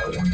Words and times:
podcastu. 0.00 0.30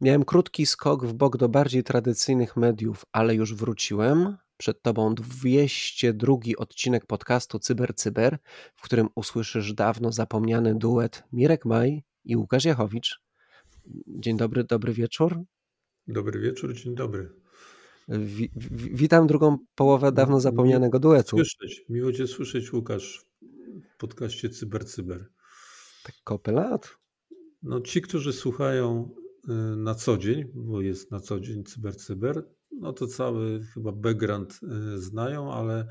Miałem 0.00 0.24
krótki 0.24 0.66
skok 0.66 1.06
w 1.06 1.12
bok 1.12 1.36
do 1.36 1.48
bardziej 1.48 1.84
tradycyjnych 1.84 2.56
mediów, 2.56 3.04
ale 3.12 3.34
już 3.34 3.54
wróciłem. 3.54 4.36
Przed 4.56 4.82
Tobą 4.82 5.14
202 5.14 6.36
odcinek 6.58 7.06
podcastu 7.06 7.58
Cyber 7.58 7.94
Cyber, 7.94 8.38
w 8.74 8.82
którym 8.82 9.08
usłyszysz 9.14 9.74
dawno 9.74 10.12
zapomniany 10.12 10.74
duet 10.74 11.24
Mirek 11.32 11.64
Maj 11.64 12.02
i 12.24 12.36
Łukasz 12.36 12.64
Jachowicz. 12.64 13.20
Dzień 14.06 14.36
dobry, 14.36 14.64
dobry 14.64 14.92
wieczór. 14.92 15.44
Dobry 16.08 16.40
wieczór, 16.40 16.74
dzień 16.74 16.94
dobry. 16.94 17.32
Wi 18.08 18.50
witam 18.94 19.26
drugą 19.26 19.58
połowę 19.74 20.12
dawno 20.12 20.40
zapomnianego 20.40 20.98
duetu. 20.98 21.36
Słyszeć, 21.36 21.84
miło 21.88 22.12
Cię 22.12 22.26
słyszeć, 22.26 22.72
Łukasz, 22.72 23.26
w 23.94 23.96
podcaście 23.96 24.48
Cyber 24.48 24.84
Cyber. 24.84 25.28
Tak 26.04 26.14
kopy 26.24 26.52
lat. 26.52 26.96
No 27.62 27.80
ci, 27.80 28.02
którzy 28.02 28.32
słuchają 28.32 29.14
y, 29.48 29.76
na 29.76 29.94
co 29.94 30.18
dzień, 30.18 30.44
bo 30.54 30.80
jest 30.80 31.10
na 31.10 31.20
co 31.20 31.40
dzień 31.40 31.64
Cyber 31.64 31.96
Cyber, 31.96 32.48
no 32.70 32.92
to 32.92 33.06
cały 33.06 33.62
chyba 33.74 33.92
background 33.92 34.60
y, 34.94 34.98
znają, 34.98 35.52
ale 35.52 35.86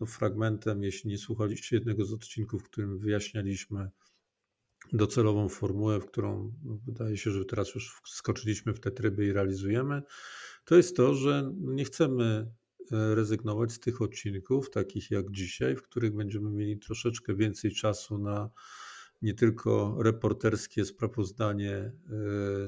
no 0.00 0.06
fragmentem, 0.06 0.82
jeśli 0.82 1.10
nie 1.10 1.18
słuchaliście 1.18 1.76
jednego 1.76 2.04
z 2.04 2.12
odcinków, 2.12 2.62
w 2.62 2.66
którym 2.66 2.98
wyjaśnialiśmy 2.98 3.90
docelową 4.94 5.48
formułę, 5.48 6.00
w 6.00 6.06
którą 6.06 6.52
wydaje 6.86 7.16
się, 7.16 7.30
że 7.30 7.44
teraz 7.44 7.74
już 7.74 8.00
skoczyliśmy 8.06 8.74
w 8.74 8.80
te 8.80 8.90
tryby 8.90 9.26
i 9.26 9.32
realizujemy, 9.32 10.02
to 10.64 10.76
jest 10.76 10.96
to, 10.96 11.14
że 11.14 11.52
nie 11.60 11.84
chcemy 11.84 12.24
e, 12.92 13.14
rezygnować 13.14 13.72
z 13.72 13.80
tych 13.80 14.02
odcinków, 14.02 14.70
takich 14.70 15.10
jak 15.10 15.30
dzisiaj, 15.30 15.76
w 15.76 15.82
których 15.82 16.14
będziemy 16.14 16.50
mieli 16.50 16.78
troszeczkę 16.78 17.34
więcej 17.34 17.72
czasu 17.72 18.18
na 18.18 18.50
nie 19.22 19.34
tylko 19.34 19.96
reporterskie 20.02 20.84
sprawozdanie 20.84 21.76
e, 21.76 21.92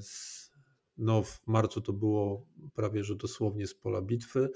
z 0.00 0.46
no, 0.98 1.22
w 1.22 1.46
marcu 1.46 1.80
to 1.80 1.92
było 1.92 2.46
prawie 2.74 3.04
że 3.04 3.16
dosłownie 3.16 3.66
z 3.66 3.74
pola 3.74 4.02
bitwy, 4.02 4.50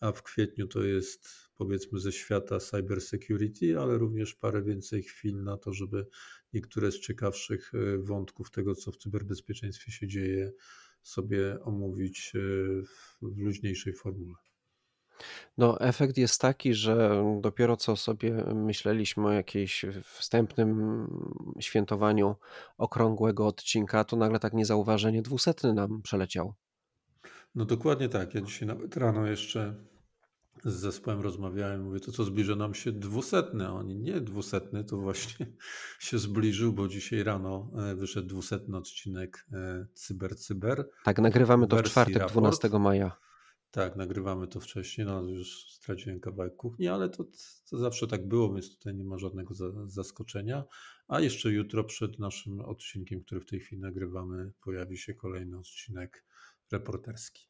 a 0.00 0.12
w 0.12 0.22
kwietniu 0.22 0.66
to 0.66 0.82
jest 0.82 1.28
powiedzmy 1.56 2.00
ze 2.00 2.12
świata 2.12 2.58
cyber 2.58 3.00
security, 3.00 3.78
ale 3.78 3.98
również 3.98 4.34
parę 4.34 4.62
więcej 4.62 5.02
chwil 5.02 5.42
na 5.42 5.56
to, 5.56 5.72
żeby 5.72 6.06
niektóre 6.52 6.92
z 6.92 7.00
ciekawszych 7.00 7.72
e, 7.74 7.98
wątków 7.98 8.50
tego, 8.50 8.74
co 8.74 8.92
w 8.92 8.96
cyberbezpieczeństwie 8.96 9.92
się 9.92 10.08
dzieje, 10.08 10.52
sobie 11.02 11.60
omówić 11.60 12.32
e, 12.34 12.38
w 13.22 13.38
luźniejszej 13.38 13.92
formule. 13.92 14.34
No, 15.58 15.80
efekt 15.80 16.16
jest 16.16 16.40
taki, 16.40 16.74
że 16.74 17.24
dopiero 17.40 17.76
co 17.76 17.96
sobie 17.96 18.32
myśleliśmy 18.54 19.26
o 19.26 19.32
jakimś 19.32 19.84
wstępnym 20.04 21.06
świętowaniu 21.60 22.36
okrągłego 22.78 23.46
odcinka, 23.46 24.04
to 24.04 24.16
nagle 24.16 24.38
tak 24.38 24.52
niezauważenie 24.52 25.22
dwusetny 25.22 25.74
nam 25.74 26.02
przeleciał. 26.02 26.54
No 27.54 27.64
dokładnie 27.64 28.08
tak. 28.08 28.34
Ja 28.34 28.40
dzisiaj 28.40 28.68
nawet 28.68 28.96
rano 28.96 29.26
jeszcze 29.26 29.74
z 30.64 30.74
zespołem 30.74 31.20
rozmawiałem, 31.20 31.82
mówię, 31.82 32.00
to 32.00 32.12
co 32.12 32.24
zbliża 32.24 32.56
nam 32.56 32.74
się 32.74 32.92
dwusetny, 32.92 33.66
a 33.66 33.72
oni 33.72 33.96
nie 33.96 34.20
dwusetny, 34.20 34.84
to 34.84 34.96
właśnie 34.96 35.46
się 36.00 36.18
zbliżył, 36.18 36.72
bo 36.72 36.88
dzisiaj 36.88 37.22
rano 37.22 37.70
e, 37.78 37.94
wyszedł 37.94 38.28
dwusetny 38.28 38.76
odcinek 38.76 39.46
e, 39.52 39.86
Cyber 39.94 40.36
Cyber. 40.36 40.88
Tak, 41.04 41.18
nagrywamy 41.18 41.66
to 41.66 41.76
w 41.76 41.82
czwartek, 41.82 42.16
raport. 42.16 42.32
12 42.32 42.68
maja. 42.68 43.16
Tak, 43.70 43.96
nagrywamy 43.96 44.48
to 44.48 44.60
wcześniej, 44.60 45.06
no 45.06 45.22
już 45.22 45.72
straciłem 45.72 46.20
kawałek 46.20 46.56
kuchni, 46.56 46.88
ale 46.88 47.08
to, 47.08 47.24
to 47.70 47.78
zawsze 47.78 48.06
tak 48.06 48.28
było, 48.28 48.52
więc 48.54 48.76
tutaj 48.76 48.94
nie 48.94 49.04
ma 49.04 49.18
żadnego 49.18 49.54
zaskoczenia. 49.86 50.64
A 51.08 51.20
jeszcze 51.20 51.50
jutro 51.50 51.84
przed 51.84 52.18
naszym 52.18 52.60
odcinkiem, 52.60 53.20
który 53.24 53.40
w 53.40 53.46
tej 53.46 53.60
chwili 53.60 53.82
nagrywamy, 53.82 54.52
pojawi 54.64 54.98
się 54.98 55.14
kolejny 55.14 55.58
odcinek 55.58 56.24
reporterski. 56.72 57.48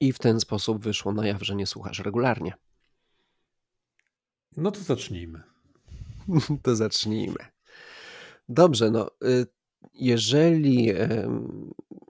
I 0.00 0.12
w 0.12 0.18
ten 0.18 0.40
sposób 0.40 0.84
wyszło 0.84 1.12
na 1.12 1.26
jaw, 1.26 1.42
że 1.42 1.56
nie 1.56 1.66
słuchasz 1.66 1.98
regularnie. 1.98 2.52
No 4.56 4.70
to 4.70 4.80
zacznijmy. 4.80 5.42
to 6.62 6.76
zacznijmy. 6.76 7.38
Dobrze, 8.48 8.90
no 8.90 9.10
y, 9.24 9.46
jeżeli 9.94 10.92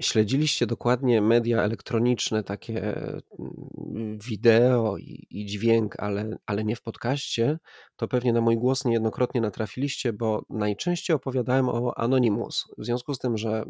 śledziliście 0.00 0.66
dokładnie 0.66 1.22
media 1.22 1.62
elektroniczne, 1.62 2.44
takie 2.44 2.94
mm, 3.38 4.18
wideo 4.18 4.98
i, 4.98 5.26
i, 5.30 5.46
dźwięk, 5.46 5.94
ale, 5.98 6.36
ale 6.46 6.64
nie 6.64 6.76
w 6.76 6.82
podcaście, 6.82 7.58
to 7.96 8.08
pewnie 8.08 8.32
na 8.32 8.40
mój 8.40 8.56
głos 8.56 8.84
niejednokrotnie 8.84 9.40
natrafiliście, 9.40 10.12
bo 10.12 10.42
najczęściej 10.50 11.16
opowiadałem 11.16 11.68
o 11.68 11.98
Anonymous. 11.98 12.68
W 12.78 12.84
związku 12.84 13.14
z 13.14 13.18
tym, 13.18 13.38
że 13.38 13.64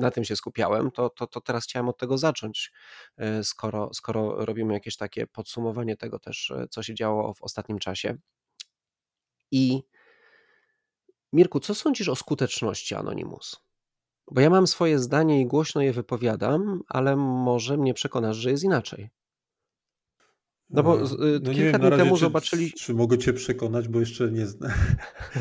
na 0.00 0.10
tym 0.10 0.24
się 0.24 0.36
skupiałem, 0.36 0.90
to, 0.90 1.10
to, 1.10 1.26
to 1.26 1.40
teraz 1.40 1.64
chciałem 1.64 1.88
od 1.88 1.98
tego 1.98 2.18
zacząć, 2.18 2.72
e, 3.16 3.44
skoro, 3.44 3.94
skoro 3.94 4.44
robimy 4.44 4.74
jakieś 4.74 4.96
takie 4.96 5.26
podsumowanie 5.26 5.96
tego 5.96 6.18
też, 6.18 6.50
e, 6.50 6.66
co 6.70 6.82
się 6.82 6.94
działo 6.94 7.34
w 7.34 7.42
ostatnim 7.42 7.78
czasie. 7.78 8.16
I 9.50 9.82
Mirku, 11.32 11.60
co 11.60 11.74
sądzisz 11.74 12.08
o 12.08 12.16
skuteczności 12.16 12.94
Anonymous? 12.94 13.56
Bo 14.30 14.40
ja 14.40 14.50
mam 14.50 14.66
swoje 14.66 14.98
zdanie 14.98 15.40
i 15.40 15.46
głośno 15.46 15.80
je 15.80 15.92
wypowiadam, 15.92 16.82
ale 16.88 17.16
może 17.16 17.76
mnie 17.76 17.94
przekonasz, 17.94 18.36
że 18.36 18.50
jest 18.50 18.64
inaczej. 18.64 19.10
No 20.70 20.82
bo 20.82 20.98
no 21.42 21.52
kilka 21.52 21.78
dni 21.78 21.90
temu 21.90 22.14
czy, 22.14 22.20
zobaczyli. 22.20 22.72
Czy 22.72 22.94
mogę 22.94 23.18
Cię 23.18 23.32
przekonać, 23.32 23.88
bo 23.88 24.00
jeszcze 24.00 24.30
nie 24.30 24.46
znam. 24.46 24.72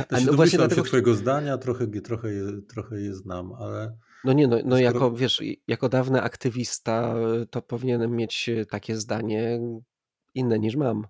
Znaczy, 0.09 0.25
no 0.31 0.33
właśnie 0.33 0.57
dlatego... 0.57 0.81
się 0.81 0.87
Twojego 0.87 1.13
zdania, 1.13 1.57
trochę, 1.57 1.87
trochę, 1.87 2.31
je, 2.33 2.61
trochę 2.69 3.01
je 3.01 3.15
znam, 3.15 3.53
ale. 3.53 3.97
No 4.23 4.33
nie, 4.33 4.47
no, 4.47 4.55
no 4.55 4.61
skoro... 4.61 4.79
jako 4.79 5.11
wiesz, 5.11 5.41
jako 5.67 5.89
dawny 5.89 6.21
aktywista, 6.21 7.15
to 7.49 7.61
powinienem 7.61 8.15
mieć 8.15 8.49
takie 8.69 8.95
zdanie 8.95 9.59
inne 10.33 10.59
niż 10.59 10.75
mam. 10.75 11.07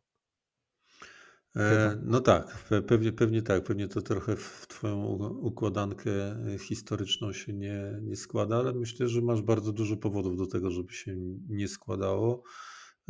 E, 1.56 1.98
no 2.03 2.19
tak, 2.19 2.58
pewnie, 2.88 3.12
pewnie 3.12 3.42
tak. 3.42 3.64
Pewnie 3.64 3.88
to 3.88 4.02
trochę 4.02 4.36
w 4.36 4.66
Twoją 4.68 5.03
układankę 5.42 6.12
historyczną 6.59 7.34
się 7.34 7.53
nie, 7.53 8.00
nie 8.02 8.16
składa, 8.16 8.58
ale 8.58 8.74
myślę, 8.74 9.08
że 9.08 9.22
masz 9.22 9.42
bardzo 9.42 9.72
dużo 9.72 9.98
powodów 9.98 10.38
do 10.38 10.48
tego, 10.48 10.72
żeby 10.72 10.94
się 10.94 11.16
nie 11.50 11.68
składało, 11.68 12.44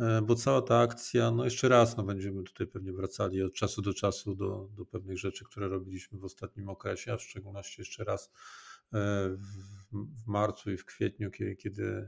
e, 0.00 0.22
bo 0.22 0.34
cała 0.34 0.62
ta 0.62 0.78
akcja, 0.78 1.30
no 1.30 1.44
jeszcze 1.44 1.68
raz, 1.68 1.96
no 1.96 2.02
będziemy 2.02 2.42
tutaj 2.42 2.66
pewnie 2.66 2.92
wracali 2.92 3.42
od 3.42 3.54
czasu 3.54 3.82
do 3.82 3.94
czasu 3.94 4.34
do, 4.34 4.68
do 4.76 4.84
pewnych 4.86 5.18
rzeczy, 5.18 5.44
które 5.44 5.68
robiliśmy 5.68 6.18
w 6.18 6.24
ostatnim 6.24 6.68
okresie, 6.68 7.12
a 7.12 7.16
w 7.16 7.22
szczególności 7.22 7.80
jeszcze 7.80 8.04
raz 8.04 8.26
e, 8.26 8.69
w 8.92 10.26
marcu 10.26 10.70
i 10.70 10.76
w 10.76 10.84
kwietniu, 10.84 11.30
kiedy, 11.30 11.56
kiedy 11.56 12.06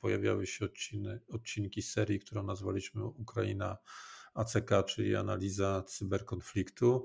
pojawiały 0.00 0.46
się 0.46 0.64
odciny, 0.64 1.20
odcinki 1.28 1.82
serii, 1.82 2.20
którą 2.20 2.42
nazwaliśmy 2.42 3.04
Ukraina 3.04 3.78
ACK, 4.34 4.70
czyli 4.86 5.16
analiza 5.16 5.82
cyberkonfliktu, 5.82 7.04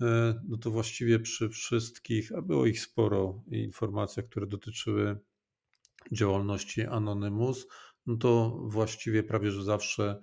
e, 0.00 0.40
no 0.48 0.56
to 0.56 0.70
właściwie 0.70 1.18
przy 1.18 1.48
wszystkich, 1.48 2.32
a 2.32 2.42
było 2.42 2.66
ich 2.66 2.80
sporo, 2.80 3.42
informacjach, 3.50 4.26
które 4.26 4.46
dotyczyły 4.46 5.18
działalności 6.12 6.82
Anonymous, 6.82 7.66
no 8.06 8.16
to 8.16 8.58
właściwie 8.64 9.22
prawie 9.22 9.50
że 9.50 9.64
zawsze 9.64 10.20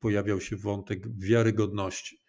pojawiał 0.00 0.40
się 0.40 0.56
wątek 0.56 1.18
wiarygodności. 1.18 2.20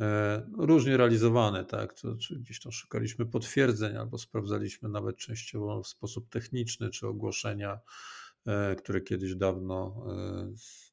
E, 0.00 0.46
różnie 0.58 0.96
realizowane, 0.96 1.64
tak? 1.64 1.94
To, 1.94 2.16
czy 2.16 2.38
gdzieś 2.38 2.60
tam 2.60 2.72
szukaliśmy 2.72 3.26
potwierdzeń, 3.26 3.96
albo 3.96 4.18
sprawdzaliśmy 4.18 4.88
nawet 4.88 5.16
częściowo 5.16 5.82
w 5.82 5.88
sposób 5.88 6.28
techniczny, 6.28 6.90
czy 6.90 7.06
ogłoszenia, 7.06 7.80
e, 8.46 8.76
które 8.76 9.00
kiedyś 9.00 9.34
dawno 9.34 10.06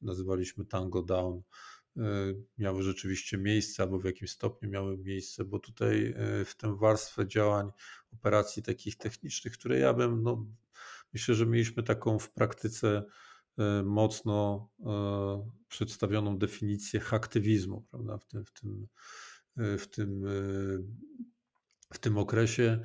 nazywaliśmy 0.02 0.64
Tango 0.64 1.02
Down, 1.02 1.42
E, 1.98 2.34
miały 2.58 2.82
rzeczywiście 2.82 3.38
miejsce, 3.38 3.82
albo 3.82 3.98
w 3.98 4.04
jakimś 4.04 4.30
stopniu 4.30 4.70
miały 4.70 4.98
miejsce, 4.98 5.44
bo 5.44 5.58
tutaj 5.58 6.14
e, 6.16 6.44
w 6.44 6.54
tę 6.56 6.76
warstwę 6.76 7.26
działań, 7.26 7.70
operacji 8.12 8.62
takich 8.62 8.96
technicznych, 8.96 9.52
które 9.52 9.78
ja 9.78 9.94
bym, 9.94 10.22
no, 10.22 10.46
myślę, 11.12 11.34
że 11.34 11.46
mieliśmy 11.46 11.82
taką 11.82 12.18
w 12.18 12.30
praktyce 12.30 12.88
e, 12.88 13.04
mocno 13.84 14.68
przedstawioną 15.68 16.38
definicję 16.38 17.00
haktywizmu, 17.00 17.86
prawda, 17.90 18.18
w 18.18 18.24
tym, 18.24 18.44
w 18.44 18.52
tym, 18.52 18.88
w 19.78 19.86
tym, 19.86 20.24
w 21.92 21.98
tym 21.98 22.18
okresie, 22.18 22.80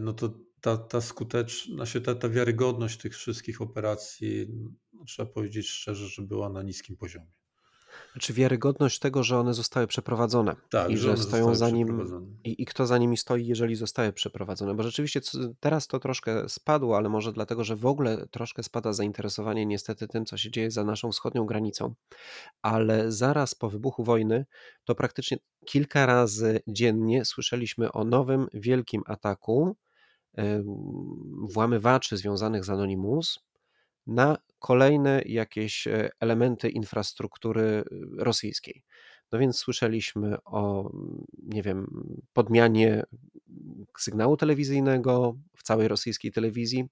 no 0.00 0.12
to 0.12 0.38
ta, 0.60 0.76
ta 0.76 1.00
skuteczność, 1.00 1.74
znaczy 1.74 2.00
ta, 2.00 2.14
ta 2.14 2.28
wiarygodność 2.28 2.98
tych 2.98 3.16
wszystkich 3.16 3.62
operacji, 3.62 4.46
no, 4.92 5.04
trzeba 5.04 5.32
powiedzieć 5.32 5.68
szczerze, 5.68 6.08
że 6.08 6.22
była 6.22 6.48
na 6.48 6.62
niskim 6.62 6.96
poziomie. 6.96 7.32
Czy 8.20 8.32
wiarygodność 8.32 8.98
tego, 8.98 9.22
że 9.22 9.38
one 9.38 9.54
zostały 9.54 9.86
przeprowadzone 9.86 10.56
Tak, 10.70 10.90
i 10.90 10.96
że 10.96 11.16
że 11.16 11.22
stoją 11.22 11.54
za 11.54 11.70
nim 11.70 12.00
i 12.44 12.62
i 12.62 12.66
kto 12.66 12.86
za 12.86 12.98
nimi 12.98 13.16
stoi, 13.16 13.46
jeżeli 13.46 13.74
zostały 13.74 14.12
przeprowadzone? 14.12 14.74
Bo 14.74 14.82
rzeczywiście 14.82 15.20
teraz 15.60 15.86
to 15.86 15.98
troszkę 15.98 16.48
spadło, 16.48 16.96
ale 16.96 17.08
może 17.08 17.32
dlatego, 17.32 17.64
że 17.64 17.76
w 17.76 17.86
ogóle 17.86 18.26
troszkę 18.30 18.62
spada 18.62 18.92
zainteresowanie 18.92 19.66
niestety 19.66 20.08
tym, 20.08 20.26
co 20.26 20.36
się 20.36 20.50
dzieje 20.50 20.70
za 20.70 20.84
naszą 20.84 21.12
wschodnią 21.12 21.46
granicą. 21.46 21.94
Ale 22.62 23.12
zaraz 23.12 23.54
po 23.54 23.70
wybuchu 23.70 24.04
wojny 24.04 24.46
to 24.84 24.94
praktycznie 24.94 25.38
kilka 25.64 26.06
razy 26.06 26.60
dziennie 26.68 27.24
słyszeliśmy 27.24 27.92
o 27.92 28.04
nowym 28.04 28.46
wielkim 28.54 29.02
ataku, 29.06 29.76
włamywaczy 31.42 32.16
związanych 32.16 32.64
z 32.64 32.70
Anonymous 32.70 33.40
na 34.06 34.38
kolejne 34.62 35.22
jakieś 35.26 35.86
e, 35.86 36.10
elementy 36.20 36.68
infrastruktury 36.68 37.62
y, 37.62 37.84
rosyjskiej. 38.18 38.82
No 39.32 39.38
więc 39.38 39.58
słyszeliśmy 39.58 40.36
o, 40.44 40.90
nie 41.42 41.62
wiem, 41.62 41.86
podmianie 42.32 43.02
sygnału 43.98 44.36
telewizyjnego 44.36 45.36
w 45.56 45.62
całej 45.62 45.88
rosyjskiej 45.88 46.32
telewizji. 46.32 46.84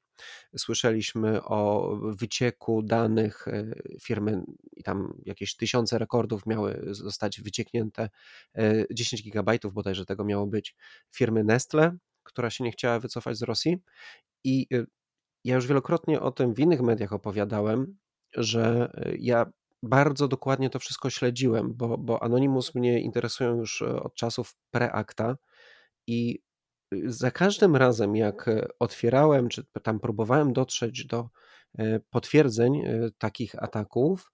Słyszeliśmy 0.57 1.43
o 1.43 1.91
wycieku 2.03 2.83
danych 2.83 3.49
e, 3.49 3.65
firmy 4.03 4.43
i 4.77 4.83
tam 4.83 5.15
jakieś 5.27 5.57
tysiące 5.57 5.99
rekordów 5.99 6.47
miały 6.47 6.81
zostać 6.91 7.41
wycieknięte. 7.41 8.09
10 8.91 9.21
e, 9.21 9.25
gigabajtów 9.25 9.73
bodajże 9.73 10.05
tego 10.05 10.25
miało 10.25 10.47
być 10.47 10.77
firmy 11.11 11.45
Nestle, 11.45 11.97
która 12.23 12.51
się 12.51 12.65
nie 12.65 12.73
chciała 12.73 13.01
wycofać 13.01 13.39
z 13.39 13.43
Rosji. 13.43 13.79
I 14.45 14.67
y, 14.73 14.87
ja 15.45 15.55
już 15.55 15.67
wielokrotnie 15.67 16.21
o 16.21 16.33
tym 16.33 16.55
w 16.55 16.59
innych 16.59 16.81
mediach 16.81 17.13
opowiadałem, 17.13 17.97
że 18.37 18.93
y, 19.07 19.17
ja 19.21 19.53
bardzo 19.83 20.29
dokładnie 20.29 20.71
to 20.71 20.79
wszystko 20.79 21.11
śledziłem, 21.11 21.75
bo, 21.75 21.99
bo 21.99 22.23
Anonymous 22.23 22.75
mnie 22.75 23.01
interesują 23.01 23.57
już 23.57 23.81
y, 23.81 24.03
od 24.03 24.15
czasów 24.15 24.55
preakta 24.71 25.37
i 26.07 26.39
y, 26.95 27.13
za 27.13 27.31
każdym 27.31 27.77
razem, 27.77 28.17
jak 28.17 28.51
otwierałem, 28.79 29.49
czy 29.49 29.65
tam 29.83 30.01
próbowałem 30.01 30.53
dotrzeć 30.53 31.07
do 31.07 31.29
potwierdzeń 32.11 32.83
takich 33.19 33.63
ataków, 33.63 34.33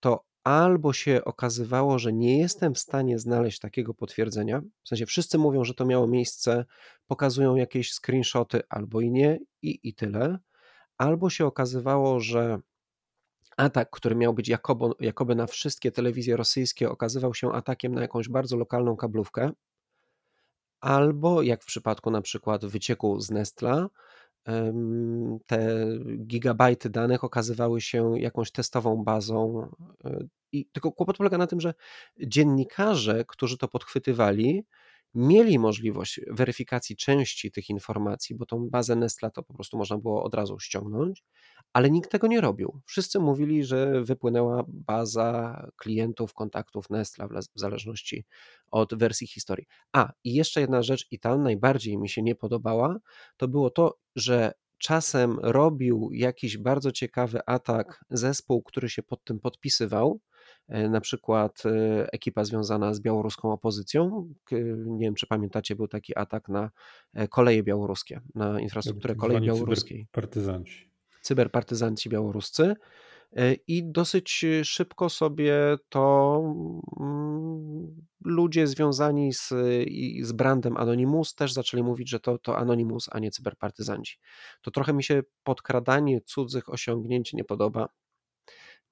to 0.00 0.24
albo 0.44 0.92
się 0.92 1.24
okazywało, 1.24 1.98
że 1.98 2.12
nie 2.12 2.38
jestem 2.38 2.74
w 2.74 2.78
stanie 2.78 3.18
znaleźć 3.18 3.58
takiego 3.58 3.94
potwierdzenia, 3.94 4.60
w 4.84 4.88
sensie 4.88 5.06
wszyscy 5.06 5.38
mówią, 5.38 5.64
że 5.64 5.74
to 5.74 5.84
miało 5.84 6.06
miejsce, 6.06 6.64
pokazują 7.06 7.56
jakieś 7.56 7.92
screenshoty 7.92 8.60
albo 8.68 9.00
i 9.00 9.10
nie, 9.10 9.38
i, 9.62 9.80
i 9.82 9.94
tyle, 9.94 10.38
albo 10.98 11.30
się 11.30 11.46
okazywało, 11.46 12.20
że 12.20 12.60
atak, 13.56 13.90
który 13.90 14.14
miał 14.16 14.34
być 14.34 14.48
jakoby, 15.00 15.34
na 15.34 15.46
wszystkie 15.46 15.92
telewizje 15.92 16.36
rosyjskie, 16.36 16.90
okazywał 16.90 17.34
się 17.34 17.52
atakiem 17.52 17.94
na 17.94 18.02
jakąś 18.02 18.28
bardzo 18.28 18.56
lokalną 18.56 18.96
kablówkę, 18.96 19.50
albo 20.80 21.42
jak 21.42 21.62
w 21.62 21.66
przypadku 21.66 22.10
na 22.10 22.22
przykład 22.22 22.66
wycieku 22.66 23.20
z 23.20 23.30
Nestla, 23.30 23.88
te 25.46 25.86
gigabajty 26.18 26.90
danych 26.90 27.24
okazywały 27.24 27.80
się 27.80 28.20
jakąś 28.20 28.50
testową 28.52 29.04
bazą. 29.04 29.70
E, 30.04 30.18
I 30.52 30.66
tylko 30.66 30.92
kłopot 30.92 31.16
polega 31.16 31.38
na 31.38 31.46
tym, 31.46 31.60
że 31.60 31.74
dziennikarze, 32.26 33.24
którzy 33.24 33.58
to 33.58 33.68
podchwytywali, 33.68 34.64
mieli 35.18 35.58
możliwość 35.58 36.20
weryfikacji 36.30 36.96
części 36.96 37.50
tych 37.50 37.70
informacji, 37.70 38.36
bo 38.36 38.46
tą 38.46 38.68
bazę 38.70 38.96
Nestla 38.96 39.30
to 39.30 39.42
po 39.42 39.54
prostu 39.54 39.78
można 39.78 39.98
było 39.98 40.22
od 40.24 40.34
razu 40.34 40.58
ściągnąć, 40.58 41.24
ale 41.72 41.90
nikt 41.90 42.10
tego 42.10 42.26
nie 42.26 42.40
robił. 42.40 42.80
Wszyscy 42.86 43.18
mówili, 43.18 43.64
że 43.64 44.02
wypłynęła 44.04 44.64
baza 44.68 45.66
klientów, 45.76 46.34
kontaktów 46.34 46.90
Nestla 46.90 47.28
w 47.28 47.60
zależności 47.60 48.24
od 48.70 48.94
wersji 48.94 49.26
historii. 49.26 49.66
A, 49.92 50.12
i 50.24 50.34
jeszcze 50.34 50.60
jedna 50.60 50.82
rzecz, 50.82 51.06
i 51.10 51.18
ta 51.18 51.38
najbardziej 51.38 51.98
mi 51.98 52.08
się 52.08 52.22
nie 52.22 52.34
podobała, 52.34 52.98
to 53.36 53.48
było 53.48 53.70
to, 53.70 53.98
że 54.16 54.52
czasem 54.78 55.38
robił 55.42 56.10
jakiś 56.12 56.58
bardzo 56.58 56.92
ciekawy 56.92 57.40
atak 57.46 58.04
zespół, 58.10 58.62
który 58.62 58.88
się 58.88 59.02
pod 59.02 59.24
tym 59.24 59.40
podpisywał, 59.40 60.20
na 60.68 61.00
przykład 61.00 61.62
e, 61.66 62.12
ekipa 62.12 62.44
związana 62.44 62.94
z 62.94 63.00
białoruską 63.00 63.52
opozycją. 63.52 64.28
Nie 64.86 65.06
wiem, 65.06 65.14
czy 65.14 65.26
pamiętacie, 65.26 65.76
był 65.76 65.88
taki 65.88 66.18
atak 66.18 66.48
na 66.48 66.70
e, 67.14 67.28
koleje 67.28 67.62
białoruskie, 67.62 68.20
na 68.34 68.60
infrastrukturę 68.60 69.14
tak 69.14 69.20
kolei 69.20 69.40
białoruskiej. 69.40 70.06
Cyberpartyzanci. 70.06 70.90
Cyberpartyzanci 71.22 72.08
białoruscy. 72.08 72.74
I 73.66 73.84
dosyć 73.84 74.44
szybko 74.64 75.08
sobie 75.08 75.54
to 75.88 76.42
mm, 77.00 78.06
ludzie 78.24 78.66
związani 78.66 79.32
z, 79.32 79.48
z 80.22 80.32
brandem 80.32 80.76
Anonymous 80.76 81.34
też 81.34 81.52
zaczęli 81.52 81.82
mówić, 81.82 82.10
że 82.10 82.20
to, 82.20 82.38
to 82.38 82.58
Anonymous, 82.58 83.08
a 83.12 83.18
nie 83.18 83.30
cyberpartyzanci. 83.30 84.18
To 84.62 84.70
trochę 84.70 84.92
mi 84.92 85.04
się 85.04 85.22
podkradanie 85.42 86.20
cudzych 86.20 86.68
osiągnięć 86.68 87.32
nie 87.32 87.44
podoba 87.44 87.88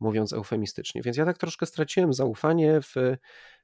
mówiąc 0.01 0.33
eufemistycznie. 0.33 1.03
Więc 1.03 1.17
ja 1.17 1.25
tak 1.25 1.39
troszkę 1.39 1.67
straciłem 1.67 2.13
zaufanie 2.13 2.81
w, 2.81 2.95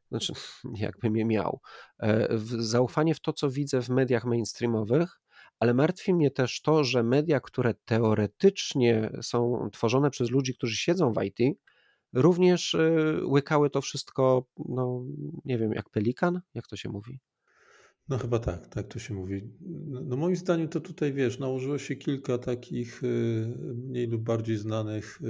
znaczy 0.09 0.33
jakbym 0.87 1.17
je 1.17 1.25
miał, 1.25 1.61
e, 1.99 2.37
w 2.37 2.49
zaufanie 2.63 3.15
w 3.15 3.21
to, 3.21 3.33
co 3.33 3.51
widzę 3.51 3.83
w 3.83 3.89
mediach 3.89 4.25
mainstreamowych, 4.25 5.21
ale 5.59 5.75
martwi 5.75 6.15
mnie 6.15 6.31
też 6.31 6.63
to, 6.63 6.85
że 6.85 7.03
media, 7.03 7.41
które 7.41 7.75
teoretycznie 7.85 9.11
są 9.23 9.69
tworzone 9.73 10.11
przez 10.11 10.31
ludzi, 10.31 10.55
którzy 10.55 10.77
siedzą 10.77 11.13
w 11.13 11.23
IT, 11.25 11.59
również 12.13 12.75
e, 12.75 12.91
łykały 13.25 13.71
to 13.71 13.81
wszystko, 13.81 14.47
no 14.69 15.05
nie 15.45 15.59
wiem, 15.59 15.73
jak 15.73 15.91
pelikan, 15.91 16.41
jak 16.55 16.67
to 16.67 16.77
się 16.77 16.89
mówi? 16.89 17.21
No 18.09 18.19
chyba 18.19 18.39
tak, 18.39 18.67
tak 18.67 18.89
to 18.89 18.99
się 18.99 19.15
mówi. 19.15 19.43
No, 19.61 20.01
no 20.05 20.17
moim 20.17 20.37
zdaniem 20.37 20.69
to 20.69 20.81
tutaj, 20.81 21.13
wiesz, 21.13 21.39
nałożyło 21.39 21.79
się 21.79 21.97
kilka 21.97 22.39
takich 22.39 23.05
y, 23.05 23.55
mniej 23.75 24.07
lub 24.07 24.23
bardziej 24.23 24.57
znanych 24.57 25.21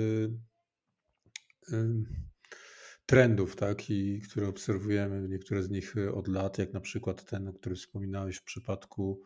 trendów, 3.07 3.57
tak, 3.57 3.91
i 3.91 4.21
które 4.21 4.49
obserwujemy, 4.49 5.29
niektóre 5.29 5.63
z 5.63 5.71
nich 5.71 5.97
y, 5.97 6.15
od 6.15 6.29
lat, 6.29 6.59
jak 6.59 6.73
na 6.73 6.81
przykład 6.81 7.25
ten, 7.25 7.49
o 7.49 7.53
którym 7.53 7.77
wspominałeś 7.77 8.37
w 8.37 8.45
przypadku 8.45 9.23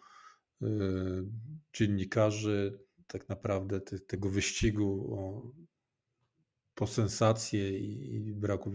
y, 0.62 0.66
dziennikarzy, 1.72 2.78
tak 3.06 3.28
naprawdę 3.28 3.80
te, 3.80 3.98
tego 3.98 4.30
wyścigu 4.30 5.14
o, 5.14 5.50
po 6.74 6.86
sensację 6.86 7.78
i, 7.78 8.14
i 8.14 8.34
braku 8.34 8.72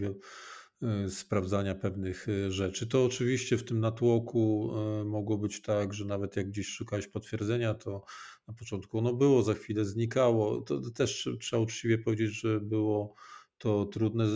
y, 0.82 1.10
sprawdzania 1.10 1.74
pewnych 1.74 2.26
rzeczy. 2.48 2.86
To 2.86 3.04
oczywiście 3.04 3.56
w 3.58 3.64
tym 3.64 3.80
natłoku 3.80 4.72
mogło 5.04 5.38
być 5.38 5.62
tak, 5.62 5.94
że 5.94 6.04
nawet 6.04 6.36
jak 6.36 6.48
gdzieś 6.48 6.68
szukałeś 6.68 7.08
potwierdzenia, 7.08 7.74
to 7.74 8.04
na 8.48 8.54
początku 8.54 8.98
ono 8.98 9.14
było, 9.14 9.42
za 9.42 9.54
chwilę 9.54 9.84
znikało. 9.84 10.60
To 10.60 10.90
też 10.90 11.28
trzeba 11.40 11.62
uczciwie 11.62 11.98
powiedzieć, 11.98 12.40
że 12.40 12.60
było 12.60 13.14
to 13.62 13.86
trudne, 13.86 14.26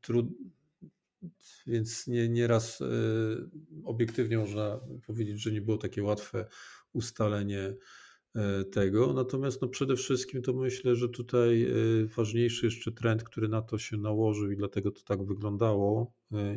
trud, 0.00 0.26
więc 1.66 2.06
nie, 2.06 2.28
nieraz 2.28 2.80
e, 2.80 2.86
obiektywnie 3.84 4.38
można 4.38 4.80
powiedzieć, 5.06 5.42
że 5.42 5.52
nie 5.52 5.60
było 5.60 5.78
takie 5.78 6.02
łatwe 6.02 6.46
ustalenie 6.92 7.74
e, 8.34 8.64
tego. 8.64 9.12
Natomiast 9.12 9.62
no 9.62 9.68
przede 9.68 9.96
wszystkim 9.96 10.42
to 10.42 10.52
myślę, 10.52 10.96
że 10.96 11.08
tutaj 11.08 11.62
e, 11.64 11.74
ważniejszy 12.16 12.66
jeszcze 12.66 12.92
trend, 12.92 13.24
który 13.24 13.48
na 13.48 13.62
to 13.62 13.78
się 13.78 13.96
nałożył 13.96 14.50
i 14.50 14.56
dlatego 14.56 14.90
to 14.90 15.00
tak 15.02 15.24
wyglądało 15.24 16.12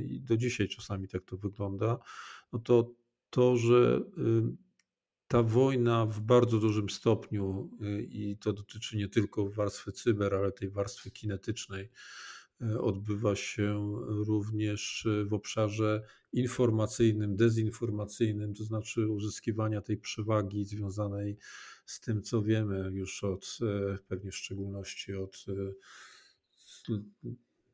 i 0.05 0.21
do 0.21 0.37
dzisiaj 0.37 0.67
czasami 0.67 1.07
tak 1.07 1.23
to 1.23 1.37
wygląda, 1.37 1.99
no 2.53 2.59
to 2.59 2.91
to, 3.29 3.57
że 3.57 4.01
ta 5.27 5.43
wojna 5.43 6.05
w 6.05 6.19
bardzo 6.19 6.59
dużym 6.59 6.89
stopniu, 6.89 7.69
y, 7.81 8.01
i 8.03 8.37
to 8.37 8.53
dotyczy 8.53 8.97
nie 8.97 9.07
tylko 9.07 9.49
warstwy 9.49 9.91
cyber, 9.91 10.35
ale 10.35 10.51
tej 10.51 10.69
warstwy 10.69 11.11
kinetycznej, 11.11 11.89
y, 12.61 12.81
odbywa 12.81 13.35
się 13.35 13.95
również 14.07 15.07
w 15.25 15.33
obszarze 15.33 16.03
informacyjnym, 16.33 17.35
dezinformacyjnym, 17.35 18.53
to 18.53 18.63
znaczy 18.63 19.07
uzyskiwania 19.07 19.81
tej 19.81 19.97
przewagi 19.97 20.65
związanej 20.65 21.37
z 21.85 21.99
tym, 21.99 22.21
co 22.21 22.41
wiemy 22.41 22.91
już 22.93 23.23
od, 23.23 23.57
y, 23.61 23.97
pewnie 24.07 24.31
w 24.31 24.35
szczególności 24.35 25.15
od 25.15 25.45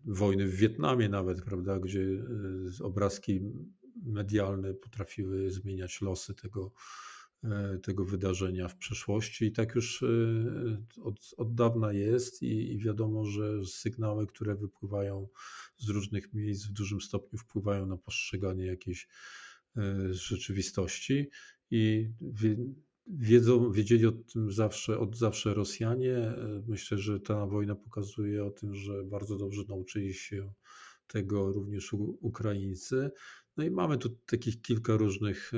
wojny 0.06 0.48
w 0.48 0.56
Wietnamie 0.56 1.10
nawet, 1.10 1.42
prawda, 1.42 1.80
gdzie 1.80 2.06
obrazki 2.82 3.42
medialne 4.06 4.74
potrafiły 4.74 5.52
zmieniać 5.52 6.02
losy 6.02 6.34
tego, 6.34 6.72
tego 7.84 8.06
wydarzenia 8.06 8.68
w 8.68 8.78
przeszłości 8.78 9.46
i 9.46 9.52
tak 9.52 9.76
już 9.76 10.04
e, 10.04 10.08
od, 11.02 11.34
od 11.38 11.56
dawna 11.56 11.94
jest 11.94 12.42
i, 12.42 12.74
i, 12.74 12.78
wiadomo, 12.78 13.26
że 13.26 13.66
sygnały, 13.66 14.28
które 14.28 14.56
wypływają 14.56 15.28
z 15.78 15.90
różnych 15.90 16.34
miejsc 16.34 16.66
w 16.66 16.72
dużym 16.72 17.02
stopniu 17.02 17.40
wpływają 17.40 17.86
na 17.86 17.98
postrzeganie 17.98 18.66
jakiejś 18.66 19.08
e, 19.78 20.14
rzeczywistości 20.14 21.30
i 21.72 22.10
wiedzą, 23.08 23.72
wiedzieli 23.72 24.06
o 24.06 24.12
tym 24.12 24.52
zawsze, 24.52 25.00
od 25.00 25.18
zawsze 25.18 25.54
Rosjanie. 25.54 26.34
Myślę, 26.68 26.98
że 26.98 27.20
ta 27.20 27.46
wojna 27.46 27.76
pokazuje 27.76 28.46
o 28.46 28.52
tym, 28.52 28.76
że 28.76 29.04
bardzo 29.04 29.38
dobrze 29.38 29.62
nauczyli 29.70 30.14
się 30.14 30.54
tego 31.08 31.52
również 31.52 31.94
Ukraińcy. 32.22 33.12
No 33.58 33.64
i 33.64 33.72
mamy 33.72 33.98
tu 33.98 34.10
takich 34.10 34.62
kilka 34.62 34.98
różnych 34.98 35.52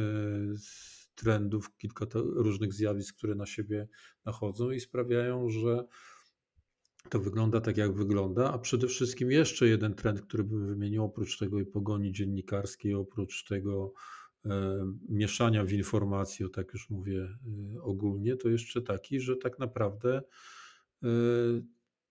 trendów, 1.16 1.78
kilka 1.78 2.06
różnych 2.14 2.74
zjawisk, 2.74 3.18
które 3.18 3.36
na 3.36 3.46
siebie 3.46 3.88
nachodzą 4.26 4.72
i 4.72 4.80
sprawiają, 4.80 5.50
że 5.50 5.86
to 7.10 7.20
wygląda 7.20 7.62
tak, 7.62 7.78
jak 7.78 7.94
wygląda, 7.94 8.54
a 8.54 8.60
przede 8.60 8.88
wszystkim 8.88 9.32
jeszcze 9.32 9.68
jeden 9.68 9.94
trend, 9.94 10.22
który 10.22 10.44
bym 10.44 10.68
wymienił, 10.68 11.04
oprócz 11.04 11.38
tego 11.38 11.60
i 11.60 11.66
pogoni 11.66 12.12
dziennikarskiej, 12.12 12.94
oprócz 12.94 13.44
tego 13.44 13.94
e, 14.46 14.86
mieszania 15.10 15.66
w 15.66 15.72
informacji, 15.72 16.46
o 16.46 16.50
tak 16.50 16.74
już 16.74 16.90
mówię 16.90 17.22
e, 17.76 17.82
ogólnie, 17.82 18.38
to 18.38 18.50
jeszcze 18.50 18.82
taki, 18.82 19.20
że 19.20 19.36
tak 19.36 19.60
naprawdę 19.60 20.22
e, 21.04 21.08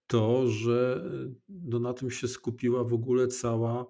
to, 0.07 0.49
że 0.49 1.05
no 1.49 1.79
na 1.79 1.95
tym 1.95 2.11
się 2.11 2.29
skupiła 2.29 2.85
w 2.85 2.95
ogóle 2.95 3.29
cała 3.29 3.87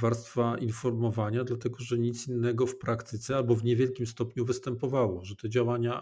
warstwa 0.00 0.58
informowania, 0.58 1.44
dlatego 1.44 1.76
że 1.78 1.98
nic 1.98 2.28
innego 2.28 2.66
w 2.66 2.78
praktyce 2.78 3.36
albo 3.36 3.56
w 3.56 3.64
niewielkim 3.64 4.06
stopniu 4.06 4.44
występowało, 4.44 5.24
że 5.24 5.36
te 5.36 5.48
działania 5.48 6.00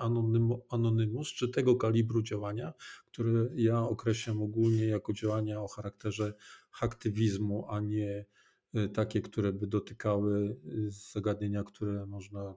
anonymus, 0.70 1.28
czy 1.28 1.48
tego 1.48 1.76
kalibru 1.76 2.22
działania, 2.22 2.72
które 3.06 3.48
ja 3.54 3.80
określam 3.80 4.42
ogólnie 4.42 4.86
jako 4.86 5.12
działania 5.12 5.60
o 5.60 5.68
charakterze 5.68 6.34
aktywizmu, 6.80 7.66
a 7.68 7.80
nie 7.80 8.26
y, 8.74 8.88
takie, 8.88 9.20
które 9.20 9.52
by 9.52 9.66
dotykały 9.66 10.56
y, 10.66 10.90
zagadnienia, 10.90 11.64
które 11.64 12.06
można 12.06 12.54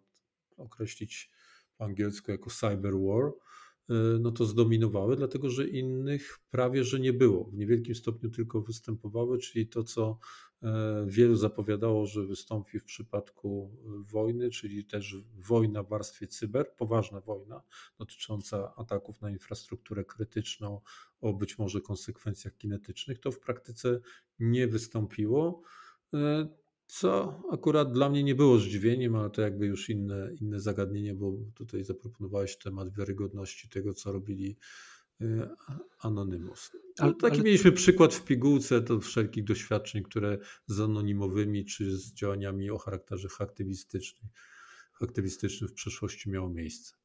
określić 0.57 1.31
po 1.77 1.85
angielsku 1.85 2.31
jako 2.31 2.49
cyber 2.49 2.93
war, 2.93 3.31
E, 3.91 4.19
no 4.19 4.31
to 4.31 4.45
zdominowały, 4.45 5.15
dlatego 5.15 5.49
że 5.49 5.67
innych 5.67 6.39
prawie 6.51 6.83
że 6.83 6.99
nie 6.99 7.13
było. 7.13 7.43
W 7.43 7.53
niewielkim 7.53 7.95
stopniu 7.95 8.29
tylko 8.29 8.61
występowały, 8.61 9.37
czyli 9.37 9.67
to, 9.67 9.83
co 9.83 10.17
wielu 11.05 11.35
zapowiadało, 11.35 12.05
że 12.05 12.25
wystąpi 12.25 12.79
w 12.79 12.83
przypadku 12.83 13.71
e, 13.73 14.11
wojny, 14.11 14.49
czyli 14.49 14.85
też 14.85 15.15
wojna 15.35 15.83
w 15.83 15.89
warstwie 15.89 16.27
cyber, 16.27 16.75
poważna 16.77 17.21
wojna 17.21 17.61
dotycząca 17.99 18.75
ataków 18.75 19.21
na 19.21 19.29
infrastrukturę 19.29 20.05
krytyczną 20.05 20.81
o 21.21 21.33
być 21.33 21.57
może 21.57 21.81
konsekwencjach 21.81 22.57
kinetycznych, 22.57 23.19
to 23.19 23.31
w 23.31 23.39
praktyce 23.39 23.99
nie 24.39 24.67
wystąpiło. 24.67 25.61
Co 26.87 27.41
akurat 27.51 27.91
dla 27.91 28.09
mnie 28.09 28.23
nie 28.23 28.35
było 28.35 28.57
zdziwieniem, 28.57 29.15
ale 29.15 29.29
to 29.29 29.41
jakby 29.41 29.65
już 29.65 29.89
inne, 29.89 30.29
inne 30.41 30.59
zagadnienie, 30.59 31.15
bo 31.15 31.33
tutaj 31.55 31.83
zaproponowałeś 31.83 32.57
temat 32.57 32.93
wiarygodności 32.97 33.69
tego, 33.69 33.93
co 33.93 34.11
robili 34.11 34.57
Anonymous. 35.99 36.71
Ale, 36.97 37.13
taki 37.13 37.35
ale... 37.35 37.43
mieliśmy 37.43 37.71
przykład 37.71 38.13
w 38.13 38.25
pigułce 38.25 38.81
to 38.81 38.99
wszelkich 38.99 39.43
doświadczeń, 39.43 40.03
które 40.03 40.37
z 40.67 40.79
anonimowymi 40.79 41.65
czy 41.65 41.97
z 41.97 42.13
działaniami 42.13 42.71
o 42.71 42.77
charakterze 42.77 43.27
aktywistycznym, 43.39 44.29
aktywistycznym 45.01 45.69
w 45.69 45.73
przeszłości 45.73 46.29
miało 46.29 46.49
miejsce. 46.49 47.00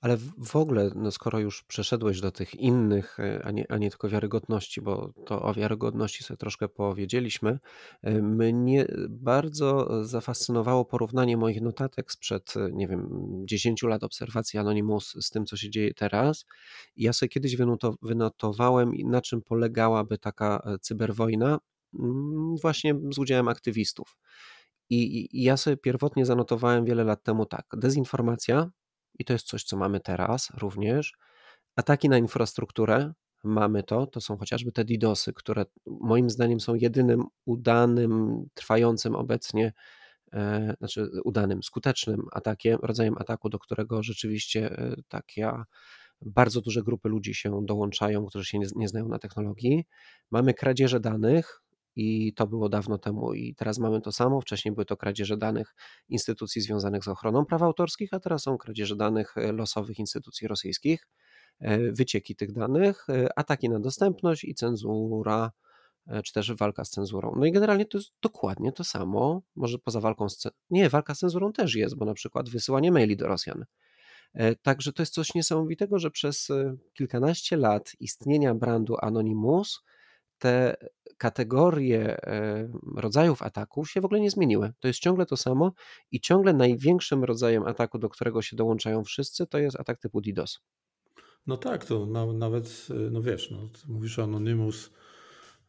Ale 0.00 0.16
w 0.38 0.56
ogóle, 0.56 0.90
no 0.94 1.10
skoro 1.10 1.38
już 1.38 1.62
przeszedłeś 1.62 2.20
do 2.20 2.30
tych 2.30 2.54
innych, 2.54 3.20
e, 3.20 3.42
a 3.44 3.50
nie, 3.50 3.72
a 3.72 3.78
nie 3.78 3.90
tylko 3.90 4.08
wiarygodności, 4.08 4.80
bo 4.80 5.12
to 5.26 5.42
o 5.42 5.54
wiarygodności 5.54 6.24
sobie 6.24 6.38
troszkę 6.38 6.68
powiedzieliśmy, 6.68 7.58
e, 8.02 8.22
mnie 8.22 8.86
bardzo 9.08 9.88
zafascynowało 10.04 10.84
porównanie 10.84 11.36
moich 11.36 11.60
notatek 11.60 12.12
sprzed, 12.12 12.54
e, 12.56 12.70
nie 12.72 12.88
wiem, 12.88 13.08
10 13.44 13.88
lat 13.88 14.04
obserwacji 14.04 14.58
Anonymous 14.58 15.14
z 15.20 15.30
tym, 15.30 15.46
co 15.46 15.56
się 15.56 15.70
dzieje 15.70 15.94
teraz. 15.94 16.44
Ja 16.96 17.12
sobie 17.12 17.28
kiedyś 17.28 17.56
wynotowałem, 18.02 18.92
na 19.04 19.20
czym 19.20 19.42
polegałaby 19.42 20.18
taka 20.18 20.78
cyberwojna, 20.80 21.58
mm, 21.98 22.56
właśnie 22.62 22.94
z 23.14 23.18
udziałem 23.18 23.48
aktywistów. 23.48 24.16
I, 24.90 25.28
I 25.38 25.42
ja 25.42 25.56
sobie 25.56 25.76
pierwotnie 25.76 26.26
zanotowałem 26.26 26.84
wiele 26.84 27.04
lat 27.04 27.22
temu 27.22 27.46
tak, 27.46 27.66
dezinformacja, 27.76 28.70
i 29.18 29.24
to 29.24 29.32
jest 29.32 29.46
coś, 29.46 29.64
co 29.64 29.76
mamy 29.76 30.00
teraz 30.00 30.48
również. 30.56 31.12
Ataki 31.76 32.08
na 32.08 32.18
infrastrukturę, 32.18 33.12
mamy 33.44 33.82
to, 33.82 34.06
to 34.06 34.20
są 34.20 34.36
chociażby 34.36 34.72
te 34.72 34.84
DDoSy, 34.84 35.32
które 35.32 35.64
moim 35.86 36.30
zdaniem 36.30 36.60
są 36.60 36.74
jedynym 36.74 37.24
udanym, 37.44 38.42
trwającym 38.54 39.14
obecnie, 39.14 39.72
e, 40.32 40.74
znaczy 40.78 41.10
udanym, 41.24 41.62
skutecznym 41.62 42.22
atakiem, 42.32 42.78
rodzajem 42.82 43.14
ataku, 43.18 43.48
do 43.48 43.58
którego 43.58 44.02
rzeczywiście 44.02 44.70
e, 44.70 44.96
takie 45.08 45.52
bardzo 46.26 46.60
duże 46.60 46.82
grupy 46.82 47.08
ludzi 47.08 47.34
się 47.34 47.60
dołączają, 47.64 48.26
którzy 48.26 48.44
się 48.44 48.58
nie, 48.58 48.66
nie 48.76 48.88
znają 48.88 49.08
na 49.08 49.18
technologii. 49.18 49.84
Mamy 50.30 50.54
kradzieże 50.54 51.00
danych, 51.00 51.62
i 51.98 52.32
to 52.32 52.46
było 52.46 52.68
dawno 52.68 52.98
temu 52.98 53.34
i 53.34 53.54
teraz 53.54 53.78
mamy 53.78 54.00
to 54.00 54.12
samo. 54.12 54.40
Wcześniej 54.40 54.74
były 54.74 54.84
to 54.84 54.96
kradzieże 54.96 55.36
danych 55.36 55.74
instytucji 56.08 56.62
związanych 56.62 57.04
z 57.04 57.08
ochroną 57.08 57.44
praw 57.44 57.62
autorskich, 57.62 58.14
a 58.14 58.20
teraz 58.20 58.42
są 58.42 58.58
kradzieże 58.58 58.96
danych 58.96 59.36
e, 59.36 59.52
losowych 59.52 59.98
instytucji 59.98 60.48
rosyjskich, 60.48 61.08
e, 61.60 61.92
wycieki 61.92 62.36
tych 62.36 62.52
danych, 62.52 63.06
e, 63.08 63.38
ataki 63.38 63.68
na 63.68 63.80
dostępność 63.80 64.44
i 64.44 64.54
cenzura, 64.54 65.52
czy 66.24 66.32
też 66.32 66.52
walka 66.52 66.84
z 66.84 66.90
cenzurą. 66.90 67.34
No 67.36 67.46
i 67.46 67.52
generalnie 67.52 67.86
to 67.86 67.98
jest 67.98 68.10
dokładnie 68.22 68.72
to 68.72 68.84
samo, 68.84 69.42
może 69.56 69.78
poza 69.78 70.00
walką 70.00 70.28
z 70.28 70.48
Nie, 70.70 70.88
walka 70.88 71.14
z 71.14 71.18
cenzurą 71.18 71.52
też 71.52 71.74
jest, 71.74 71.96
bo 71.96 72.04
na 72.04 72.14
przykład 72.14 72.48
wysyłanie 72.48 72.92
maili 72.92 73.16
do 73.16 73.26
Rosjan. 73.26 73.64
Także 74.62 74.92
to 74.92 75.02
jest 75.02 75.14
coś 75.14 75.34
niesamowitego, 75.34 75.98
że 75.98 76.10
przez 76.10 76.48
kilkanaście 76.94 77.56
lat 77.56 77.92
istnienia 78.00 78.54
brandu 78.54 78.96
Anonymous 79.02 79.80
te 80.38 80.76
kategorie 81.18 82.16
rodzajów 82.96 83.42
ataków 83.42 83.90
się 83.90 84.00
w 84.00 84.04
ogóle 84.04 84.20
nie 84.20 84.30
zmieniły. 84.30 84.72
To 84.80 84.88
jest 84.88 85.00
ciągle 85.00 85.26
to 85.26 85.36
samo 85.36 85.72
i 86.10 86.20
ciągle 86.20 86.52
największym 86.52 87.24
rodzajem 87.24 87.66
ataku, 87.66 87.98
do 87.98 88.08
którego 88.08 88.42
się 88.42 88.56
dołączają 88.56 89.04
wszyscy, 89.04 89.46
to 89.46 89.58
jest 89.58 89.80
atak 89.80 90.00
typu 90.00 90.20
DDoS. 90.20 90.60
No 91.46 91.56
tak, 91.56 91.84
to 91.84 92.06
nawet, 92.32 92.88
no 93.10 93.22
wiesz, 93.22 93.50
no, 93.50 93.70
mówisz 93.88 94.18
o 94.18 94.22
Anonymous, 94.22 94.90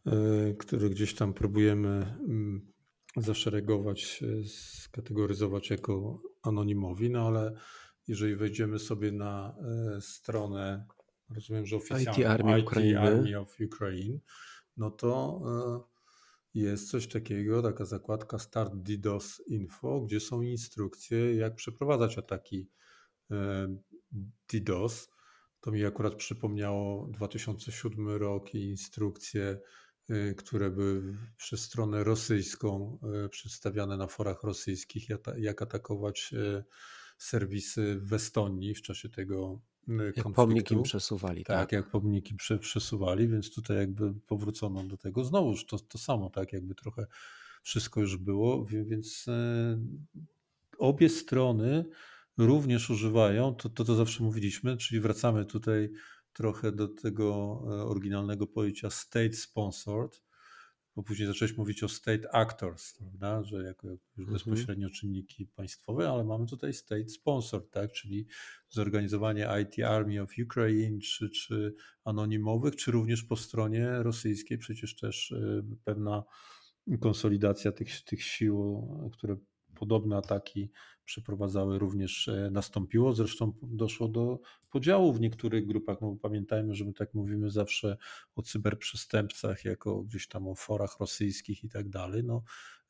e, 0.05 0.11
który 0.53 0.89
gdzieś 0.89 1.15
tam 1.15 1.33
próbujemy 1.33 1.89
mm, 1.89 2.71
zaszeregować, 3.17 4.23
e, 4.23 4.47
skategoryzować 4.47 5.69
jako 5.69 6.21
anonimowi, 6.43 7.09
no 7.09 7.27
ale 7.27 7.53
jeżeli 8.07 8.35
wejdziemy 8.35 8.79
sobie 8.79 9.11
na 9.11 9.55
e, 9.95 10.01
stronę, 10.01 10.85
rozumiem, 11.35 11.65
że 11.65 11.75
oficjalną 11.75 12.11
IT 12.11 12.25
Army, 12.25 12.59
IT 12.59 12.97
Army 12.97 13.39
of 13.39 13.55
Ukraine, 13.65 14.19
no 14.79 14.91
to 14.91 15.41
e, 15.45 16.59
jest 16.59 16.89
coś 16.91 17.07
takiego, 17.07 17.61
taka 17.61 17.85
zakładka 17.85 18.39
Start 18.39 18.73
DDoS 18.75 19.41
Info, 19.47 20.01
gdzie 20.01 20.19
są 20.19 20.41
instrukcje, 20.41 21.35
jak 21.35 21.55
przeprowadzać 21.55 22.17
ataki 22.17 22.69
e, 23.31 23.67
DDoS. 24.53 25.09
To 25.61 25.71
mi 25.71 25.85
akurat 25.85 26.15
przypomniało 26.15 27.07
2007 27.07 28.09
rok 28.09 28.55
i 28.55 28.69
instrukcje, 28.69 29.59
e, 30.09 30.33
które 30.33 30.71
były 30.71 31.17
przez 31.37 31.61
stronę 31.61 32.03
rosyjską 32.03 32.99
przedstawiane 33.31 33.97
na 33.97 34.07
forach 34.07 34.43
rosyjskich, 34.43 35.07
jak 35.37 35.61
atakować 35.61 36.33
serwisy 37.17 37.99
w 38.01 38.13
Estonii 38.13 38.75
w 38.75 38.81
czasie 38.81 39.09
tego 39.09 39.61
jak 40.15 40.31
pomniki 40.35 40.81
przesuwali. 40.83 41.43
Tak, 41.43 41.57
tak, 41.57 41.71
jak 41.71 41.89
pomniki 41.89 42.35
prze, 42.35 42.59
przesuwali, 42.59 43.27
więc 43.27 43.55
tutaj 43.55 43.77
jakby 43.77 44.13
powrócono 44.13 44.83
do 44.83 44.97
tego. 44.97 45.23
Znowuż 45.23 45.65
to, 45.65 45.79
to 45.79 45.97
samo, 45.97 46.29
tak, 46.29 46.53
jakby 46.53 46.75
trochę 46.75 47.05
wszystko 47.63 48.01
już 48.01 48.17
było, 48.17 48.65
więc 48.65 49.25
e, 49.27 49.79
obie 50.77 51.09
strony 51.09 51.85
również 52.37 52.89
używają, 52.89 53.55
to, 53.55 53.69
to, 53.69 53.83
to 53.83 53.95
zawsze 53.95 54.23
mówiliśmy, 54.23 54.77
czyli 54.77 55.01
wracamy 55.01 55.45
tutaj 55.45 55.89
trochę 56.33 56.71
do 56.71 56.87
tego 56.87 57.59
e, 57.67 57.83
oryginalnego 57.83 58.47
pojęcia 58.47 58.89
state 58.89 59.33
sponsored, 59.33 60.21
bo 60.95 61.03
później 61.03 61.27
zacząłeś 61.27 61.57
mówić 61.57 61.83
o 61.83 61.89
state 61.89 62.35
actors, 62.35 62.93
prawda? 62.93 63.43
że 63.43 63.63
jako 63.63 63.87
już 63.89 63.99
mhm. 64.17 64.33
bezpośrednio 64.33 64.89
czynniki 64.89 65.45
państwowe, 65.45 66.09
ale 66.09 66.23
mamy 66.23 66.45
tutaj 66.45 66.73
state 66.73 67.09
sponsor, 67.09 67.69
tak? 67.69 67.91
czyli 67.91 68.27
zorganizowanie 68.69 69.47
IT 69.63 69.83
Army 69.83 70.21
of 70.21 70.31
Ukraine, 70.43 70.99
czy, 70.99 71.29
czy 71.29 71.75
anonimowych, 72.03 72.75
czy 72.75 72.91
również 72.91 73.23
po 73.23 73.35
stronie 73.35 73.89
rosyjskiej 74.03 74.57
przecież 74.57 74.95
też 74.95 75.31
y, 75.31 75.63
pewna 75.83 76.23
konsolidacja 76.99 77.71
tych, 77.71 78.03
tych 78.03 78.23
sił, 78.23 78.87
które 79.13 79.37
podobne 79.79 80.17
ataki 80.17 80.71
przeprowadzały 81.05 81.79
również 81.79 82.27
e, 82.27 82.49
nastąpiło. 82.51 83.13
Zresztą 83.13 83.53
doszło 83.61 84.07
do 84.07 84.39
podziału 84.69 85.13
w 85.13 85.21
niektórych 85.21 85.67
grupach. 85.67 86.01
No 86.01 86.17
pamiętajmy, 86.21 86.75
że 86.75 86.85
my 86.85 86.93
tak 86.93 87.13
mówimy 87.13 87.49
zawsze 87.49 87.97
o 88.35 88.41
cyberprzestępcach, 88.41 89.65
jako 89.65 90.03
gdzieś 90.03 90.27
tam 90.27 90.47
o 90.47 90.55
forach 90.55 90.99
rosyjskich 90.99 91.63
i 91.63 91.69
tak 91.69 91.89
dalej. 91.89 92.23
No, 92.23 92.43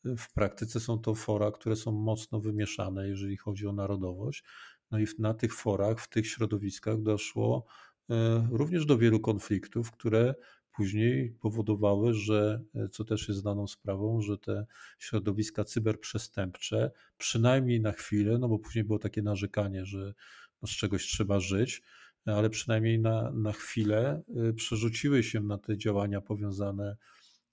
w 0.04 0.34
praktyce 0.34 0.80
są 0.80 1.00
to 1.00 1.16
fora, 1.16 1.52
które 1.52 1.76
są 1.76 1.92
mocno 1.92 2.40
wymieszane, 2.40 3.08
jeżeli 3.08 3.38
chodzi 3.38 3.68
o 3.68 3.74
narodowość. 3.74 4.44
No 4.92 5.00
i 5.00 5.06
na 5.20 5.34
tych 5.34 5.54
forach, 5.54 6.00
w 6.00 6.10
tych 6.10 6.28
środowiskach 6.28 7.02
doszło 7.02 7.66
e, 8.10 8.48
również 8.52 8.86
do 8.86 8.98
wielu 8.98 9.20
konfliktów, 9.20 9.92
które 9.92 10.36
później 10.80 11.32
powodowały, 11.42 12.14
że, 12.14 12.64
co 12.92 13.04
też 13.04 13.28
jest 13.28 13.40
znaną 13.40 13.68
sprawą, 13.68 14.22
że 14.22 14.38
te 14.38 14.66
środowiska 15.00 15.64
cyberprzestępcze, 15.64 16.92
przynajmniej 17.18 17.82
na 17.82 17.92
chwilę, 17.92 18.38
no 18.38 18.50
bo 18.50 18.60
później 18.60 18.84
było 18.84 19.00
takie 19.00 19.22
narzekanie, 19.22 19.86
że 19.86 20.14
no 20.62 20.68
z 20.68 20.72
czegoś 20.72 21.06
trzeba 21.06 21.40
żyć, 21.40 21.82
ale 22.26 22.50
przynajmniej 22.50 23.00
na, 23.00 23.32
na 23.32 23.52
chwilę 23.52 24.22
przerzuciły 24.56 25.24
się 25.24 25.42
na 25.42 25.58
te 25.58 25.78
działania 25.78 26.22
powiązane 26.22 26.98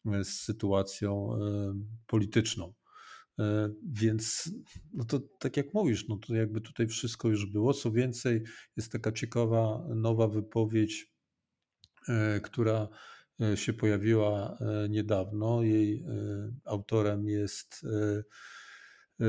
z 0.05 0.29
sytuacją 0.29 1.39
polityczną. 2.07 2.75
E, 3.39 3.71
więc 3.93 4.53
no 4.93 5.05
to 5.05 5.21
tak 5.39 5.57
jak 5.57 5.75
mówisz, 5.75 6.09
no 6.09 6.17
to 6.17 6.35
jakby 6.35 6.61
tutaj 6.61 6.87
wszystko 6.87 7.29
już 7.29 7.47
było. 7.47 7.75
Co 7.75 7.93
więcej, 7.93 8.43
jest 8.77 8.93
taka 8.93 9.13
ciekawa 9.13 9.85
nowa 9.95 10.29
wypowiedź, 10.29 11.13
e, 12.09 12.41
która 12.41 12.75
e, 12.83 12.89
się 13.55 13.73
pojawiła 13.73 14.59
niedawno. 14.89 15.63
Jej 15.63 16.05
autorem 16.65 17.29
jest 17.29 17.87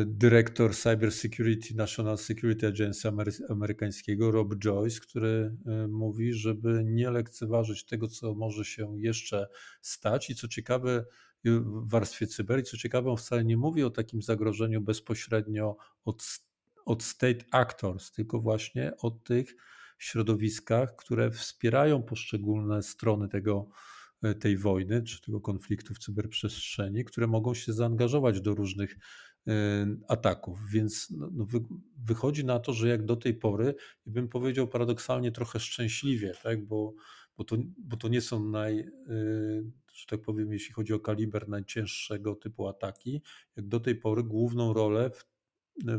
dyrektor 0.05 0.75
Cyber 0.75 1.11
Security 1.11 1.75
National 1.75 2.17
Security 2.17 2.67
Agency 2.67 3.09
amerykańskiego 3.49 4.31
Rob 4.31 4.55
Joyce, 4.55 4.99
który 4.99 5.55
mówi, 5.89 6.33
żeby 6.33 6.83
nie 6.85 7.11
lekceważyć 7.11 7.85
tego, 7.85 8.07
co 8.07 8.35
może 8.35 8.65
się 8.65 8.99
jeszcze 8.99 9.47
stać. 9.81 10.29
I 10.29 10.35
co 10.35 10.47
ciekawe, 10.47 11.05
w 11.45 11.89
warstwie 11.89 12.27
cyber. 12.27 12.59
I 12.59 12.63
co 12.63 12.77
ciekawe, 12.77 13.11
on 13.11 13.17
wcale 13.17 13.45
nie 13.45 13.57
mówi 13.57 13.83
o 13.83 13.89
takim 13.89 14.21
zagrożeniu 14.21 14.81
bezpośrednio 14.81 15.77
od, 16.05 16.23
od 16.85 17.03
state 17.03 17.45
actors, 17.51 18.11
tylko 18.11 18.39
właśnie 18.39 18.91
o 18.97 19.11
tych 19.11 19.55
środowiskach, 19.97 20.95
które 20.95 21.31
wspierają 21.31 22.03
poszczególne 22.03 22.83
strony 22.83 23.29
tego, 23.29 23.69
e, 23.69 23.96
tej 24.39 24.57
wojny 24.57 25.03
czy 25.03 25.21
tego 25.21 25.41
konfliktu 25.41 25.93
w 25.93 25.99
cyberprzestrzeni, 25.99 27.05
które 27.05 27.27
mogą 27.27 27.53
się 27.53 27.73
zaangażować 27.73 28.41
do 28.41 28.55
różnych 28.55 28.97
e, 29.47 29.51
ataków. 30.07 30.59
Więc 30.69 31.09
no, 31.09 31.29
no 31.33 31.45
wy, 31.45 31.59
wychodzi 31.97 32.45
na 32.45 32.59
to, 32.59 32.73
że 32.73 32.87
jak 32.87 33.05
do 33.05 33.15
tej 33.15 33.33
pory, 33.33 33.75
bym 34.05 34.27
powiedział 34.27 34.67
paradoksalnie 34.67 35.31
trochę 35.31 35.59
szczęśliwie, 35.59 36.33
tak? 36.43 36.65
bo, 36.65 36.93
bo, 37.37 37.43
to, 37.43 37.57
bo 37.77 37.97
to 37.97 38.07
nie 38.07 38.21
są 38.21 38.49
naj, 38.49 38.79
e, 38.79 38.85
że 39.93 40.05
tak 40.07 40.21
powiem, 40.21 40.53
jeśli 40.53 40.73
chodzi 40.73 40.93
o 40.93 40.99
kaliber 40.99 41.49
najcięższego 41.49 42.35
typu 42.35 42.67
ataki, 42.67 43.21
jak 43.55 43.67
do 43.67 43.79
tej 43.79 43.95
pory 43.95 44.23
główną 44.23 44.73
rolę 44.73 45.09
w, 45.09 45.25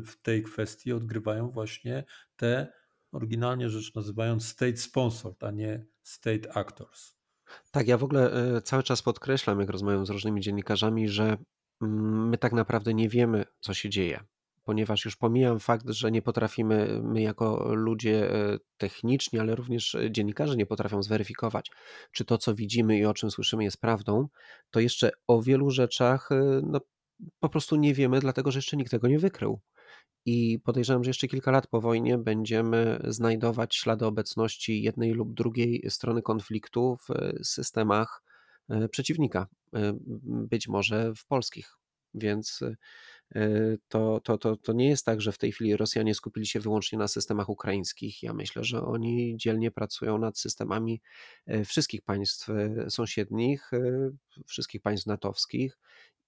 w 0.07 0.23
tej 0.23 0.43
kwestii 0.43 0.93
odgrywają 0.93 1.51
właśnie 1.51 2.05
te, 2.37 2.73
oryginalnie 3.13 3.71
rzecz 3.71 3.95
nazywając 3.95 4.47
state 4.47 4.77
sponsored, 4.77 5.45
a 5.45 5.51
nie 5.51 5.85
state 6.03 6.57
actors. 6.57 7.18
Tak, 7.71 7.89
ja 7.89 7.99
w 7.99 8.05
ogóle 8.05 8.33
e, 8.57 8.63
cały 8.63 8.83
czas 8.83 9.03
podkreślam, 9.03 9.61
jak 9.61 9.71
rozmawiam 9.71 10.07
z 10.07 10.11
różnymi 10.11 10.41
dziennikarzami, 10.41 11.09
że 11.09 11.37
mm, 11.83 12.29
my 12.29 12.39
tak 12.39 12.53
naprawdę 12.53 12.95
nie 12.95 13.09
wiemy, 13.09 13.45
co 13.61 13.75
się 13.75 13.89
dzieje 13.89 14.25
ponieważ 14.69 15.05
już 15.05 15.17
pomijam 15.17 15.61
fakt, 15.61 15.89
że 15.89 16.11
nie 16.11 16.23
potrafimy, 16.23 17.01
my 17.03 17.23
jako 17.23 17.75
ludzie 17.75 18.33
e, 18.33 18.59
techniczni, 18.77 19.39
ale 19.39 19.55
również 19.55 19.97
dziennikarze 20.11 20.57
nie 20.57 20.67
potrafią 20.67 21.03
zweryfikować, 21.03 21.71
czy 22.13 22.25
to, 22.25 22.39
co 22.39 22.55
widzimy 22.55 22.99
i 22.99 23.05
o 23.05 23.15
czym 23.15 23.31
słyszymy, 23.31 23.65
jest 23.65 23.81
prawdą, 23.81 24.29
to 24.71 24.81
jeszcze 24.81 25.11
o 25.27 25.43
wielu 25.43 25.71
rzeczach 25.71 26.33
e, 26.33 26.61
no, 26.63 26.81
po 27.41 27.49
prostu 27.49 27.77
nie 27.77 27.95
wiemy, 27.95 28.21
dlatego 28.21 28.51
że 28.51 28.59
jeszcze 28.59 28.77
nikt 28.77 28.91
tego 28.91 29.09
nie 29.09 29.19
wykrył. 29.19 29.61
I 30.25 30.59
podejrzewam, 30.65 31.05
że 31.05 31.11
jeszcze 31.11 31.29
kilka 31.29 31.51
lat 31.51 31.67
po 31.67 31.81
wojnie 31.81 32.19
będziemy 32.19 33.01
znajdować 33.05 33.77
ślady 33.77 34.07
obecności 34.07 34.83
jednej 34.83 35.13
lub 35.13 35.35
drugiej 35.35 35.87
strony 35.89 36.23
konfliktu 36.23 36.97
w 36.97 37.09
systemach 37.47 38.23
e, 38.69 38.89
przeciwnika, 38.89 39.47
być 40.23 40.69
może 40.69 41.15
w 41.15 41.27
polskich. 41.27 41.79
Więc 42.15 42.61
E, 43.35 43.77
to, 43.89 44.21
to, 44.25 44.39
to, 44.39 44.57
to 44.57 44.73
nie 44.73 44.89
jest 44.89 45.07
tak, 45.07 45.21
że 45.21 45.33
w 45.33 45.39
tej 45.39 45.53
chwili 45.53 45.77
Rosjanie 45.77 46.15
skupili 46.15 46.47
się 46.47 46.61
wyłącznie 46.61 46.99
na 46.99 47.09
systemach 47.09 47.49
ukraińskich. 47.49 48.23
Ja 48.23 48.35
myślę, 48.35 48.65
że 48.65 48.83
oni 48.83 49.37
dzielnie 49.37 49.71
pracują 49.71 50.19
nad 50.19 50.39
systemami 50.39 51.01
e, 51.47 51.65
wszystkich 51.65 52.03
państw 52.03 52.51
e, 52.51 52.91
sąsiednich, 52.91 53.71
wszystkich 54.47 54.83
państw 54.83 55.07
natowskich. 55.07 55.79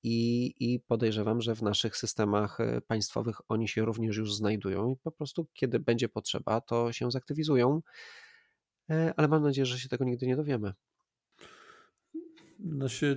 I, 0.02 0.54
I 0.60 0.80
podejrzewam, 0.80 1.40
że 1.40 1.54
w 1.54 1.62
naszych 1.62 1.96
systemach 1.96 2.58
państwowych 2.86 3.36
oni 3.48 3.68
się 3.68 3.84
również 3.84 4.16
już 4.16 4.34
znajdują 4.34 4.90
i 4.90 4.96
po 4.96 5.12
prostu, 5.12 5.46
kiedy 5.52 5.80
będzie 5.80 6.08
potrzeba, 6.08 6.60
to 6.60 6.92
się 6.92 7.10
zaktywizują. 7.10 7.82
Ale 9.16 9.28
mam 9.28 9.42
nadzieję, 9.42 9.66
że 9.66 9.78
się 9.78 9.88
tego 9.88 10.04
nigdy 10.04 10.26
nie 10.26 10.36
dowiemy. 10.36 10.72
No 12.58 12.88
się, 12.88 13.16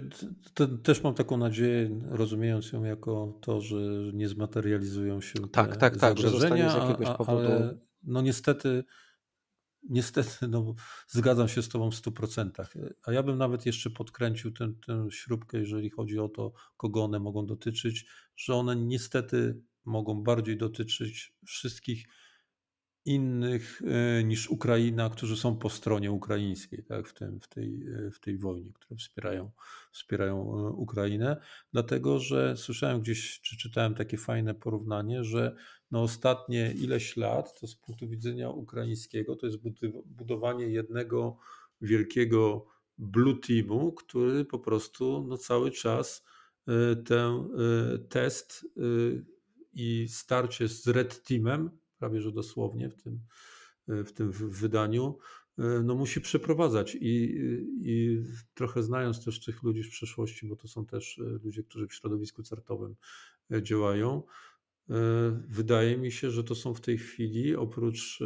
to, 0.53 0.67
też 0.67 1.03
mam 1.03 1.13
taką 1.13 1.37
nadzieję, 1.37 1.99
rozumiejąc 2.09 2.71
ją 2.71 2.83
jako 2.83 3.39
to, 3.41 3.61
że 3.61 3.77
nie 4.13 4.29
zmaterializują 4.29 5.21
się 5.21 5.33
te 5.33 5.47
tak, 5.47 5.77
tak, 5.77 5.97
tak, 5.97 6.19
zagrożenia, 6.19 6.69
z 6.69 6.75
jakiegoś 6.75 7.17
powodu. 7.17 7.47
Ale 7.47 7.77
no 8.03 8.21
niestety, 8.21 8.83
niestety 9.89 10.47
no, 10.47 10.75
zgadzam 11.07 11.47
się 11.47 11.61
z 11.61 11.69
Tobą 11.69 11.91
w 11.91 11.95
100%. 11.95 12.49
A 13.05 13.11
ja 13.11 13.23
bym 13.23 13.37
nawet 13.37 13.65
jeszcze 13.65 13.89
podkręcił 13.89 14.51
tę, 14.51 14.73
tę 14.85 15.07
śrubkę, 15.11 15.57
jeżeli 15.57 15.89
chodzi 15.89 16.19
o 16.19 16.29
to, 16.29 16.53
kogo 16.77 17.03
one 17.03 17.19
mogą 17.19 17.45
dotyczyć, 17.45 18.05
że 18.35 18.55
one 18.55 18.75
niestety 18.75 19.61
mogą 19.85 20.23
bardziej 20.23 20.57
dotyczyć 20.57 21.33
wszystkich 21.45 22.07
innych 23.05 23.81
e, 23.85 24.23
niż 24.23 24.49
Ukraina, 24.49 25.09
którzy 25.09 25.37
są 25.37 25.57
po 25.57 25.69
stronie 25.69 26.11
ukraińskiej 26.11 26.83
tak, 26.83 27.07
w, 27.07 27.13
tym, 27.13 27.39
w, 27.39 27.47
tej, 27.47 27.87
e, 28.07 28.11
w 28.11 28.19
tej 28.19 28.37
wojnie, 28.37 28.71
które 28.73 28.97
wspierają, 28.97 29.51
wspierają 29.91 30.35
e, 30.37 30.69
Ukrainę. 30.69 31.41
Dlatego, 31.73 32.19
że 32.19 32.57
słyszałem 32.57 33.01
gdzieś, 33.01 33.41
czy 33.41 33.57
czytałem 33.57 33.95
takie 33.95 34.17
fajne 34.17 34.53
porównanie, 34.53 35.23
że 35.23 35.55
no 35.91 36.03
ostatnie 36.03 36.73
ileś 36.73 37.17
lat, 37.17 37.59
to 37.59 37.67
z 37.67 37.75
punktu 37.75 38.07
widzenia 38.07 38.49
ukraińskiego, 38.49 39.35
to 39.35 39.45
jest 39.45 39.57
budowanie 40.05 40.65
jednego 40.65 41.37
wielkiego 41.81 42.65
blue 42.97 43.39
teamu, 43.39 43.93
który 43.93 44.45
po 44.45 44.59
prostu 44.59 45.25
no, 45.27 45.37
cały 45.37 45.71
czas 45.71 46.25
ten 47.05 47.49
test 48.09 48.65
i 49.73 50.07
starcie 50.09 50.67
z 50.67 50.87
red 50.87 51.23
teamem 51.23 51.69
prawie 52.03 52.21
że 52.21 52.31
dosłownie 52.31 52.89
w 52.89 52.95
tym, 52.95 53.19
w 53.87 54.11
tym 54.11 54.31
wydaniu, 54.31 55.17
e, 55.57 55.63
no 55.83 55.95
musi 55.95 56.21
przeprowadzać. 56.21 56.95
I, 56.95 57.37
i 57.81 58.23
trochę 58.53 58.83
znając 58.83 59.25
też 59.25 59.45
tych 59.45 59.63
ludzi 59.63 59.83
z 59.83 59.89
przeszłości, 59.89 60.47
bo 60.47 60.55
to 60.55 60.67
są 60.67 60.85
też 60.85 61.19
e, 61.19 61.23
ludzie, 61.23 61.63
którzy 61.63 61.87
w 61.87 61.93
środowisku 61.93 62.43
certowym 62.43 62.95
e, 63.51 63.63
działają, 63.63 64.23
wydaje 65.47 65.97
mi 65.97 66.11
się, 66.11 66.31
że 66.31 66.43
to 66.43 66.55
są 66.55 66.73
w 66.73 66.81
tej 66.81 66.97
chwili 66.97 67.55
oprócz 67.55 68.19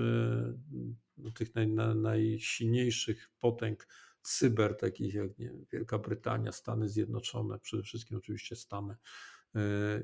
no, 1.17 1.31
tych 1.31 1.55
naj, 1.55 1.67
na, 1.67 1.95
najsilniejszych 1.95 3.29
potęg 3.39 3.87
cyber, 4.21 4.77
takich 4.77 5.13
jak 5.13 5.37
nie, 5.39 5.53
Wielka 5.71 5.99
Brytania, 5.99 6.51
Stany 6.51 6.89
Zjednoczone, 6.89 7.59
przede 7.59 7.83
wszystkim 7.83 8.17
oczywiście 8.17 8.55
Stany 8.55 8.95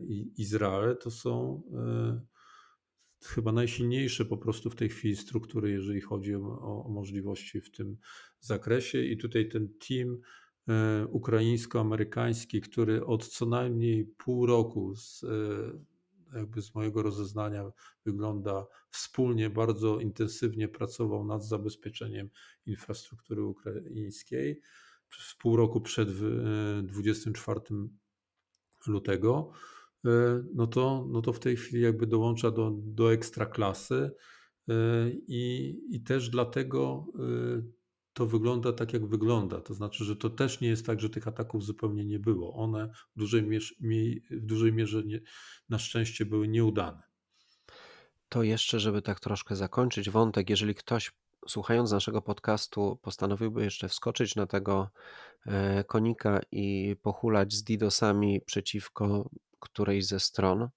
i 0.02 0.34
Izrael, 0.38 0.98
to 0.98 1.12
są 1.12 1.64
chyba 3.26 3.52
najsilniejsze 3.52 4.26
po 4.26 4.38
prostu 4.38 4.70
w 4.70 4.76
tej 4.76 4.90
chwili 4.90 5.16
struktury, 5.16 5.72
jeżeli 5.72 6.02
chodzi 6.02 6.36
o, 6.36 6.86
o 6.86 6.90
możliwości 6.90 7.62
w 7.62 7.72
tym 7.72 7.98
zakresie. 8.40 9.04
I 9.04 9.18
tutaj 9.18 9.50
ten 9.50 9.70
team 9.88 10.18
e, 10.70 11.08
ukraińsko-amerykański, 11.08 12.62
który 12.62 13.06
od 13.06 13.28
co 13.28 13.46
najmniej 13.46 14.06
pół 14.06 14.46
roku 14.46 14.96
z, 14.96 15.24
e, 15.24 16.38
jakby 16.38 16.62
z 16.62 16.76
mojego 16.76 17.04
rozeznania 17.04 17.72
wygląda 18.06 18.66
wspólnie, 18.90 19.50
bardzo 19.50 20.00
intensywnie 20.00 20.68
pracował 20.68 21.26
nad 21.26 21.46
zabezpieczeniem 21.46 22.30
infrastruktury 22.66 23.44
ukraińskiej 23.44 24.62
w 25.10 25.38
pół 25.38 25.56
roku 25.56 25.82
przed 25.82 26.10
24 26.84 27.60
e, 27.60 27.88
lutego. 28.88 29.52
E, 30.06 30.44
no 30.54 30.68
to, 30.68 31.08
no 31.10 31.22
to 31.22 31.34
w 31.34 31.40
tej 31.40 31.58
chwili 31.58 31.82
jakby 31.84 32.08
dołącza 32.08 32.52
do, 32.52 32.72
do 32.76 33.14
ekstraklasy 33.14 34.12
e, 34.70 34.74
i, 35.28 35.76
i 35.90 36.04
też 36.04 36.30
dlatego 36.30 37.06
e, 37.16 37.62
to 38.14 38.26
wygląda 38.26 38.74
tak, 38.74 38.94
jak 38.94 39.06
wygląda. 39.06 39.62
To 39.62 39.74
znaczy, 39.74 40.04
że 40.06 40.16
to 40.16 40.30
też 40.30 40.62
nie 40.62 40.68
jest 40.68 40.86
tak, 40.86 41.00
że 41.00 41.10
tych 41.10 41.28
ataków 41.28 41.64
zupełnie 41.64 42.06
nie 42.06 42.20
było. 42.20 42.54
One 42.54 42.90
w 43.16 43.20
dużej 43.20 43.44
mierze, 43.44 43.76
w 44.32 44.46
dużej 44.46 44.74
mierze 44.74 45.04
nie, 45.04 45.20
na 45.70 45.80
szczęście 45.80 46.26
były 46.26 46.48
nieudane. 46.48 47.04
To 48.30 48.44
jeszcze, 48.44 48.80
żeby 48.80 49.02
tak 49.02 49.20
troszkę 49.20 49.56
zakończyć 49.56 50.10
wątek, 50.10 50.50
jeżeli 50.50 50.76
ktoś 50.76 51.12
słuchając 51.48 51.92
naszego 51.92 52.22
podcastu 52.22 53.00
postanowiłby 53.02 53.64
jeszcze 53.64 53.90
wskoczyć 53.90 54.36
na 54.36 54.48
tego 54.48 54.90
konika 55.88 56.40
i 56.52 56.96
pochulać 57.02 57.54
z 57.54 57.64
DDoSami 57.64 58.42
przeciwko 58.42 59.30
którejś 59.64 60.08
ze 60.08 60.20
stron, 60.20 60.70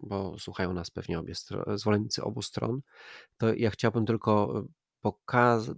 bo 0.00 0.38
słuchają 0.38 0.72
nas 0.72 0.90
pewnie 0.90 1.18
obie 1.18 1.34
zwolennicy 1.74 2.22
obu 2.22 2.42
stron, 2.42 2.80
to 3.36 3.54
ja 3.54 3.70
chciałbym 3.70 4.06
tylko 4.06 4.62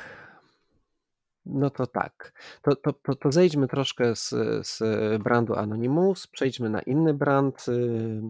No 1.47 1.71
to 1.71 1.87
tak. 1.87 2.33
To, 2.63 2.77
to, 2.77 2.93
to, 2.93 3.15
to 3.15 3.33
zejdźmy 3.33 3.69
troszkę 3.69 4.17
z, 4.17 4.29
z 4.63 4.83
brandu 5.23 5.55
Anonymous, 5.55 6.27
przejdźmy 6.27 6.71
na 6.71 6.83
inny 6.83 7.15
brand, 7.15 7.67
y, 7.69 8.21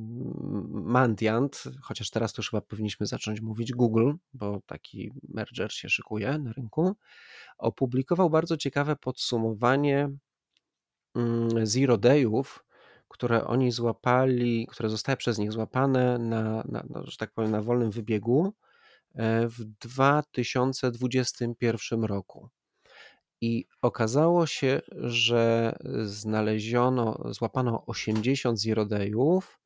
Mandiant, 0.71 1.65
chociaż 1.83 2.11
teraz 2.11 2.33
to 2.33 2.41
już 2.41 2.51
chyba 2.51 2.61
powinniśmy 2.61 3.07
zacząć 3.07 3.41
mówić 3.41 3.73
Google, 3.73 4.13
bo 4.35 4.61
taki 4.67 5.13
merger 5.29 5.73
się 5.73 5.89
szykuje 5.89 6.39
na 6.39 6.53
rynku. 6.53 6.97
Opublikował 7.59 8.31
bardzo 8.31 8.57
ciekawe 8.57 8.97
podsumowanie 8.97 10.11
mm, 11.15 11.67
Zero 11.67 11.99
Dayów, 11.99 12.65
które 13.09 13.47
oni 13.47 13.73
złapali, 13.73 14.67
które 14.71 14.89
zostały 14.89 15.17
przez 15.17 15.39
nich 15.39 15.53
złapane 15.53 16.19
na, 16.19 16.65
na, 16.69 16.85
na 16.91 17.03
że 17.05 17.17
tak 17.17 17.33
powiem, 17.33 17.51
na 17.51 17.63
wolnym 17.63 17.91
wybiegu 17.91 18.53
e, 19.15 19.49
w 19.49 19.65
2021 19.65 22.05
roku. 22.05 22.49
I 23.41 23.67
okazało 23.83 24.47
się, 24.47 24.81
że 24.95 25.75
znaleziono, 26.05 27.33
złapano 27.33 27.87
80 27.87 28.61
zirodejów, 28.61 29.61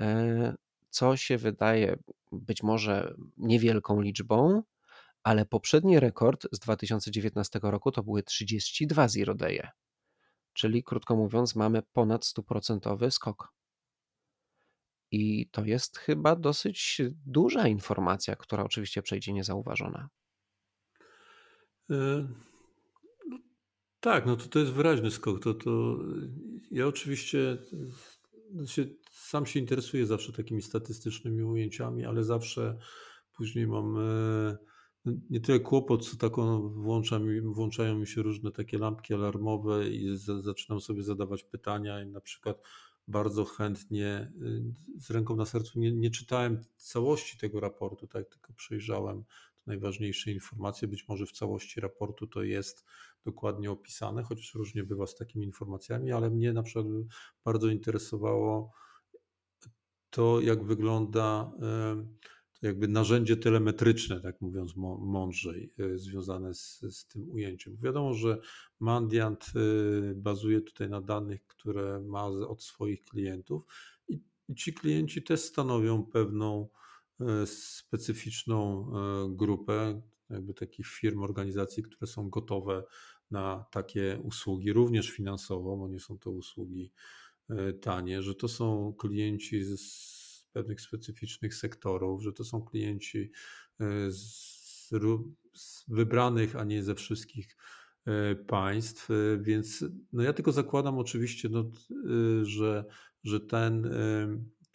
e, 0.00 0.54
co 0.90 1.16
się 1.16 1.38
wydaje 1.38 1.98
być 2.32 2.62
może 2.62 3.14
niewielką 3.36 4.00
liczbą, 4.00 4.62
ale 5.22 5.46
poprzedni 5.46 6.00
rekord 6.00 6.46
z 6.52 6.58
2019 6.58 7.60
roku 7.62 7.92
to 7.92 8.02
były 8.02 8.22
32 8.22 9.08
zirodeje. 9.08 9.70
Czyli 10.52 10.84
krótko 10.84 11.16
mówiąc, 11.16 11.56
mamy 11.56 11.82
ponad 11.92 12.24
100% 12.24 13.10
skok. 13.10 13.52
I 15.10 15.48
to 15.50 15.64
jest 15.64 15.98
chyba 15.98 16.36
dosyć 16.36 17.02
duża 17.26 17.68
informacja, 17.68 18.36
która 18.36 18.64
oczywiście 18.64 19.02
przejdzie 19.02 19.32
niezauważona. 19.32 20.08
Y 21.90 22.55
tak, 24.06 24.26
no 24.26 24.36
to 24.36 24.48
to 24.48 24.58
jest 24.58 24.72
wyraźny 24.72 25.10
skok. 25.10 25.42
To, 25.42 25.54
to 25.54 25.98
ja 26.70 26.86
oczywiście 26.86 27.58
się, 28.66 28.86
sam 29.10 29.46
się 29.46 29.60
interesuję 29.60 30.06
zawsze 30.06 30.32
takimi 30.32 30.62
statystycznymi 30.62 31.42
ujęciami, 31.42 32.04
ale 32.04 32.24
zawsze 32.24 32.78
później 33.36 33.66
mam 33.66 33.98
e, 33.98 34.56
nie 35.30 35.40
tyle 35.40 35.60
kłopot, 35.60 36.08
co 36.08 36.16
taką 36.16 36.68
włącza 36.68 37.18
mi, 37.18 37.40
włączają 37.40 37.98
mi 37.98 38.06
się 38.06 38.22
różne 38.22 38.52
takie 38.52 38.78
lampki 38.78 39.14
alarmowe 39.14 39.88
i 39.88 40.16
z, 40.16 40.44
zaczynam 40.44 40.80
sobie 40.80 41.02
zadawać 41.02 41.44
pytania 41.44 42.02
i 42.02 42.06
na 42.06 42.20
przykład 42.20 42.62
bardzo 43.08 43.44
chętnie 43.44 44.32
y, 44.42 44.62
z 44.98 45.10
ręką 45.10 45.36
na 45.36 45.44
sercu 45.46 45.80
nie, 45.80 45.92
nie 45.92 46.10
czytałem 46.10 46.60
całości 46.76 47.38
tego 47.38 47.60
raportu, 47.60 48.06
tak, 48.06 48.28
tylko 48.28 48.52
przejrzałem 48.52 49.24
najważniejsze 49.66 50.32
informacje. 50.32 50.88
Być 50.88 51.08
może 51.08 51.26
w 51.26 51.32
całości 51.32 51.80
raportu 51.80 52.26
to 52.26 52.42
jest 52.42 52.84
dokładnie 53.24 53.70
opisane, 53.70 54.22
chociaż 54.22 54.54
różnie 54.54 54.84
bywa 54.84 55.06
z 55.06 55.14
takimi 55.14 55.44
informacjami, 55.44 56.12
ale 56.12 56.30
mnie 56.30 56.52
na 56.52 56.62
przykład 56.62 56.86
bardzo 57.44 57.68
interesowało 57.68 58.72
to, 60.10 60.40
jak 60.40 60.64
wygląda 60.64 61.52
jakby 62.62 62.88
narzędzie 62.88 63.36
telemetryczne, 63.36 64.20
tak 64.20 64.40
mówiąc 64.40 64.76
mądrzej, 64.98 65.72
e, 65.78 65.98
związane 65.98 66.54
z, 66.54 66.80
z 66.90 67.06
tym 67.06 67.30
ujęciem. 67.30 67.76
Wiadomo, 67.82 68.14
że 68.14 68.38
Mandiant 68.80 69.52
e, 69.54 70.14
bazuje 70.14 70.60
tutaj 70.60 70.88
na 70.88 71.00
danych, 71.00 71.46
które 71.46 72.00
ma 72.00 72.26
od 72.26 72.62
swoich 72.62 73.04
klientów 73.04 73.62
i, 74.08 74.20
ci 74.56 74.74
klienci 74.74 75.22
też 75.22 75.40
stanowią 75.40 76.04
pewną 76.04 76.68
specyficzną 77.46 78.90
grupę, 79.28 80.02
jakby 80.30 80.54
takich 80.54 80.86
firm, 80.86 81.22
organizacji, 81.22 81.82
które 81.82 82.06
są 82.06 82.30
gotowe 82.30 82.84
na 83.30 83.64
takie 83.70 84.20
usługi, 84.22 84.72
również 84.72 85.10
finansowo, 85.10 85.76
bo 85.76 85.88
nie 85.88 86.00
są 86.00 86.18
to 86.18 86.30
usługi 86.30 86.92
e, 87.50 87.72
tanie, 87.72 88.22
że 88.22 88.34
to 88.34 88.48
są 88.48 88.94
klienci 88.98 89.64
z 89.64 90.46
pewnych 90.52 90.80
specyficznych 90.80 91.54
sektorów, 91.54 92.22
że 92.22 92.32
to 92.32 92.44
są 92.44 92.62
klienci 92.62 93.30
e, 93.80 94.10
z, 94.10 94.90
wybranych, 95.88 96.56
a 96.56 96.64
nie 96.64 96.82
ze 96.82 96.94
wszystkich 96.94 97.56
e, 98.06 98.34
państw, 98.34 99.08
więc 99.40 99.84
no 100.12 100.22
ja 100.22 100.32
tylko 100.32 100.52
zakładam 100.52 100.98
oczywiście, 100.98 101.48
no, 101.48 101.70
że, 102.42 102.84
że 103.24 103.40
ten 103.40 103.90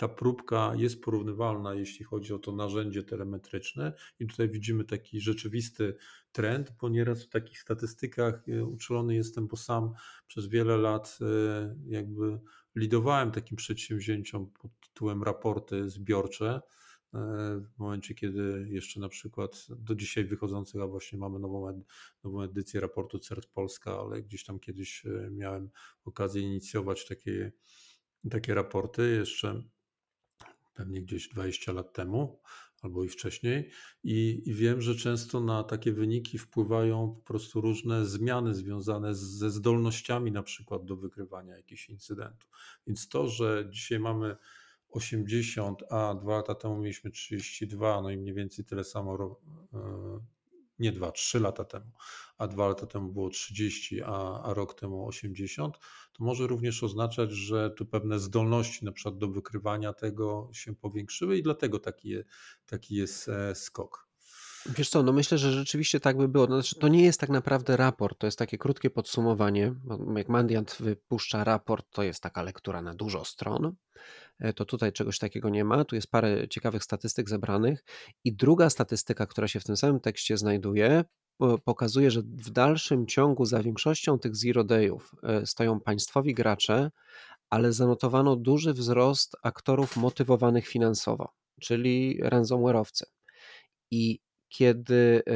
ta 0.02 0.08
próbka 0.08 0.74
jest 0.76 1.02
porównywalna, 1.02 1.74
jeśli 1.74 2.06
chodzi 2.06 2.34
o 2.34 2.40
to 2.40 2.52
narzędzie 2.52 3.04
telemetryczne, 3.04 3.94
i 4.20 4.28
tutaj 4.28 4.50
widzimy 4.50 4.84
taki 4.84 5.22
rzeczywisty 5.22 5.96
trend, 6.32 6.74
bo 6.82 6.90
nieraz 6.90 7.24
w 7.24 7.30
takich 7.30 7.62
statystykach 7.62 8.44
e, 8.50 8.66
uczulony 8.66 9.16
jestem, 9.16 9.48
bo 9.48 9.58
sam 9.58 9.94
przez 10.28 10.48
wiele 10.48 10.78
lat 10.78 11.20
e, 11.22 11.76
jakby 11.88 12.40
lidowałem 12.76 13.32
takim 13.32 13.58
przedsięwzięciom 13.58 14.52
pod 14.52 14.72
tytułem 14.80 15.24
raporty 15.24 15.90
zbiorcze. 15.90 16.62
E, 17.14 17.22
w 17.76 17.78
momencie, 17.78 18.16
kiedy 18.16 18.68
jeszcze 18.70 19.00
na 19.00 19.10
przykład 19.10 19.68
do 19.70 19.96
dzisiaj 19.96 20.26
wychodzących, 20.26 20.82
a 20.82 20.88
właśnie 20.88 21.20
mamy 21.20 21.40
nową, 21.40 21.84
nową 22.24 22.42
edycję 22.42 22.80
raportu 22.82 23.20
CERT 23.20 23.46
Polska, 23.46 24.00
ale 24.00 24.24
gdzieś 24.24 24.44
tam 24.44 24.60
kiedyś 24.60 25.04
miałem 25.32 25.70
okazję 26.06 26.42
inicjować 26.42 27.08
takie, 27.08 27.52
takie 28.30 28.54
raporty 28.54 29.16
jeszcze 29.20 29.64
pewnie 30.74 31.02
gdzieś 31.02 31.30
20 31.30 31.72
lat 31.72 31.94
temu 31.94 32.42
albo 32.82 33.04
i 33.04 33.10
wcześniej. 33.10 33.70
I, 34.04 34.44
I, 34.46 34.54
wiem, 34.54 34.82
że 34.82 34.96
często 34.96 35.40
na 35.40 35.64
takie 35.64 35.94
wyniki 35.94 36.38
wpływają 36.38 37.16
po 37.16 37.22
prostu 37.22 37.62
różne 37.62 38.06
zmiany 38.06 38.56
związane 38.56 39.16
ze 39.16 39.52
zdolnościami, 39.52 40.32
na 40.32 40.44
przykład 40.44 40.86
do 40.86 40.96
wykrywania 40.96 41.58
jakichś 41.58 41.90
incydentów. 41.90 42.50
Więc 42.88 43.08
to, 43.08 43.28
że 43.28 43.68
dzisiaj 43.72 44.00
mamy 44.00 44.36
80, 44.90 45.84
a 45.90 46.16
dwa 46.16 46.36
lata 46.38 46.56
temu 46.56 46.78
mieliśmy 46.78 47.12
32, 47.12 48.02
no 48.02 48.10
i 48.10 48.18
mniej 48.18 48.34
więcej 48.34 48.66
tyle 48.66 48.84
samo 48.84 49.40
e, 49.74 50.41
nie 50.82 50.92
2, 50.92 51.12
3 51.12 51.40
lata 51.40 51.66
temu, 51.66 51.92
a 52.38 52.48
2 52.48 52.68
lata 52.68 52.86
temu 52.88 53.12
było 53.12 53.30
30, 53.30 54.02
a, 54.02 54.42
a 54.44 54.54
rok 54.54 54.74
temu 54.74 55.08
80, 55.08 55.78
to 56.14 56.24
może 56.24 56.48
również 56.48 56.84
oznaczać, 56.84 57.32
że 57.32 57.72
tu 57.72 57.86
pewne 57.86 58.20
zdolności 58.20 58.86
na 58.86 58.92
przykład 58.92 59.18
do 59.18 59.28
wykrywania 59.28 59.94
tego 59.94 60.50
się 60.54 60.76
powiększyły 60.76 61.38
i 61.38 61.44
dlatego 61.44 61.80
taki, 61.80 62.16
taki 62.66 62.96
jest 62.96 63.30
e, 63.30 63.56
skok. 63.56 64.12
Wiesz 64.66 64.90
co, 64.90 65.04
no 65.04 65.14
myślę, 65.14 65.38
że 65.38 65.52
rzeczywiście 65.52 66.00
tak 66.00 66.18
by 66.18 66.28
było. 66.28 66.46
Znaczy, 66.46 66.76
to 66.76 66.88
nie 66.88 67.04
jest 67.04 67.20
tak 67.20 67.30
naprawdę 67.30 67.78
raport, 67.78 68.20
to 68.20 68.28
jest 68.28 68.40
takie 68.40 68.58
krótkie 68.58 68.90
podsumowanie. 68.90 69.74
Jak 70.16 70.30
Mandiant 70.30 70.78
wypuszcza 70.80 71.44
raport, 71.44 71.86
to 71.92 72.04
jest 72.04 72.24
taka 72.24 72.44
lektura 72.44 72.82
na 72.82 72.94
dużo 72.94 73.26
stron. 73.26 73.76
E, 74.42 74.54
to 74.54 74.66
tutaj 74.66 74.92
czegoś 74.92 75.20
takiego 75.20 75.50
nie 75.50 75.64
ma. 75.64 75.86
Tu 75.86 75.96
jest 75.96 76.12
parę 76.12 76.48
ciekawych 76.48 76.84
statystyk 76.84 77.30
zebranych. 77.30 77.84
I 78.24 78.36
druga 78.36 78.70
statystyka, 78.70 79.26
która 79.26 79.48
się 79.48 79.60
w 79.60 79.64
tym 79.64 79.78
samym 79.78 80.00
tekście 80.00 80.38
znajduje, 80.38 81.04
pokazuje, 81.64 82.12
że 82.12 82.22
w 82.22 82.50
dalszym 82.50 83.08
ciągu 83.08 83.46
za 83.46 83.64
większością 83.64 84.20
tych 84.20 84.36
zero 84.36 84.64
dayów 84.64 85.12
e, 85.24 85.46
stoją 85.46 85.80
państwowi 85.80 86.34
gracze, 86.34 86.92
ale 87.50 87.74
zanotowano 87.74 88.36
duży 88.36 88.74
wzrost 88.74 89.36
aktorów 89.44 89.98
motywowanych 89.98 90.68
finansowo, 90.68 91.34
czyli 91.62 92.20
ransomware'owcy. 92.24 93.04
I 93.92 94.20
kiedy 94.50 95.24
e, 95.28 95.34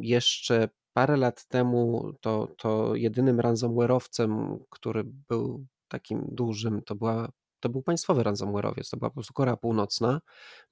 jeszcze 0.00 0.68
parę 0.92 1.16
lat 1.16 1.46
temu 1.46 2.12
to, 2.20 2.48
to 2.58 2.94
jedynym 2.94 3.40
ransomware'owcem, 3.40 4.58
który 4.70 5.04
był 5.28 5.66
takim 5.88 6.24
dużym, 6.32 6.82
to, 6.82 6.94
była, 6.94 7.28
to 7.60 7.68
był 7.68 7.82
państwowy 7.82 8.22
ransomware'owiec, 8.22 8.90
to 8.90 8.96
była 8.96 9.10
po 9.10 9.14
prostu 9.14 9.34
Korea 9.34 9.56
Północna, 9.56 10.20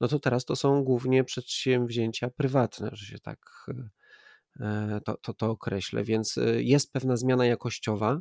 no 0.01 0.09
to 0.09 0.19
teraz 0.19 0.45
to 0.45 0.57
są 0.57 0.85
głównie 0.85 1.25
przedsięwzięcia 1.25 2.31
prywatne, 2.31 2.91
że 2.93 3.07
się 3.07 3.19
tak 3.19 3.67
e, 4.61 5.01
to, 5.05 5.17
to, 5.17 5.35
to 5.35 5.51
określę, 5.51 6.05
więc 6.05 6.39
e, 6.39 6.63
jest 6.63 6.93
pewna 6.93 7.17
zmiana 7.17 7.47
jakościowa 7.47 8.21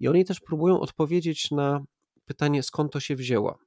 i 0.00 0.08
oni 0.08 0.24
też 0.24 0.40
próbują 0.40 0.80
odpowiedzieć 0.80 1.50
na 1.50 1.84
pytanie, 2.24 2.62
skąd 2.62 2.92
to 2.92 3.00
się 3.00 3.16
wzięło. 3.16 3.58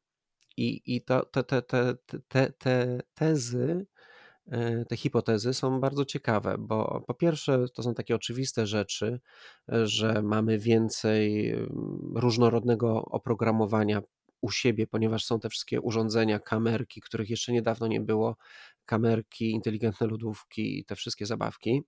I, 0.58 0.82
i 0.96 1.02
to, 1.02 1.26
te, 1.26 1.44
te, 1.44 1.62
te, 1.62 1.96
te, 2.28 2.52
te 2.52 3.02
tezy 3.14 3.86
E, 4.52 4.86
te 4.86 4.98
hipotezy 4.98 5.54
są 5.54 5.80
bardzo 5.80 6.06
ciekawe, 6.06 6.56
bo 6.60 7.04
po 7.08 7.14
pierwsze 7.14 7.66
to 7.74 7.84
są 7.84 7.94
takie 7.94 8.16
oczywiste 8.16 8.68
rzeczy, 8.68 9.20
e, 9.72 9.88
że 9.88 10.22
mamy 10.22 10.60
więcej 10.60 11.50
mm, 11.50 11.70
różnorodnego 12.16 13.06
oprogramowania 13.06 14.02
u 14.42 14.52
siebie, 14.52 14.88
ponieważ 14.88 15.26
są 15.26 15.40
te 15.40 15.50
wszystkie 15.50 15.82
urządzenia, 15.82 16.40
kamerki, 16.40 17.02
których 17.02 17.30
jeszcze 17.30 17.52
niedawno 17.52 17.88
nie 17.88 18.02
było, 18.02 18.38
kamerki, 18.86 19.52
inteligentne 19.52 20.08
lodówki 20.08 20.80
i 20.80 20.86
te 20.86 20.96
wszystkie 20.96 21.26
zabawki, 21.26 21.82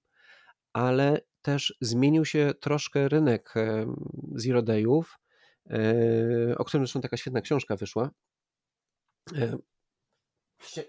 ale 0.74 1.22
też 1.42 1.78
zmienił 1.82 2.26
się 2.26 2.54
troszkę 2.60 3.10
rynek 3.10 3.54
zero 4.36 4.62
dayów, 4.62 5.20
e, 5.70 6.58
o 6.58 6.66
którym 6.66 6.86
zresztą 6.86 7.02
taka 7.02 7.18
świetna 7.18 7.42
książka 7.42 7.76
wyszła. 7.76 8.12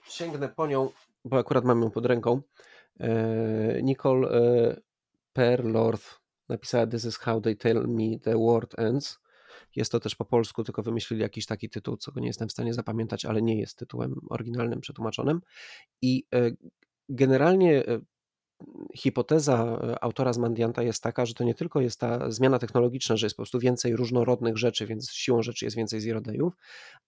Sięgnę 0.09 0.49
po 0.49 0.67
nią 0.67 0.91
bo 1.25 1.39
akurat 1.39 1.65
mam 1.65 1.83
ją 1.83 1.91
pod 1.91 2.07
ręką. 2.07 2.43
E, 3.01 3.83
Nicole 3.83 4.29
e, 4.29 4.81
Perlorth 5.33 6.21
napisała 6.49 6.87
This 6.87 7.05
is 7.05 7.17
how 7.19 7.41
they 7.41 7.57
tell 7.57 7.89
me 7.89 8.19
the 8.19 8.35
world 8.39 8.79
ends. 8.79 9.19
Jest 9.77 9.93
to 9.93 10.01
też 10.01 10.15
po 10.15 10.25
polsku, 10.25 10.65
tylko 10.65 10.83
wymyślili 10.83 11.23
jakiś 11.23 11.47
taki 11.47 11.71
tytuł, 11.71 11.97
co 11.97 12.13
nie 12.17 12.27
jestem 12.27 12.49
w 12.49 12.53
stanie 12.53 12.75
zapamiętać, 12.75 13.25
ale 13.25 13.43
nie 13.43 13.61
jest 13.61 13.79
tytułem 13.79 14.15
oryginalnym, 14.31 14.81
przetłumaczonym. 14.81 15.41
I 16.03 16.25
e, 16.35 16.51
generalnie 17.09 17.85
hipoteza 18.97 19.81
autora 20.01 20.33
z 20.33 20.39
Mandianta 20.39 20.83
jest 20.83 21.03
taka, 21.03 21.27
że 21.27 21.35
to 21.35 21.45
nie 21.45 21.55
tylko 21.55 21.81
jest 21.81 22.01
ta 22.01 22.31
zmiana 22.31 22.59
technologiczna, 22.59 23.17
że 23.17 23.27
jest 23.27 23.37
po 23.37 23.43
prostu 23.43 23.59
więcej 23.59 23.97
różnorodnych 23.97 24.59
rzeczy, 24.59 24.87
więc 24.87 25.11
siłą 25.11 25.43
rzeczy 25.43 25.65
jest 25.65 25.77
więcej 25.77 26.01
zero 26.01 26.21
dayów, 26.21 26.55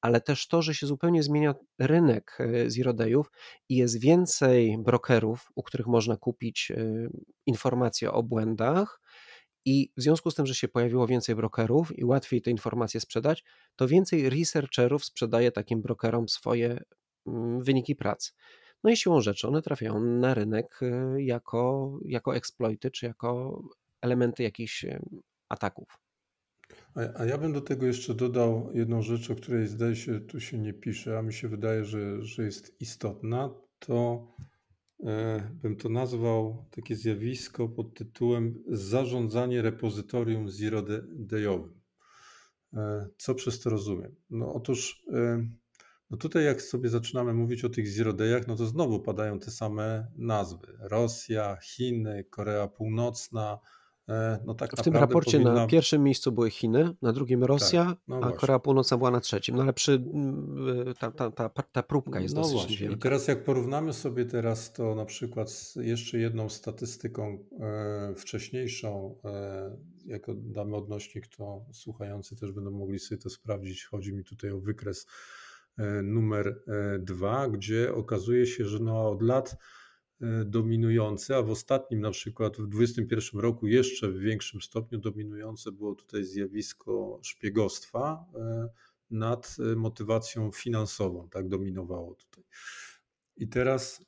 ale 0.01 0.21
też 0.21 0.49
to, 0.49 0.63
że 0.63 0.75
się 0.75 0.87
zupełnie 0.87 1.23
zmienia 1.23 1.55
rynek 1.79 2.39
e, 2.41 2.71
zero 2.71 2.93
dayów 2.93 3.31
i 3.69 3.77
jest 3.77 4.01
więcej 4.01 4.79
brokerów, 4.79 5.53
u 5.55 5.63
których 5.63 5.87
można 5.87 6.17
kupić 6.17 6.71
e, 6.71 7.09
informacje 7.47 8.13
o 8.13 8.23
błędach, 8.23 9.01
i 9.65 9.91
w 9.97 10.03
związku 10.03 10.31
z 10.31 10.35
tym, 10.35 10.47
że 10.47 10.55
się 10.55 10.69
pojawiło 10.69 11.07
więcej 11.07 11.35
brokerów 11.35 11.99
i 11.99 12.05
łatwiej 12.05 12.43
te 12.43 12.51
informacje 12.51 13.01
sprzedać, 13.01 13.45
to 13.77 13.89
więcej 13.89 14.31
researcherów 14.31 15.05
sprzedaje 15.05 15.53
takim 15.53 15.83
brokerom 15.83 16.29
swoje 16.29 16.81
mm, 17.27 17.63
wyniki 17.63 17.97
pracy. 17.97 18.33
No 18.85 18.91
i 18.91 18.97
siłą 18.97 19.21
rzeczy 19.21 19.49
one 19.49 19.63
trafiają 19.63 20.01
na 20.01 20.35
rynek 20.35 20.81
y, 20.83 21.23
jako, 21.23 21.93
jako 22.05 22.37
exploity, 22.37 22.91
czy 22.91 23.07
jako 23.07 23.63
elementy 24.03 24.43
jakichś 24.43 24.85
y, 24.85 25.01
ataków. 25.49 25.99
A, 26.95 27.25
ja 27.25 27.39
bym 27.39 27.53
do 27.53 27.61
tego 27.61 27.87
jeszcze 27.87 28.15
dodał 28.15 28.71
jedną 28.75 29.03
rzecz, 29.03 29.31
o 29.31 29.35
której 29.35 29.67
zdaje 29.67 29.97
się 29.97 30.21
tu 30.21 30.41
się 30.41 30.59
nie 30.59 30.73
pisze, 30.73 31.19
a 31.19 31.23
mi 31.23 31.33
się 31.33 31.49
wydaje, 31.49 31.85
że, 31.85 32.23
że 32.23 32.45
jest 32.45 32.81
istotna. 32.81 33.51
To 33.79 34.27
bym 35.63 35.77
to 35.77 35.89
nazwał 35.89 36.67
takie 36.71 36.97
zjawisko 36.97 37.69
pod 37.69 37.95
tytułem 37.95 38.65
zarządzanie 38.69 39.63
repozytorium 39.63 40.51
zero-dayowym. 40.51 41.81
E, 42.75 43.09
co 43.19 43.35
przez 43.35 43.61
to 43.61 43.71
rozumiem? 43.71 44.17
No 44.31 44.55
otóż 44.55 45.05
e, 45.13 45.49
no 46.11 46.17
tutaj 46.17 46.45
jak 46.45 46.63
sobie 46.63 46.89
zaczynamy 46.89 47.35
mówić 47.35 47.65
o 47.65 47.69
tych 47.69 47.89
zero 47.89 48.13
dayach, 48.13 48.47
no 48.47 48.57
to 48.57 48.67
znowu 48.67 49.01
padają 49.01 49.39
te 49.39 49.51
same 49.51 50.13
nazwy. 50.17 50.79
Rosja, 50.81 51.57
Chiny, 51.57 52.25
Korea 52.31 52.69
Północna. 52.69 53.59
E, 54.09 54.39
no 54.47 54.55
tak 54.55 54.73
w 54.77 54.83
tym 54.83 54.95
raporcie 54.95 55.33
powinna... 55.33 55.55
na 55.55 55.67
pierwszym 55.67 56.03
miejscu 56.03 56.33
były 56.33 56.51
Chiny, 56.51 56.95
na 57.03 57.13
drugim 57.13 57.45
Rosja, 57.45 57.85
tak, 57.85 57.99
no 58.09 58.21
a. 58.23 58.33
Korea 58.33 58.59
Północna 58.59 58.97
była 58.97 59.11
na 59.11 59.21
trzecim. 59.21 59.57
No 59.57 59.63
ale 59.63 59.73
przy, 59.73 59.93
mm, 59.93 60.95
ta, 60.99 61.11
ta, 61.11 61.31
ta, 61.31 61.49
ta 61.49 61.83
próbka 61.83 62.21
jest 62.21 62.35
no 62.35 62.41
dosyć 62.41 62.57
właśnie. 62.57 62.77
wielka. 62.77 62.97
I 62.97 62.99
teraz 62.99 63.29
jak 63.29 63.45
porównamy 63.45 63.93
sobie 63.93 64.25
teraz 64.25 64.73
to 64.73 64.95
na 64.95 65.05
przykład 65.05 65.51
z 65.51 65.77
jeszcze 65.77 66.19
jedną 66.19 66.49
statystyką 66.49 67.39
e, 67.61 68.15
wcześniejszą, 68.15 69.19
e, 69.25 69.77
jako 70.07 70.35
damy 70.35 70.77
odnośnik, 70.77 71.27
to 71.27 71.65
słuchający 71.73 72.37
też 72.37 72.53
będą 72.53 72.71
mogli 72.71 72.99
sobie 72.99 73.21
to 73.21 73.31
sprawdzić. 73.31 73.85
Chodzi 73.85 74.13
mi 74.13 74.25
tutaj 74.25 74.51
o 74.51 74.61
wykres 74.61 75.07
E, 75.79 76.03
numer 76.03 76.49
e, 76.49 76.99
dwa, 76.99 77.49
gdzie 77.49 77.95
okazuje 77.95 78.47
się, 78.47 78.65
że 78.65 78.79
no 78.79 79.11
od 79.11 79.23
lat 79.23 79.53
e, 79.53 79.57
dominujące, 80.45 81.37
a 81.37 81.43
w 81.43 81.51
ostatnim 81.51 82.01
na 82.01 82.11
przykład 82.11 82.53
w 82.53 82.67
2021 82.67 83.41
roku 83.41 83.67
jeszcze 83.67 84.09
w 84.09 84.19
większym 84.19 84.61
stopniu 84.61 84.99
dominujące 84.99 85.73
było 85.73 85.95
tutaj 85.95 86.25
zjawisko 86.25 87.21
szpiegostwa 87.23 88.25
nad 89.11 89.57
motywacją 89.77 90.51
finansową, 90.51 91.29
tak 91.29 91.49
dominowało 91.49 92.15
tutaj. 92.15 92.45
I 93.37 93.49
teraz, 93.49 94.05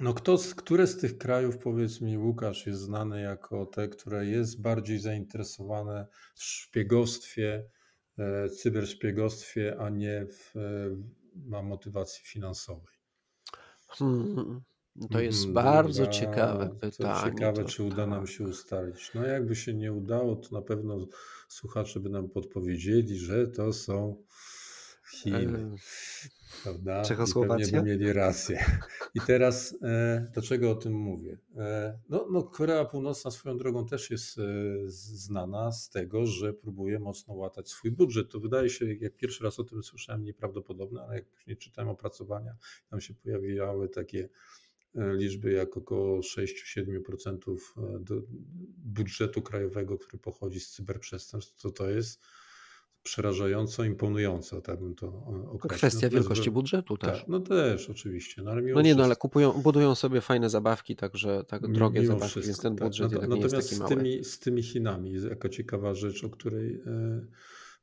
no 0.00 0.14
kto, 0.14 0.38
które 0.56 0.86
z 0.86 0.98
tych 0.98 1.18
krajów, 1.18 1.58
powiedz 1.58 2.00
mi 2.00 2.18
Łukasz, 2.18 2.66
jest 2.66 2.80
znane 2.80 3.20
jako 3.20 3.66
te, 3.66 3.88
które 3.88 4.26
jest 4.26 4.62
bardziej 4.62 4.98
zainteresowane 4.98 6.06
w 6.34 6.44
szpiegostwie, 6.44 7.70
cyberszpiegostwie, 8.56 9.76
a 9.78 9.90
nie 9.90 10.26
w, 10.26 10.54
na 11.34 11.62
motywacji 11.62 12.24
finansowej? 12.24 12.94
Hmm, 13.88 14.62
to 15.10 15.20
jest 15.20 15.38
hmm, 15.38 15.54
bardzo 15.54 16.06
ciekawe 16.06 16.76
pytanie. 16.80 17.20
To 17.20 17.30
ciekawe, 17.30 17.62
to 17.62 17.68
czy 17.68 17.82
uda 17.82 17.96
tak. 17.96 18.08
nam 18.08 18.26
się 18.26 18.44
ustalić. 18.44 19.10
No 19.14 19.26
jakby 19.26 19.56
się 19.56 19.74
nie 19.74 19.92
udało, 19.92 20.36
to 20.36 20.54
na 20.54 20.62
pewno 20.62 21.06
słuchacze 21.48 22.00
by 22.00 22.10
nam 22.10 22.28
podpowiedzieli, 22.28 23.18
że 23.18 23.46
to 23.46 23.72
są 23.72 24.16
Chiny. 25.14 25.76
Prawda? 26.62 27.02
Czechosłowacja? 27.02 27.66
I 27.66 27.70
pewnie 27.70 27.82
by 27.82 27.98
mieli 27.98 28.12
rację. 28.12 28.64
I 29.14 29.20
teraz 29.20 29.76
e, 29.82 30.26
dlaczego 30.32 30.70
o 30.70 30.74
tym 30.74 30.92
mówię? 30.92 31.38
E, 31.56 31.98
no, 32.08 32.26
no, 32.30 32.42
Korea 32.42 32.84
Północna 32.84 33.30
swoją 33.30 33.58
drogą 33.58 33.86
też 33.86 34.10
jest 34.10 34.38
e, 34.38 34.42
znana 34.86 35.72
z 35.72 35.90
tego, 35.90 36.26
że 36.26 36.52
próbuje 36.52 36.98
mocno 36.98 37.34
łatać 37.34 37.68
swój 37.68 37.90
budżet. 37.90 38.30
To 38.30 38.40
wydaje 38.40 38.70
się, 38.70 38.94
jak 38.94 39.16
pierwszy 39.16 39.44
raz 39.44 39.60
o 39.60 39.64
tym 39.64 39.82
słyszałem, 39.82 40.24
nieprawdopodobne, 40.24 41.02
ale 41.02 41.14
jak 41.14 41.28
później 41.28 41.56
czytałem 41.56 41.88
opracowania, 41.88 42.56
tam 42.90 43.00
się 43.00 43.14
pojawiały 43.14 43.88
takie 43.88 44.28
liczby 44.94 45.52
jak 45.52 45.76
około 45.76 46.20
6-7% 46.20 47.36
e, 47.78 48.04
budżetu 48.84 49.42
krajowego, 49.42 49.98
który 49.98 50.18
pochodzi 50.18 50.60
z 50.60 50.70
cyberprzestępstw, 50.70 51.62
to 51.62 51.70
to 51.70 51.90
jest 51.90 52.20
przerażająco 53.02 53.84
imponująco, 53.84 54.60
tak 54.60 54.80
bym 54.80 54.94
to 54.94 55.06
określił. 55.06 55.78
Kwestia 55.78 56.06
no, 56.06 56.10
wielkości 56.10 56.50
budżetu 56.50 56.96
też. 56.96 57.18
Tak, 57.18 57.28
no 57.28 57.40
też 57.40 57.90
oczywiście. 57.90 58.42
No, 58.42 58.54
no 58.74 58.82
nie, 58.82 58.94
no 58.94 59.04
ale 59.04 59.16
kupują, 59.16 59.52
budują 59.52 59.94
sobie 59.94 60.20
fajne 60.20 60.50
zabawki, 60.50 60.96
także 60.96 61.44
tak 61.48 61.72
drogie 61.72 62.00
mimo 62.00 62.12
zabawki, 62.12 62.30
wszystko, 62.30 62.48
więc 62.48 62.60
ten 62.60 62.76
tak. 62.76 62.88
budżet 62.88 63.12
tak. 63.12 63.20
Natomiast 63.20 63.52
nie 63.52 63.56
jest 63.56 63.70
taki 63.70 63.80
mały. 63.80 63.94
Z 63.94 63.98
tymi, 63.98 64.24
z 64.24 64.38
tymi 64.38 64.62
Chinami 64.62 65.12
jest 65.12 65.26
jaka 65.26 65.48
ciekawa 65.48 65.94
rzecz, 65.94 66.24
o 66.24 66.30
której 66.30 66.74
e, 66.86 67.26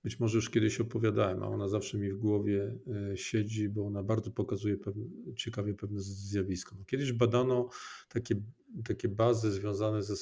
być 0.03 0.19
może 0.19 0.37
już 0.37 0.49
kiedyś 0.49 0.81
opowiadałem, 0.81 1.43
a 1.43 1.47
ona 1.47 1.67
zawsze 1.67 1.97
mi 1.97 2.11
w 2.11 2.17
głowie 2.17 2.75
e, 3.11 3.17
siedzi, 3.17 3.69
bo 3.69 3.87
ona 3.87 4.03
bardzo 4.03 4.31
pokazuje 4.31 4.77
pewne, 4.77 5.05
ciekawie 5.35 5.73
pewne 5.73 6.01
zjawisko. 6.01 6.75
Kiedyś 6.87 7.13
badano 7.13 7.69
takie 8.09 8.35
takie 8.83 9.07
bazy 9.07 9.51
związane 9.51 10.03
ze, 10.03 10.15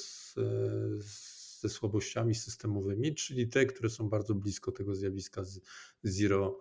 ze 1.60 1.68
słabościami 1.68 2.34
systemowymi, 2.34 3.14
czyli 3.14 3.48
te, 3.48 3.66
które 3.66 3.90
są 3.90 4.08
bardzo 4.08 4.34
blisko 4.34 4.72
tego 4.72 4.94
zjawiska 4.94 5.42
zero 6.02 6.58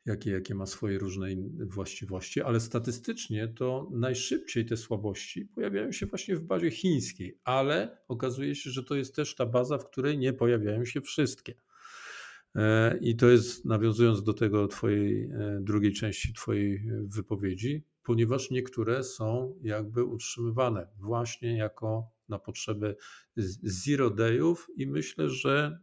jakie, 0.06 0.30
jakie 0.30 0.54
ma 0.54 0.66
swoje 0.66 0.98
różne 0.98 1.26
właściwości, 1.66 2.42
ale 2.42 2.60
statystycznie 2.60 3.48
to 3.48 3.90
najszybciej 3.92 4.66
te 4.66 4.76
słabości 4.76 5.46
pojawiają 5.46 5.92
się 5.92 6.06
właśnie 6.06 6.36
w 6.36 6.42
bazie 6.42 6.70
chińskiej, 6.70 7.38
ale 7.44 7.98
okazuje 8.08 8.54
się, 8.54 8.70
że 8.70 8.84
to 8.84 8.94
jest 8.94 9.16
też 9.16 9.34
ta 9.34 9.46
baza, 9.46 9.78
w 9.78 9.90
której 9.90 10.18
nie 10.18 10.32
pojawiają 10.32 10.84
się 10.84 11.00
wszystkie. 11.00 11.54
E, 12.54 12.98
I 12.98 13.16
to 13.16 13.28
jest 13.28 13.64
nawiązując 13.64 14.22
do 14.22 14.34
tego 14.34 14.68
twojej 14.68 15.22
e, 15.24 15.58
drugiej 15.60 15.92
części 15.92 16.32
twojej 16.32 16.76
e, 16.76 16.80
wypowiedzi, 17.06 17.84
ponieważ 18.02 18.50
niektóre 18.50 19.04
są 19.04 19.58
jakby 19.62 20.04
utrzymywane 20.04 20.86
właśnie 21.00 21.56
jako 21.56 22.10
na 22.28 22.38
potrzeby 22.38 22.96
zero 23.62 24.10
dayów 24.10 24.66
i 24.76 24.86
myślę, 24.86 25.28
że 25.28 25.78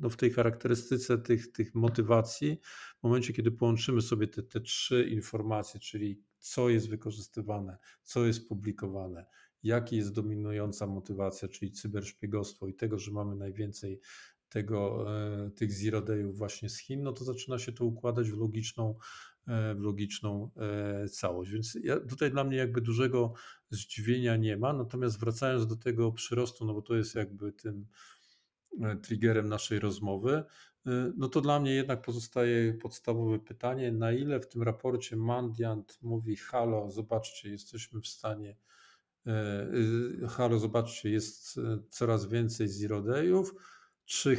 no 0.00 0.10
w 0.10 0.16
tej 0.16 0.30
charakterystyce 0.30 1.18
tych, 1.18 1.52
tych 1.52 1.74
motywacji, 1.74 2.60
w 3.00 3.02
momencie 3.02 3.32
kiedy 3.32 3.50
połączymy 3.50 4.02
sobie 4.02 4.28
te, 4.28 4.42
te 4.42 4.60
trzy 4.60 5.08
informacje, 5.10 5.80
czyli 5.80 6.22
co 6.38 6.68
jest 6.68 6.88
wykorzystywane, 6.88 7.78
co 8.02 8.26
jest 8.26 8.48
publikowane, 8.48 9.26
jaki 9.62 9.96
jest 9.96 10.12
dominująca 10.12 10.86
motywacja, 10.86 11.48
czyli 11.48 11.72
cyberszpiegostwo 11.72 12.68
i 12.68 12.74
tego, 12.74 12.98
że 12.98 13.10
mamy 13.10 13.36
najwięcej 13.36 14.00
tego, 14.48 15.06
e, 15.16 15.50
tych 15.50 15.72
zero 15.72 16.02
dayów 16.02 16.38
właśnie 16.38 16.68
z 16.68 16.78
Chin, 16.78 17.02
no 17.02 17.12
to 17.12 17.24
zaczyna 17.24 17.58
się 17.58 17.72
to 17.72 17.84
układać 17.84 18.30
w 18.30 18.38
logiczną, 18.38 18.94
e, 19.46 19.74
w 19.74 19.80
logiczną 19.80 20.50
e, 20.56 21.08
całość. 21.08 21.50
Więc 21.50 21.78
ja, 21.82 22.00
tutaj 22.00 22.30
dla 22.30 22.44
mnie 22.44 22.56
jakby 22.56 22.80
dużego 22.80 23.32
zdziwienia 23.70 24.36
nie 24.36 24.56
ma. 24.56 24.72
Natomiast 24.72 25.20
wracając 25.20 25.66
do 25.66 25.76
tego 25.76 26.12
przyrostu, 26.12 26.64
no 26.64 26.74
bo 26.74 26.82
to 26.82 26.96
jest 26.96 27.14
jakby 27.14 27.52
tym 27.52 27.86
triggerem 29.02 29.48
naszej 29.48 29.78
rozmowy, 29.78 30.44
no 31.16 31.28
to 31.28 31.40
dla 31.40 31.60
mnie 31.60 31.74
jednak 31.74 32.02
pozostaje 32.02 32.74
podstawowe 32.74 33.38
pytanie, 33.38 33.92
na 33.92 34.12
ile 34.12 34.40
w 34.40 34.48
tym 34.48 34.62
raporcie 34.62 35.16
Mandiant 35.16 35.98
mówi 36.02 36.36
halo, 36.36 36.90
zobaczcie, 36.90 37.50
jesteśmy 37.50 38.00
w 38.00 38.08
stanie 38.08 38.56
halo, 40.28 40.58
zobaczcie, 40.58 41.10
jest 41.10 41.60
coraz 41.90 42.26
więcej 42.26 42.68
zero 42.68 43.02
dayów, 43.02 43.54
czy 44.04 44.36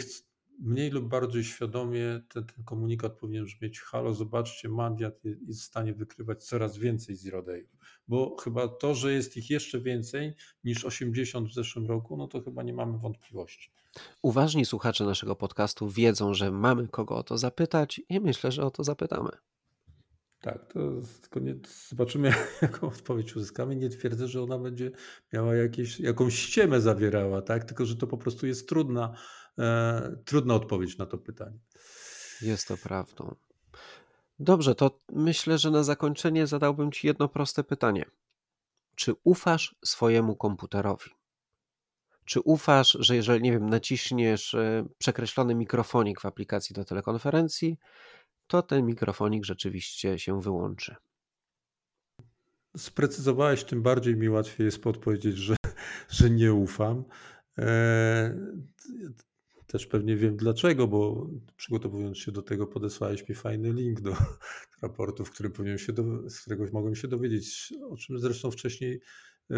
mniej 0.61 0.89
lub 0.89 1.07
bardziej 1.07 1.43
świadomie 1.43 2.21
ten, 2.29 2.45
ten 2.45 2.63
komunikat 2.63 3.13
powinien 3.13 3.45
brzmieć 3.45 3.79
halo, 3.79 4.13
zobaczcie, 4.13 4.69
Mandiat 4.69 5.23
jest 5.47 5.61
w 5.61 5.63
stanie 5.63 5.93
wykrywać 5.93 6.43
coraz 6.43 6.77
więcej 6.77 7.15
zero 7.15 7.43
dayów, 7.43 7.69
bo 8.07 8.37
chyba 8.43 8.67
to, 8.67 8.95
że 8.95 9.13
jest 9.13 9.37
ich 9.37 9.49
jeszcze 9.49 9.79
więcej 9.79 10.35
niż 10.63 10.85
80 10.85 11.49
w 11.49 11.53
zeszłym 11.53 11.85
roku, 11.85 12.17
no 12.17 12.27
to 12.27 12.41
chyba 12.41 12.63
nie 12.63 12.73
mamy 12.73 12.97
wątpliwości. 12.97 13.71
Uważni 14.21 14.65
słuchacze 14.65 15.05
naszego 15.05 15.35
podcastu 15.35 15.89
wiedzą, 15.89 16.33
że 16.33 16.51
mamy 16.51 16.87
kogo 16.87 17.15
o 17.15 17.23
to 17.23 17.37
zapytać 17.37 18.01
i 18.09 18.19
myślę, 18.19 18.51
że 18.51 18.65
o 18.65 18.71
to 18.71 18.83
zapytamy. 18.83 19.29
Tak, 20.41 20.73
to 20.73 20.79
tylko 21.21 21.39
nie, 21.39 21.55
zobaczymy, 21.89 22.33
jaką 22.61 22.87
odpowiedź 22.87 23.35
uzyskamy. 23.35 23.75
Nie 23.75 23.89
twierdzę, 23.89 24.27
że 24.27 24.43
ona 24.43 24.59
będzie 24.59 24.91
miała 25.33 25.55
jakieś, 25.55 25.99
jakąś 25.99 26.35
ściemę 26.35 26.81
zawierała, 26.81 27.41
tak? 27.41 27.63
tylko 27.63 27.85
że 27.85 27.95
to 27.95 28.07
po 28.07 28.17
prostu 28.17 28.47
jest 28.47 28.69
trudna, 28.69 29.15
trudna 30.25 30.53
odpowiedź 30.53 30.97
na 30.97 31.05
to 31.05 31.17
pytanie. 31.17 31.59
Jest 32.41 32.67
to 32.67 32.77
prawdą. 32.77 33.35
Dobrze, 34.39 34.75
to 34.75 34.99
myślę, 35.11 35.57
że 35.57 35.71
na 35.71 35.83
zakończenie 35.83 36.47
zadałbym 36.47 36.91
Ci 36.91 37.07
jedno 37.07 37.29
proste 37.29 37.63
pytanie. 37.63 38.05
Czy 38.95 39.13
ufasz 39.23 39.75
swojemu 39.85 40.35
komputerowi? 40.35 41.09
Czy 42.25 42.39
ufasz, 42.39 42.97
że 42.99 43.15
jeżeli, 43.15 43.41
nie 43.41 43.51
wiem, 43.51 43.69
naciśniesz 43.69 44.53
e, 44.53 44.85
przekreślony 44.97 45.55
mikrofonik 45.55 46.21
w 46.21 46.25
aplikacji 46.25 46.73
do 46.73 46.85
telekonferencji, 46.85 47.77
to 48.47 48.61
ten 48.61 48.85
mikrofonik 48.85 49.45
rzeczywiście 49.45 50.19
się 50.19 50.41
wyłączy. 50.41 50.95
Sprecyzowałeś, 52.77 53.63
tym 53.63 53.81
bardziej 53.81 54.15
mi 54.15 54.29
łatwiej 54.29 54.65
jest 54.65 54.83
podpowiedzieć, 54.83 55.37
że, 55.37 55.55
że 56.09 56.29
nie 56.29 56.53
ufam. 56.53 57.03
Też 59.71 59.87
pewnie 59.87 60.17
wiem 60.17 60.37
dlaczego, 60.37 60.87
bo 60.87 61.29
przygotowując 61.57 62.17
się 62.17 62.31
do 62.31 62.41
tego, 62.41 62.67
podesłałeś 62.67 63.29
mi 63.29 63.35
fajny 63.35 63.73
link 63.73 64.01
do 64.01 64.15
raportu, 64.81 65.25
w 65.25 65.31
którym 65.31 65.51
powinien 65.51 65.77
się 65.77 65.93
do, 65.93 66.29
z 66.29 66.41
którego 66.41 66.65
mogłem 66.73 66.95
się 66.95 67.07
dowiedzieć, 67.07 67.73
o 67.89 67.97
czym 67.97 68.19
zresztą 68.19 68.51
wcześniej 68.51 69.01
e, 69.51 69.55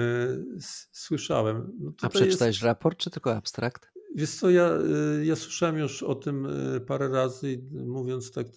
słyszałem. 0.92 1.72
No 1.80 1.92
A 2.02 2.10
przeczytałeś 2.10 2.56
jest... 2.56 2.66
raport, 2.66 2.98
czy 2.98 3.10
tylko 3.10 3.36
abstrakt? 3.36 3.94
Wiesz 4.16 4.30
co, 4.30 4.50
ja, 4.50 4.78
y, 5.22 5.26
ja 5.26 5.36
słyszałem 5.36 5.78
już 5.78 6.04
o 6.04 6.16
tym 6.16 6.46
y, 6.46 6.82
parę 6.82 7.08
razy, 7.08 7.64
mówiąc 7.72 8.32
tak 8.32 8.48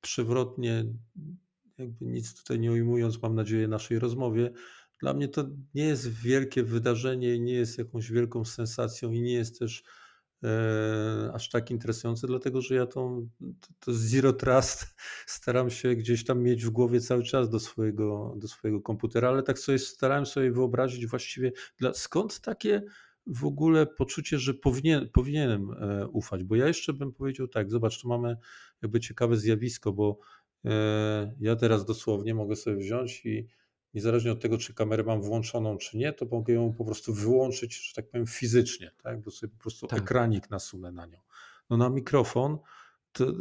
przewrotnie, 0.00 0.84
jakby 1.78 2.06
nic 2.06 2.34
tutaj 2.34 2.60
nie 2.60 2.72
ujmując, 2.72 3.22
mam 3.22 3.34
nadzieję, 3.34 3.68
naszej 3.68 3.98
rozmowie. 3.98 4.52
Dla 5.00 5.14
mnie 5.14 5.28
to 5.28 5.44
nie 5.74 5.84
jest 5.84 6.08
wielkie 6.08 6.62
wydarzenie, 6.62 7.38
nie 7.38 7.52
jest 7.52 7.78
jakąś 7.78 8.12
wielką 8.12 8.44
sensacją 8.44 9.12
i 9.12 9.20
nie 9.22 9.32
jest 9.32 9.58
też 9.58 9.82
e, 9.82 10.03
aż 11.32 11.48
tak 11.48 11.70
interesujące, 11.70 12.26
dlatego 12.26 12.60
że 12.60 12.74
ja 12.74 12.86
tą, 12.86 13.28
to, 13.60 13.68
to 13.80 13.92
Zero 13.94 14.32
Trust 14.32 14.86
staram 15.26 15.70
się 15.70 15.94
gdzieś 15.94 16.24
tam 16.24 16.42
mieć 16.42 16.64
w 16.64 16.70
głowie 16.70 17.00
cały 17.00 17.22
czas 17.22 17.50
do 17.50 17.60
swojego, 17.60 18.34
do 18.36 18.48
swojego 18.48 18.80
komputera, 18.80 19.28
ale 19.28 19.42
tak 19.42 19.58
sobie 19.58 19.78
starałem 19.78 20.26
sobie 20.26 20.52
wyobrazić 20.52 21.06
właściwie, 21.06 21.52
dla, 21.78 21.94
skąd 21.94 22.40
takie 22.40 22.82
w 23.26 23.44
ogóle 23.44 23.86
poczucie, 23.86 24.38
że 24.38 24.54
powinien, 24.54 25.08
powinienem 25.12 25.70
e, 25.70 26.08
ufać, 26.08 26.44
bo 26.44 26.56
ja 26.56 26.66
jeszcze 26.66 26.92
bym 26.92 27.12
powiedział 27.12 27.48
tak, 27.48 27.70
zobacz, 27.70 28.02
tu 28.02 28.08
mamy 28.08 28.36
jakby 28.82 29.00
ciekawe 29.00 29.36
zjawisko, 29.36 29.92
bo 29.92 30.18
e, 30.64 31.34
ja 31.40 31.56
teraz 31.56 31.84
dosłownie 31.84 32.34
mogę 32.34 32.56
sobie 32.56 32.76
wziąć 32.76 33.26
i 33.26 33.46
niezależnie 33.94 34.32
od 34.32 34.40
tego, 34.40 34.58
czy 34.58 34.74
kamerę 34.74 35.04
mam 35.04 35.22
włączoną, 35.22 35.78
czy 35.78 35.96
nie, 35.96 36.12
to 36.12 36.26
mogę 36.26 36.54
ją 36.54 36.72
po 36.72 36.84
prostu 36.84 37.14
wyłączyć, 37.14 37.88
że 37.88 37.94
tak 37.94 38.10
powiem, 38.10 38.26
fizycznie, 38.26 38.90
tak? 39.02 39.20
bo 39.20 39.30
sobie 39.30 39.52
po 39.52 39.58
prostu 39.58 39.86
tak. 39.86 39.98
ekranik 39.98 40.50
nasunę 40.50 40.92
na 40.92 41.06
nią. 41.06 41.18
No 41.70 41.76
na 41.76 41.90
mikrofon, 41.90 42.58
to 43.12 43.32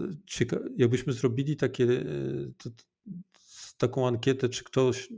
jakbyśmy 0.77 1.13
zrobili 1.13 1.55
takie, 1.55 1.83
e, 1.83 2.03
to, 2.57 2.69
taką 3.77 4.07
ankietę, 4.07 4.49
czy 4.49 4.63
ktoś, 4.63 5.09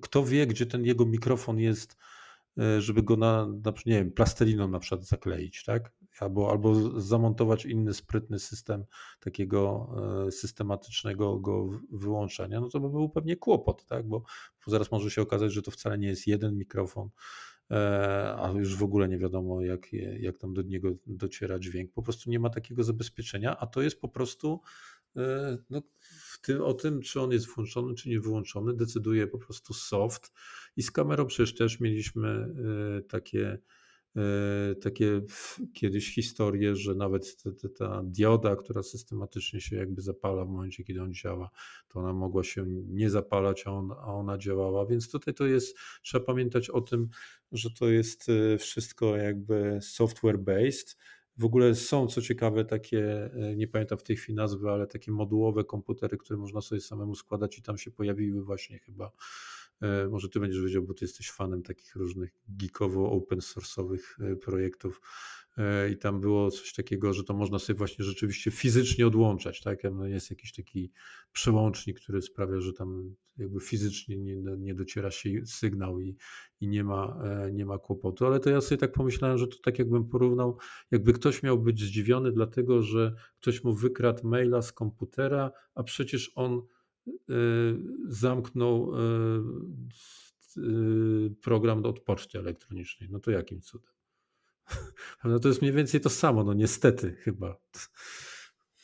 kto 0.00 0.24
wie, 0.24 0.46
gdzie 0.46 0.66
ten 0.66 0.84
jego 0.84 1.06
mikrofon 1.06 1.58
jest 1.58 1.96
E, 2.58 2.80
żeby 2.80 3.02
go 3.02 3.16
na, 3.16 3.46
na 3.46 3.72
nie 3.86 3.94
wiem, 3.94 4.10
plasteliną 4.10 4.68
na 4.68 4.78
przykład 4.78 5.04
zakleić, 5.04 5.64
tak? 5.64 5.92
Albo, 6.20 6.50
albo 6.50 7.00
zamontować 7.00 7.64
inny 7.64 7.94
sprytny 7.94 8.38
system 8.38 8.84
takiego 9.20 9.90
e, 10.26 10.32
systematycznego 10.32 11.38
go 11.38 11.70
wyłączenia, 11.92 12.60
no 12.60 12.68
to 12.68 12.80
by 12.80 12.90
był 12.90 13.08
pewnie 13.08 13.36
kłopot, 13.36 13.84
tak? 13.84 14.08
Bo, 14.08 14.22
zaraz 14.66 14.90
może 14.90 15.10
się 15.10 15.22
okazać, 15.22 15.52
że 15.52 15.62
to 15.62 15.70
wcale 15.70 15.98
nie 15.98 16.08
jest 16.08 16.26
jeden 16.26 16.58
mikrofon, 16.58 17.08
e, 17.70 18.36
a 18.38 18.50
już 18.50 18.76
w 18.76 18.82
ogóle 18.82 19.08
nie 19.08 19.18
wiadomo, 19.18 19.62
jak, 19.62 19.92
jak 20.20 20.38
tam 20.38 20.54
do 20.54 20.62
niego 20.62 20.88
dociera 21.06 21.58
dźwięk. 21.58 21.92
Po 21.92 22.02
prostu 22.02 22.30
nie 22.30 22.38
ma 22.38 22.50
takiego 22.50 22.84
zabezpieczenia, 22.84 23.58
a 23.58 23.66
to 23.66 23.82
jest 23.82 24.00
po 24.00 24.08
prostu 24.08 24.60
E, 25.16 25.58
no, 25.70 25.82
tym, 26.42 26.62
o 26.62 26.74
tym, 26.74 27.02
czy 27.02 27.20
on 27.20 27.32
jest 27.32 27.46
włączony, 27.46 27.94
czy 27.94 28.08
nie 28.08 28.20
wyłączony, 28.20 28.74
decyduje 28.74 29.26
po 29.26 29.38
prostu 29.38 29.74
soft. 29.74 30.32
I 30.76 30.82
z 30.82 30.90
kamerą 30.90 31.26
przecież 31.26 31.54
też 31.54 31.80
mieliśmy 31.80 32.54
takie, 33.08 33.58
takie 34.82 35.20
kiedyś 35.74 36.14
historie, 36.14 36.76
że 36.76 36.94
nawet 36.94 37.36
ta, 37.42 37.50
ta 37.78 38.02
dioda, 38.04 38.56
która 38.56 38.82
systematycznie 38.82 39.60
się 39.60 39.76
jakby 39.76 40.02
zapala 40.02 40.44
w 40.44 40.48
momencie, 40.48 40.84
kiedy 40.84 41.02
on 41.02 41.14
działa, 41.14 41.50
to 41.88 42.00
ona 42.00 42.12
mogła 42.12 42.44
się 42.44 42.64
nie 42.68 43.10
zapalać, 43.10 43.66
a, 43.66 43.70
on, 43.70 43.92
a 43.92 44.06
ona 44.06 44.38
działała. 44.38 44.86
Więc 44.86 45.10
tutaj 45.10 45.34
to 45.34 45.46
jest, 45.46 45.78
trzeba 46.02 46.24
pamiętać 46.24 46.70
o 46.70 46.80
tym, 46.80 47.08
że 47.52 47.70
to 47.70 47.88
jest 47.88 48.26
wszystko 48.58 49.16
jakby 49.16 49.78
software 49.82 50.38
based 50.38 50.96
w 51.38 51.44
ogóle 51.44 51.74
są, 51.74 52.06
co 52.06 52.22
ciekawe, 52.22 52.64
takie, 52.64 53.30
e, 53.34 53.56
nie 53.56 53.68
pamiętam 53.68 53.98
w 53.98 54.02
tej 54.02 54.16
chwili 54.16 54.36
nazwy, 54.36 54.70
ale 54.70 54.86
takie 54.86 55.12
modułowe 55.12 55.64
komputery, 55.64 56.16
które 56.16 56.38
można 56.38 56.60
sobie 56.60 56.80
samemu 56.80 57.14
składać 57.14 57.58
i 57.58 57.62
tam 57.62 57.78
się 57.78 57.90
pojawiły 57.90 58.44
właśnie 58.44 58.78
chyba, 58.78 59.06
e, 59.06 59.10
może 60.10 60.28
ty 60.28 60.40
będziesz 60.40 60.62
wiedział, 60.62 60.82
bo 60.82 60.94
ty 60.94 61.04
jesteś 61.04 61.30
fanem 61.30 61.62
takich 61.62 61.96
różnych 61.96 62.30
geekowo 62.48 63.10
open 63.10 63.38
source'owych 63.38 64.00
e, 64.20 64.36
projektów 64.36 65.00
i 65.92 65.96
tam 65.96 66.20
było 66.20 66.50
coś 66.50 66.72
takiego, 66.72 67.12
że 67.12 67.24
to 67.24 67.34
można 67.34 67.58
sobie 67.58 67.76
właśnie 67.76 68.04
rzeczywiście 68.04 68.50
fizycznie 68.50 69.06
odłączać, 69.06 69.60
tak? 69.60 69.78
No 69.92 70.06
jest 70.06 70.30
jakiś 70.30 70.52
taki 70.52 70.92
przełącznik, 71.32 72.00
który 72.00 72.22
sprawia, 72.22 72.60
że 72.60 72.72
tam 72.72 73.14
jakby 73.38 73.60
fizycznie 73.60 74.16
nie, 74.16 74.36
nie 74.58 74.74
dociera 74.74 75.10
się 75.10 75.46
sygnał 75.46 76.00
i, 76.00 76.16
i 76.60 76.68
nie, 76.68 76.84
ma, 76.84 77.22
e, 77.24 77.52
nie 77.52 77.66
ma 77.66 77.78
kłopotu. 77.78 78.26
Ale 78.26 78.40
to 78.40 78.50
ja 78.50 78.60
sobie 78.60 78.78
tak 78.78 78.92
pomyślałem, 78.92 79.38
że 79.38 79.46
to 79.46 79.56
tak 79.64 79.78
jakbym 79.78 80.08
porównał, 80.08 80.58
jakby 80.90 81.12
ktoś 81.12 81.42
miał 81.42 81.58
być 81.58 81.80
zdziwiony, 81.80 82.32
dlatego 82.32 82.82
że 82.82 83.14
ktoś 83.40 83.64
mu 83.64 83.72
wykradł 83.72 84.28
maila 84.28 84.62
z 84.62 84.72
komputera, 84.72 85.50
a 85.74 85.82
przecież 85.82 86.32
on 86.34 86.62
zamknął 88.08 88.92
y, 90.58 91.30
program 91.42 91.84
od 91.84 92.00
poczty 92.00 92.38
elektronicznej. 92.38 93.08
No 93.12 93.20
to 93.20 93.30
jakim 93.30 93.60
cudem? 93.60 93.92
No 95.24 95.38
to 95.38 95.48
jest 95.48 95.62
mniej 95.62 95.74
więcej 95.74 96.00
to 96.00 96.10
samo, 96.10 96.44
no 96.44 96.54
niestety 96.54 97.12
chyba. 97.12 97.56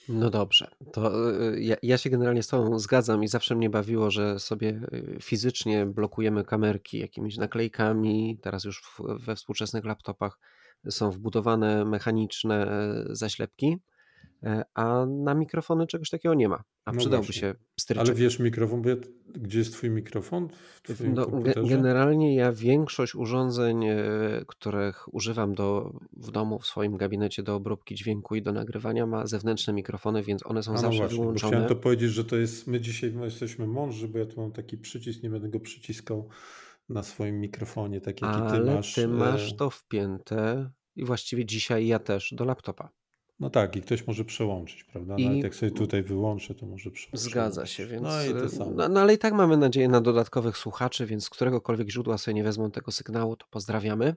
No 0.08 0.30
dobrze, 0.30 0.70
to 0.92 1.30
y, 1.54 1.62
ja, 1.62 1.76
ja 1.82 1.98
się 1.98 2.10
generalnie 2.10 2.42
z 2.42 2.48
Tobą 2.48 2.78
zgadzam 2.78 3.24
i 3.24 3.28
zawsze 3.28 3.54
mnie 3.54 3.70
bawiło, 3.70 4.10
że 4.10 4.38
sobie 4.38 4.80
y, 4.92 5.18
fizycznie 5.22 5.86
blokujemy 5.86 6.44
kamerki 6.44 6.98
jakimiś 6.98 7.36
naklejkami. 7.36 8.38
Teraz 8.42 8.64
już 8.64 8.82
we 9.20 9.36
współczesnych 9.36 9.84
laptopach 9.84 10.38
są 10.90 11.10
wbudowane 11.10 11.84
mechaniczne 11.84 12.84
zaślepki. 13.10 13.76
E, 14.42 14.64
a 14.74 15.06
na 15.06 15.34
mikrofony 15.34 15.86
czegoś 15.86 16.10
takiego 16.10 16.34
nie 16.34 16.48
ma. 16.48 16.62
A 16.84 16.92
no 16.92 16.98
przydałby 16.98 17.26
właśnie. 17.26 17.40
się 17.40 17.54
stryczek. 17.80 18.06
Ale 18.06 18.14
wiesz 18.14 18.38
mikrofon, 18.38 18.82
bo 18.82 18.88
ja, 18.88 18.96
gdzie 19.26 19.58
jest 19.58 19.72
twój 19.72 19.90
mikrofon 19.90 20.48
no, 21.14 21.26
Generalnie 21.68 22.34
ja 22.34 22.52
większość 22.52 23.14
urządzeń, 23.14 23.84
e, 23.84 23.98
których 24.46 25.14
używam 25.14 25.54
do, 25.54 25.92
w 26.12 26.30
domu, 26.30 26.58
w 26.58 26.66
swoim 26.66 26.96
gabinecie 26.96 27.42
do 27.42 27.54
obróbki 27.54 27.94
dźwięku 27.94 28.34
i 28.34 28.42
do 28.42 28.52
nagrywania 28.52 29.06
ma 29.06 29.26
zewnętrzne 29.26 29.72
mikrofony, 29.72 30.22
więc 30.22 30.46
one 30.46 30.62
są 30.62 30.70
A 30.70 30.74
no 30.74 30.80
zawsze 30.80 30.98
właśnie, 30.98 31.18
wyłączone. 31.18 31.50
chciałem 31.52 31.68
to 31.68 31.76
powiedzieć, 31.76 32.10
że 32.10 32.24
to 32.24 32.36
jest, 32.36 32.66
my 32.66 32.80
dzisiaj 32.80 33.14
jesteśmy 33.24 33.66
mądrzy, 33.66 34.08
bo 34.08 34.18
ja 34.18 34.26
tu 34.26 34.40
mam 34.40 34.52
taki 34.52 34.78
przycisk, 34.78 35.22
nie 35.22 35.30
będę 35.30 35.48
go 35.48 35.60
przyciskał 35.60 36.28
na 36.88 37.02
swoim 37.02 37.40
mikrofonie, 37.40 38.00
tak 38.00 38.22
jak 38.22 38.30
Ale 38.30 38.58
ty 38.58 38.70
masz. 38.70 38.94
ty 38.94 39.08
masz 39.08 39.52
e, 39.52 39.56
to 39.56 39.70
wpięte 39.70 40.70
i 40.96 41.04
właściwie 41.04 41.46
dzisiaj 41.46 41.86
ja 41.86 41.98
też 41.98 42.34
do 42.36 42.44
laptopa. 42.44 42.88
No 43.40 43.50
tak, 43.50 43.76
i 43.76 43.82
ktoś 43.82 44.06
może 44.06 44.24
przełączyć, 44.24 44.84
prawda? 44.84 45.16
I... 45.16 45.24
Nawet 45.24 45.42
jak 45.42 45.54
sobie 45.54 45.72
tutaj 45.72 46.02
wyłączę, 46.02 46.54
to 46.54 46.66
może 46.66 46.90
przełączyć. 46.90 47.20
Zgadza 47.20 47.66
się, 47.66 47.86
więc. 47.86 48.02
No, 48.02 48.24
i 48.24 48.32
to 48.32 48.48
samo. 48.48 48.70
No, 48.70 48.88
no, 48.88 49.00
ale 49.00 49.14
i 49.14 49.18
tak 49.18 49.34
mamy 49.34 49.56
nadzieję 49.56 49.88
na 49.88 50.00
dodatkowych 50.00 50.58
słuchaczy, 50.58 51.06
więc 51.06 51.24
z 51.24 51.30
któregokolwiek 51.30 51.90
źródła 51.90 52.18
sobie 52.18 52.34
nie 52.34 52.44
wezmą 52.44 52.70
tego 52.70 52.92
sygnału, 52.92 53.36
to 53.36 53.46
pozdrawiamy. 53.50 54.16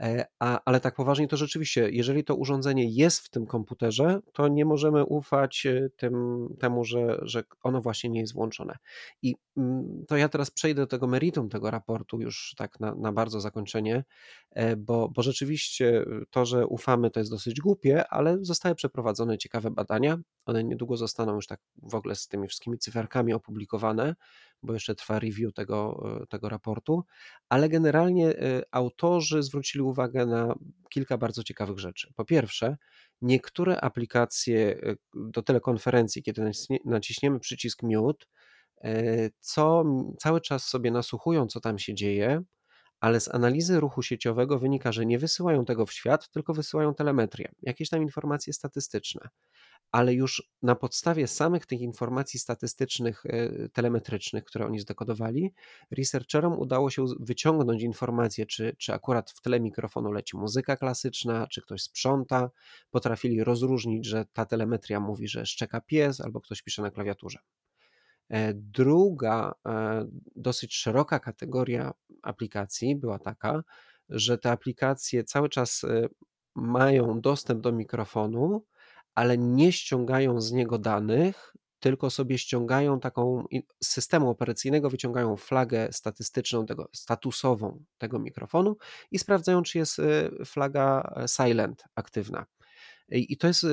E, 0.00 0.26
a, 0.38 0.60
ale 0.64 0.80
tak 0.80 0.94
poważnie, 0.94 1.28
to 1.28 1.36
rzeczywiście, 1.36 1.90
jeżeli 1.90 2.24
to 2.24 2.34
urządzenie 2.34 2.90
jest 2.90 3.20
w 3.20 3.30
tym 3.30 3.46
komputerze, 3.46 4.20
to 4.32 4.48
nie 4.48 4.64
możemy 4.64 5.04
ufać 5.04 5.66
e, 5.66 5.88
tym, 5.96 6.46
temu, 6.60 6.84
że, 6.84 7.18
że 7.22 7.44
ono 7.62 7.80
właśnie 7.80 8.10
nie 8.10 8.20
jest 8.20 8.34
włączone. 8.34 8.76
I 9.22 9.34
mm, 9.56 10.04
to 10.08 10.16
ja 10.16 10.28
teraz 10.28 10.50
przejdę 10.50 10.82
do 10.82 10.86
tego 10.86 11.06
meritum 11.06 11.48
tego 11.48 11.70
raportu, 11.70 12.20
już 12.20 12.54
tak 12.56 12.80
na, 12.80 12.94
na 12.94 13.12
bardzo 13.12 13.40
zakończenie, 13.40 14.04
e, 14.50 14.76
bo, 14.76 15.08
bo 15.08 15.22
rzeczywiście 15.22 16.04
to, 16.30 16.44
że 16.44 16.66
ufamy, 16.66 17.10
to 17.10 17.20
jest 17.20 17.30
dosyć 17.30 17.60
głupie, 17.60 18.08
ale 18.08 18.38
zostały 18.56 18.74
przeprowadzone 18.74 19.38
ciekawe 19.38 19.70
badania. 19.70 20.18
One 20.46 20.64
niedługo 20.64 20.96
zostaną 20.96 21.34
już 21.34 21.46
tak 21.46 21.60
w 21.82 21.94
ogóle 21.94 22.14
z 22.14 22.28
tymi 22.28 22.48
wszystkimi 22.48 22.78
cyferkami 22.78 23.32
opublikowane, 23.32 24.14
bo 24.62 24.72
jeszcze 24.72 24.94
trwa 24.94 25.18
review 25.18 25.54
tego, 25.54 26.02
e, 26.22 26.26
tego 26.26 26.48
raportu, 26.48 27.04
ale 27.48 27.68
generalnie 27.68 28.28
e, 28.28 28.62
autorzy 28.70 29.42
zwrócili 29.42 29.82
uwagę 29.82 30.26
na 30.26 30.54
kilka 30.90 31.18
bardzo 31.18 31.42
ciekawych 31.42 31.78
rzeczy. 31.78 32.12
Po 32.16 32.24
pierwsze, 32.24 32.76
niektóre 33.22 33.80
aplikacje 33.80 34.80
e, 34.82 34.96
do 35.14 35.42
telekonferencji, 35.42 36.22
kiedy 36.22 36.50
naciśniemy 36.84 37.40
przycisk 37.40 37.82
mute, 37.82 38.26
co 39.40 39.84
cały 40.18 40.40
czas 40.40 40.64
sobie 40.68 40.90
nasłuchują, 40.90 41.46
co 41.46 41.60
tam 41.60 41.78
się 41.78 41.94
dzieje, 41.94 42.42
ale 43.00 43.20
z 43.20 43.34
analizy 43.34 43.80
ruchu 43.80 44.02
sieciowego 44.02 44.58
wynika, 44.58 44.92
że 44.92 45.06
nie 45.06 45.18
wysyłają 45.18 45.64
tego 45.64 45.86
w 45.86 45.92
świat, 45.92 46.28
tylko 46.28 46.54
wysyłają 46.54 46.94
telemetrię, 46.94 47.52
jakieś 47.62 47.88
tam 47.88 48.02
informacje 48.02 48.52
statystyczne. 48.52 49.28
Ale 49.92 50.14
już 50.14 50.50
na 50.62 50.74
podstawie 50.74 51.26
samych 51.26 51.66
tych 51.66 51.80
informacji 51.80 52.40
statystycznych, 52.40 53.26
e, 53.26 53.68
telemetrycznych, 53.68 54.44
które 54.44 54.66
oni 54.66 54.80
zdekodowali, 54.80 55.52
researcherom 55.90 56.58
udało 56.58 56.90
się 56.90 57.04
wyciągnąć 57.20 57.82
informacje, 57.82 58.46
czy, 58.46 58.76
czy 58.78 58.92
akurat 58.94 59.30
w 59.30 59.40
tle 59.40 59.60
mikrofonu 59.60 60.12
leci 60.12 60.36
muzyka 60.36 60.76
klasyczna, 60.76 61.46
czy 61.46 61.62
ktoś 61.62 61.82
sprząta. 61.82 62.50
Potrafili 62.90 63.44
rozróżnić, 63.44 64.06
że 64.06 64.24
ta 64.32 64.44
telemetria 64.44 65.00
mówi, 65.00 65.28
że 65.28 65.46
szczeka 65.46 65.80
pies, 65.80 66.20
albo 66.20 66.40
ktoś 66.40 66.62
pisze 66.62 66.82
na 66.82 66.90
klawiaturze. 66.90 67.38
E, 68.28 68.54
druga, 68.54 69.54
e, 69.66 70.06
dosyć 70.36 70.74
szeroka 70.74 71.18
kategoria 71.18 71.92
aplikacji 72.22 72.96
była 72.96 73.18
taka, 73.18 73.62
że 74.08 74.38
te 74.38 74.50
aplikacje 74.50 75.24
cały 75.24 75.48
czas 75.48 75.84
e, 75.84 76.08
mają 76.54 77.20
dostęp 77.20 77.60
do 77.60 77.72
mikrofonu, 77.72 78.64
ale 79.14 79.38
nie 79.38 79.72
ściągają 79.72 80.40
z 80.40 80.52
niego 80.52 80.78
danych, 80.78 81.54
tylko 81.80 82.10
sobie 82.10 82.38
ściągają 82.38 83.00
taką 83.00 83.44
z 83.82 83.88
systemu 83.88 84.30
operacyjnego, 84.30 84.90
wyciągają 84.90 85.36
flagę 85.36 85.88
statystyczną, 85.92 86.66
tego, 86.66 86.88
statusową 86.92 87.84
tego 87.98 88.18
mikrofonu 88.18 88.76
i 89.10 89.18
sprawdzają, 89.18 89.62
czy 89.62 89.78
jest 89.78 90.00
flaga 90.44 91.14
silent 91.26 91.84
aktywna. 91.94 92.46
I 93.08 93.36
to 93.36 93.46
jest 93.46 93.66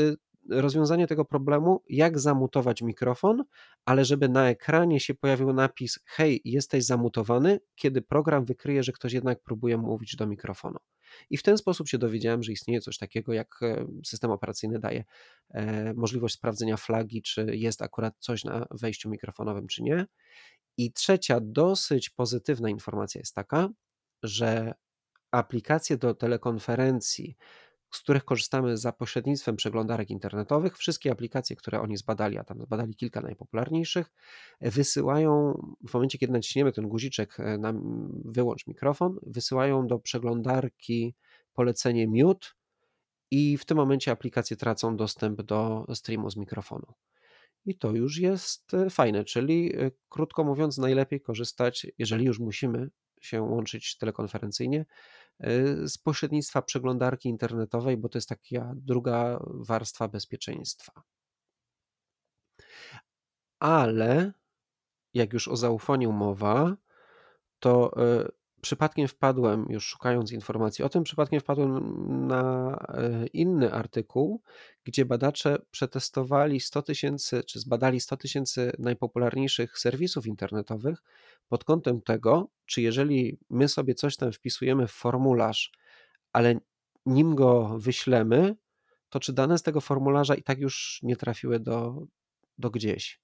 rozwiązanie 0.50 1.08
tego 1.08 1.26
problemu, 1.26 1.84
jak 1.90 2.20
zamutować 2.20 2.82
mikrofon, 2.82 3.44
ale 3.86 4.06
żeby 4.06 4.30
na 4.30 4.50
ekranie 4.50 5.00
się 5.00 5.14
pojawił 5.14 5.54
napis: 5.54 6.00
Hej, 6.06 6.42
jesteś 6.46 6.86
zamutowany, 6.86 7.60
kiedy 7.76 8.02
program 8.02 8.46
wykryje, 8.46 8.84
że 8.84 8.92
ktoś 8.92 9.14
jednak 9.14 9.44
próbuje 9.44 9.78
mówić 9.78 10.16
do 10.16 10.28
mikrofonu. 10.28 10.80
I 11.30 11.38
w 11.38 11.44
ten 11.44 11.58
sposób 11.58 11.88
się 11.88 11.98
dowiedziałem, 11.98 12.44
że 12.44 12.52
istnieje 12.52 12.82
coś 12.82 12.98
takiego, 12.98 13.34
jak 13.34 13.60
e, 13.62 13.86
system 14.06 14.32
operacyjny 14.32 14.80
daje 14.80 15.04
e, 15.50 15.94
możliwość 15.94 16.36
sprawdzenia 16.36 16.78
flagi, 16.78 17.22
czy 17.22 17.46
jest 17.56 17.82
akurat 17.82 18.14
coś 18.20 18.44
na 18.44 18.66
wejściu 18.72 19.10
mikrofonowym, 19.10 19.68
czy 19.68 19.84
nie. 19.84 20.06
I 20.78 20.94
trzecia, 20.94 21.40
dosyć 21.42 22.10
pozytywna 22.10 22.70
informacja 22.70 23.20
jest 23.20 23.36
taka, 23.36 23.70
że 24.24 24.74
aplikacje 25.32 25.98
do 25.98 26.14
telekonferencji, 26.14 27.38
z 27.94 28.00
których 28.00 28.26
korzystamy 28.26 28.78
za 28.78 28.92
pośrednictwem 28.92 29.56
przeglądarek 29.56 30.10
internetowych. 30.10 30.78
Wszystkie 30.78 31.12
aplikacje, 31.12 31.56
które 31.56 31.82
oni 31.82 31.98
zbadali, 31.98 32.38
a 32.38 32.44
tam 32.44 32.62
zbadali 32.62 32.96
kilka 32.96 33.22
najpopularniejszych, 33.22 34.12
wysyłają 34.62 35.54
w 35.88 35.94
momencie, 35.94 36.18
kiedy 36.18 36.34
naciśniemy 36.34 36.72
ten 36.72 36.88
guziczek 36.88 37.40
e, 37.40 37.58
na 37.58 37.74
wyłącz 38.26 38.68
mikrofon, 38.68 39.20
wysyłają 39.22 39.88
do 39.88 40.00
przeglądarki 40.00 41.16
polecenie 41.54 42.08
mute 42.08 42.48
i 43.32 43.58
w 43.58 43.66
tym 43.66 43.78
momencie 43.78 44.12
aplikacje 44.12 44.58
tracą 44.58 44.98
dostęp 44.98 45.42
do 45.42 45.86
streamu 45.94 46.30
z 46.30 46.38
mikrofonu. 46.38 46.94
I 47.66 47.76
to 47.78 47.92
już 47.92 48.18
jest 48.18 48.74
e, 48.74 48.90
fajne, 48.90 49.24
czyli 49.24 49.76
e, 49.76 49.92
krótko 50.10 50.44
mówiąc, 50.44 50.78
najlepiej 50.78 51.22
korzystać, 51.22 51.88
jeżeli 51.98 52.26
już 52.26 52.40
musimy 52.40 52.90
się 53.22 53.42
łączyć 53.42 53.98
telekonferencyjnie, 53.98 54.86
z 55.86 55.98
pośrednictwa 55.98 56.62
przeglądarki 56.62 57.30
internetowej, 57.30 57.98
bo 57.98 58.10
to 58.10 58.18
jest 58.18 58.30
taka 58.30 58.74
druga 58.76 59.40
warstwa 59.44 60.08
bezpieczeństwa. 60.08 61.04
Ale 63.60 64.34
jak 65.14 65.34
już 65.34 65.48
o 65.48 65.56
zaufaniu 65.56 66.12
mowa, 66.12 66.78
to 67.60 67.92
y, 68.24 68.32
przypadkiem 68.64 69.08
wpadłem, 69.08 69.66
już 69.70 69.86
szukając 69.86 70.32
informacji 70.32 70.84
o 70.84 70.90
tym, 70.90 71.04
przypadkiem 71.04 71.40
wpadłem 71.40 72.28
na 72.28 72.76
e, 72.90 73.28
inny 73.28 73.74
artykuł, 73.74 74.42
gdzie 74.84 75.06
badacze 75.06 75.58
przetestowali 75.72 76.60
100 76.60 76.82
tysięcy, 76.82 77.44
czy 77.44 77.60
zbadali 77.60 78.00
100 78.00 78.18
tysięcy 78.18 78.72
najpopularniejszych 78.80 79.80
serwisów 79.80 80.28
internetowych 80.28 81.04
pod 81.48 81.64
kątem 81.64 82.02
tego, 82.02 82.50
czy 82.66 82.82
jeżeli 82.82 83.40
my 83.50 83.68
sobie 83.68 83.96
coś 83.96 84.18
tam 84.18 84.32
wpisujemy 84.32 84.88
w 84.88 84.92
formularz, 84.92 85.72
ale 86.34 86.60
nim 87.06 87.36
go 87.36 87.80
wyślemy, 87.80 88.56
to 89.10 89.20
czy 89.20 89.34
dane 89.34 89.58
z 89.58 89.64
tego 89.64 89.82
formularza 89.82 90.36
i 90.36 90.44
tak 90.44 90.60
już 90.60 91.00
nie 91.04 91.16
trafiły 91.16 91.60
do, 91.60 92.06
do 92.58 92.70
gdzieś. 92.70 93.24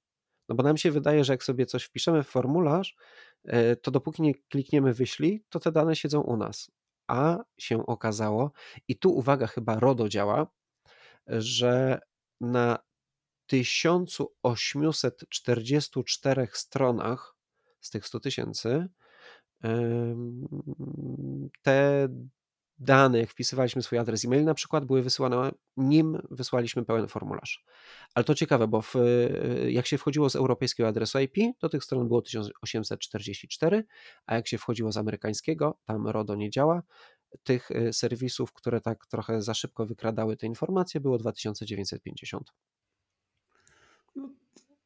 No 0.49 0.55
bo 0.55 0.63
nam 0.63 0.77
się 0.77 0.91
wydaje, 0.91 1.23
że 1.23 1.33
jak 1.33 1.43
sobie 1.43 1.65
coś 1.65 1.83
wpiszemy 1.83 2.23
w 2.23 2.27
formularz, 2.27 2.95
to 3.81 3.91
dopóki 3.91 4.21
nie 4.21 4.35
klikniemy 4.35 4.93
wyślij, 4.93 5.43
to 5.49 5.59
te 5.59 5.71
dane 5.71 5.95
siedzą 5.95 6.21
u 6.21 6.37
nas. 6.37 6.71
A 7.07 7.37
się 7.57 7.85
okazało, 7.85 8.51
i 8.87 8.97
tu 8.97 9.11
uwaga, 9.11 9.47
chyba 9.47 9.79
RODO 9.79 10.09
działa, 10.09 10.47
że 11.27 11.99
na 12.41 12.79
1844 13.47 16.47
stronach 16.53 17.35
z 17.79 17.89
tych 17.89 18.07
100 18.07 18.19
tysięcy 18.19 18.87
te 21.61 22.07
jak 23.13 23.29
wpisywaliśmy 23.29 23.81
swój 23.81 23.97
adres 23.97 24.25
e-mail 24.25 24.43
na 24.43 24.53
przykład, 24.53 24.85
były 24.85 25.01
wysyłane 25.01 25.51
nim 25.77 26.21
wysłaliśmy 26.31 26.85
pełen 26.85 27.07
formularz. 27.07 27.65
Ale 28.13 28.23
to 28.23 28.35
ciekawe, 28.35 28.67
bo 28.67 28.81
w, 28.81 28.93
jak 29.67 29.87
się 29.87 29.97
wchodziło 29.97 30.29
z 30.29 30.35
europejskiego 30.35 30.89
adresu 30.89 31.19
IP, 31.19 31.37
to 31.59 31.69
tych 31.69 31.83
stron 31.83 32.07
było 32.07 32.21
1844, 32.21 33.83
a 34.25 34.35
jak 34.35 34.47
się 34.47 34.57
wchodziło 34.57 34.91
z 34.91 34.97
amerykańskiego, 34.97 35.79
tam 35.85 36.07
RODO 36.07 36.35
nie 36.35 36.49
działa, 36.49 36.83
tych 37.43 37.71
y, 37.71 37.93
serwisów, 37.93 38.53
które 38.53 38.81
tak 38.81 39.05
trochę 39.05 39.41
za 39.41 39.53
szybko 39.53 39.85
wykradały 39.85 40.37
te 40.37 40.47
informacje, 40.47 41.01
było 41.01 41.17
2950. 41.17 42.53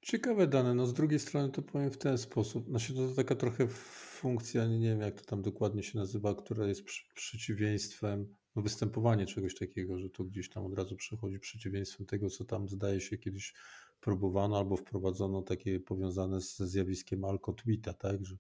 No, 0.04 0.08
ciekawe 0.08 0.48
dane. 0.48 0.76
No 0.76 0.88
z 0.88 0.94
drugiej 0.94 1.20
strony 1.20 1.50
to 1.50 1.62
powiem 1.62 1.92
w 1.92 1.98
ten 1.98 2.18
sposób. 2.18 2.70
Znaczy 2.70 2.94
to 2.94 3.08
taka 3.16 3.36
trochę 3.36 3.68
funkcja, 3.68 4.68
nie 4.68 4.90
wiem 4.90 5.02
jak 5.02 5.22
to 5.22 5.26
tam 5.26 5.42
dokładnie 5.42 5.84
się 5.84 5.98
nazywa, 5.98 6.36
która 6.36 6.68
jest 6.68 6.84
przy, 6.84 7.04
przeciwieństwem, 7.16 8.36
no 8.56 8.62
występowanie 8.62 9.26
czegoś 9.26 9.56
takiego, 9.56 10.00
że 10.00 10.10
to 10.10 10.24
gdzieś 10.24 10.50
tam 10.50 10.66
od 10.66 10.74
razu 10.74 10.96
przychodzi 10.96 11.40
przeciwieństwem 11.40 12.06
tego, 12.06 12.30
co 12.30 12.46
tam 12.46 12.70
zdaje 12.70 13.02
się 13.02 13.18
kiedyś 13.18 13.54
próbowano 14.00 14.58
albo 14.58 14.78
wprowadzono 14.78 15.42
takie 15.42 15.80
powiązane 15.80 16.42
ze 16.42 16.68
zjawiskiem 16.68 17.26
alkotwita, 17.26 17.94
tak, 17.94 18.26
że 18.26 18.36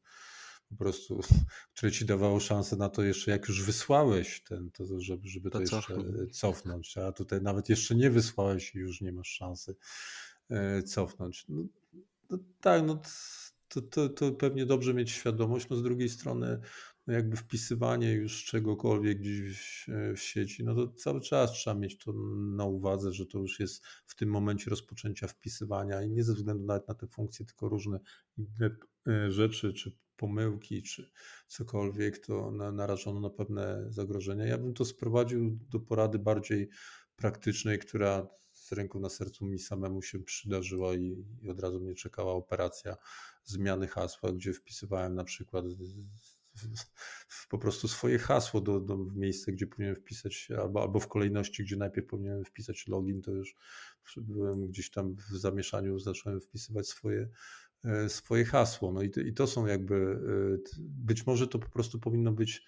po 0.69 0.75
prostu, 0.75 1.19
które 1.75 1.91
ci 1.91 2.05
dawało 2.05 2.39
szansę 2.39 2.75
na 2.75 2.89
to 2.89 3.03
jeszcze, 3.03 3.31
jak 3.31 3.47
już 3.47 3.63
wysłałeś 3.63 4.43
ten, 4.43 4.71
to 4.71 4.99
żeby, 4.99 5.27
żeby 5.27 5.49
to, 5.49 5.57
to 5.57 5.61
jeszcze 5.61 5.95
cofnąć. 6.31 6.97
a 6.97 7.11
tutaj 7.11 7.41
nawet 7.41 7.69
jeszcze 7.69 7.95
nie 7.95 8.09
wysłałeś 8.09 8.75
i 8.75 8.79
już 8.79 9.01
nie 9.01 9.11
masz 9.11 9.27
szansy 9.27 9.75
cofnąć. 10.85 11.45
No, 11.49 11.63
no 12.29 12.37
tak, 12.61 12.83
no 12.85 13.01
to, 13.67 13.81
to, 13.81 14.09
to 14.09 14.31
pewnie 14.31 14.65
dobrze 14.65 14.93
mieć 14.93 15.11
świadomość, 15.11 15.69
no 15.69 15.75
z 15.75 15.83
drugiej 15.83 16.09
strony 16.09 16.59
no 17.07 17.13
jakby 17.13 17.37
wpisywanie 17.37 18.13
już 18.13 18.45
czegokolwiek 18.45 19.19
gdzieś 19.19 19.85
w, 20.15 20.19
sieci, 20.19 20.63
no 20.63 20.75
to 20.75 20.87
cały 20.87 21.21
czas 21.21 21.51
trzeba 21.51 21.79
mieć 21.79 21.97
to 21.97 22.13
na 22.55 22.65
uwadze, 22.65 23.13
że 23.13 23.25
to 23.25 23.39
już 23.39 23.59
jest 23.59 23.85
w 24.05 24.15
tym 24.15 24.29
momencie 24.29 24.69
rozpoczęcia 24.69 25.27
wpisywania 25.27 26.01
i 26.03 26.11
nie 26.11 26.23
ze 26.23 26.33
względu 26.33 26.65
nawet 26.65 26.87
na 26.87 26.93
te 26.93 27.07
funkcje, 27.07 27.45
tylko 27.45 27.69
różne 27.69 27.99
inne 28.37 28.75
e, 29.07 29.31
rzeczy, 29.31 29.73
czy 29.73 29.97
pomyłki, 30.17 30.83
czy 30.83 31.11
cokolwiek, 31.47 32.17
to 32.17 32.51
na, 32.51 32.71
narażono 32.71 33.19
na 33.19 33.29
pewne 33.29 33.85
zagrożenia. 33.89 34.45
Ja 34.45 34.57
bym 34.57 34.73
to 34.73 34.85
sprowadził 34.85 35.59
do 35.69 35.79
porady 35.79 36.19
bardziej 36.19 36.69
praktycznej, 37.15 37.79
która 37.79 38.27
ręką 38.73 38.99
na 38.99 39.09
sercu 39.09 39.45
mi 39.45 39.59
samemu 39.59 40.01
się 40.01 40.19
przydarzyła 40.19 40.95
i, 40.95 41.25
i 41.41 41.49
od 41.49 41.59
razu 41.59 41.79
mnie 41.79 41.95
czekała 41.95 42.33
operacja 42.33 42.97
zmiany 43.43 43.87
hasła, 43.87 44.31
gdzie 44.31 44.53
wpisywałem 44.53 45.15
na 45.15 45.23
przykład 45.23 45.65
po 47.49 47.57
prostu 47.57 47.87
swoje 47.87 48.19
hasło 48.19 48.61
do, 48.61 48.79
do 48.79 48.97
miejsca, 48.97 49.51
gdzie 49.51 49.67
powinienem 49.67 49.95
wpisać, 49.95 50.47
albo, 50.57 50.81
albo 50.81 50.99
w 50.99 51.07
kolejności, 51.07 51.63
gdzie 51.63 51.75
najpierw 51.75 52.07
powinienem 52.07 52.45
wpisać 52.45 52.87
login, 52.87 53.21
to 53.21 53.31
już 53.31 53.55
byłem 54.17 54.67
gdzieś 54.67 54.91
tam 54.91 55.15
w 55.15 55.37
zamieszaniu, 55.37 55.99
zacząłem 55.99 56.41
wpisywać 56.41 56.87
swoje, 56.87 57.29
e, 57.83 58.09
swoje 58.09 58.45
hasło. 58.45 58.91
No 58.91 59.01
i, 59.01 59.11
i 59.25 59.33
to 59.33 59.47
są 59.47 59.65
jakby, 59.65 59.95
e, 59.95 60.79
być 60.79 61.25
może 61.25 61.47
to 61.47 61.59
po 61.59 61.69
prostu 61.69 61.99
powinno 61.99 62.31
być, 62.31 62.63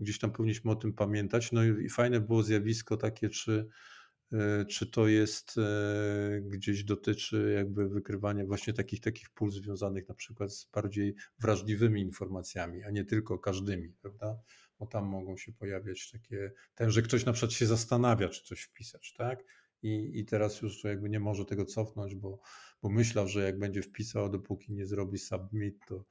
gdzieś 0.00 0.18
tam 0.18 0.32
powinniśmy 0.32 0.70
o 0.70 0.76
tym 0.76 0.92
pamiętać. 0.92 1.52
No 1.52 1.64
i, 1.64 1.88
fajne 1.88 2.20
było 2.20 2.42
zjawisko 2.42 2.96
takie, 2.96 3.28
czy 3.28 3.68
czy 4.68 4.86
to 4.86 5.08
jest 5.08 5.58
e, 5.58 6.40
gdzieś 6.40 6.84
dotyczy 6.84 7.52
jakby 7.56 7.88
wykrywania 7.88 8.46
właśnie 8.46 8.72
takich 8.72 9.00
takich 9.00 9.30
pól 9.30 9.50
związanych 9.50 10.08
na 10.08 10.14
przykład 10.14 10.54
z 10.54 10.70
bardziej 10.70 11.14
wrażliwymi 11.38 12.00
informacjami, 12.00 12.82
a 12.84 12.90
nie 12.90 13.04
tylko 13.04 13.38
każdymi, 13.38 13.88
prawda? 14.02 14.38
Bo 14.78 14.86
tam 14.86 15.06
mogą 15.06 15.36
się 15.36 15.52
pojawiać 15.52 16.10
takie, 16.10 16.52
ten, 16.74 16.90
że 16.90 17.02
ktoś 17.02 17.24
na 17.24 17.32
przykład 17.32 17.52
się 17.52 17.66
zastanawia, 17.66 18.28
czy 18.28 18.44
coś 18.44 18.62
wpisać, 18.62 19.14
tak? 19.18 19.44
I, 19.82 20.20
i 20.20 20.24
teraz 20.24 20.62
już 20.62 20.84
jakby 20.84 21.08
nie 21.08 21.20
może 21.20 21.44
tego 21.44 21.64
cofnąć, 21.64 22.14
bo, 22.14 22.40
bo 22.82 22.88
myślał, 22.88 23.28
że 23.28 23.44
jak 23.44 23.58
będzie 23.58 23.82
wpisał, 23.82 24.30
dopóki 24.30 24.72
nie 24.72 24.86
zrobi 24.86 25.18
submit, 25.18 25.76
to, 25.88 26.04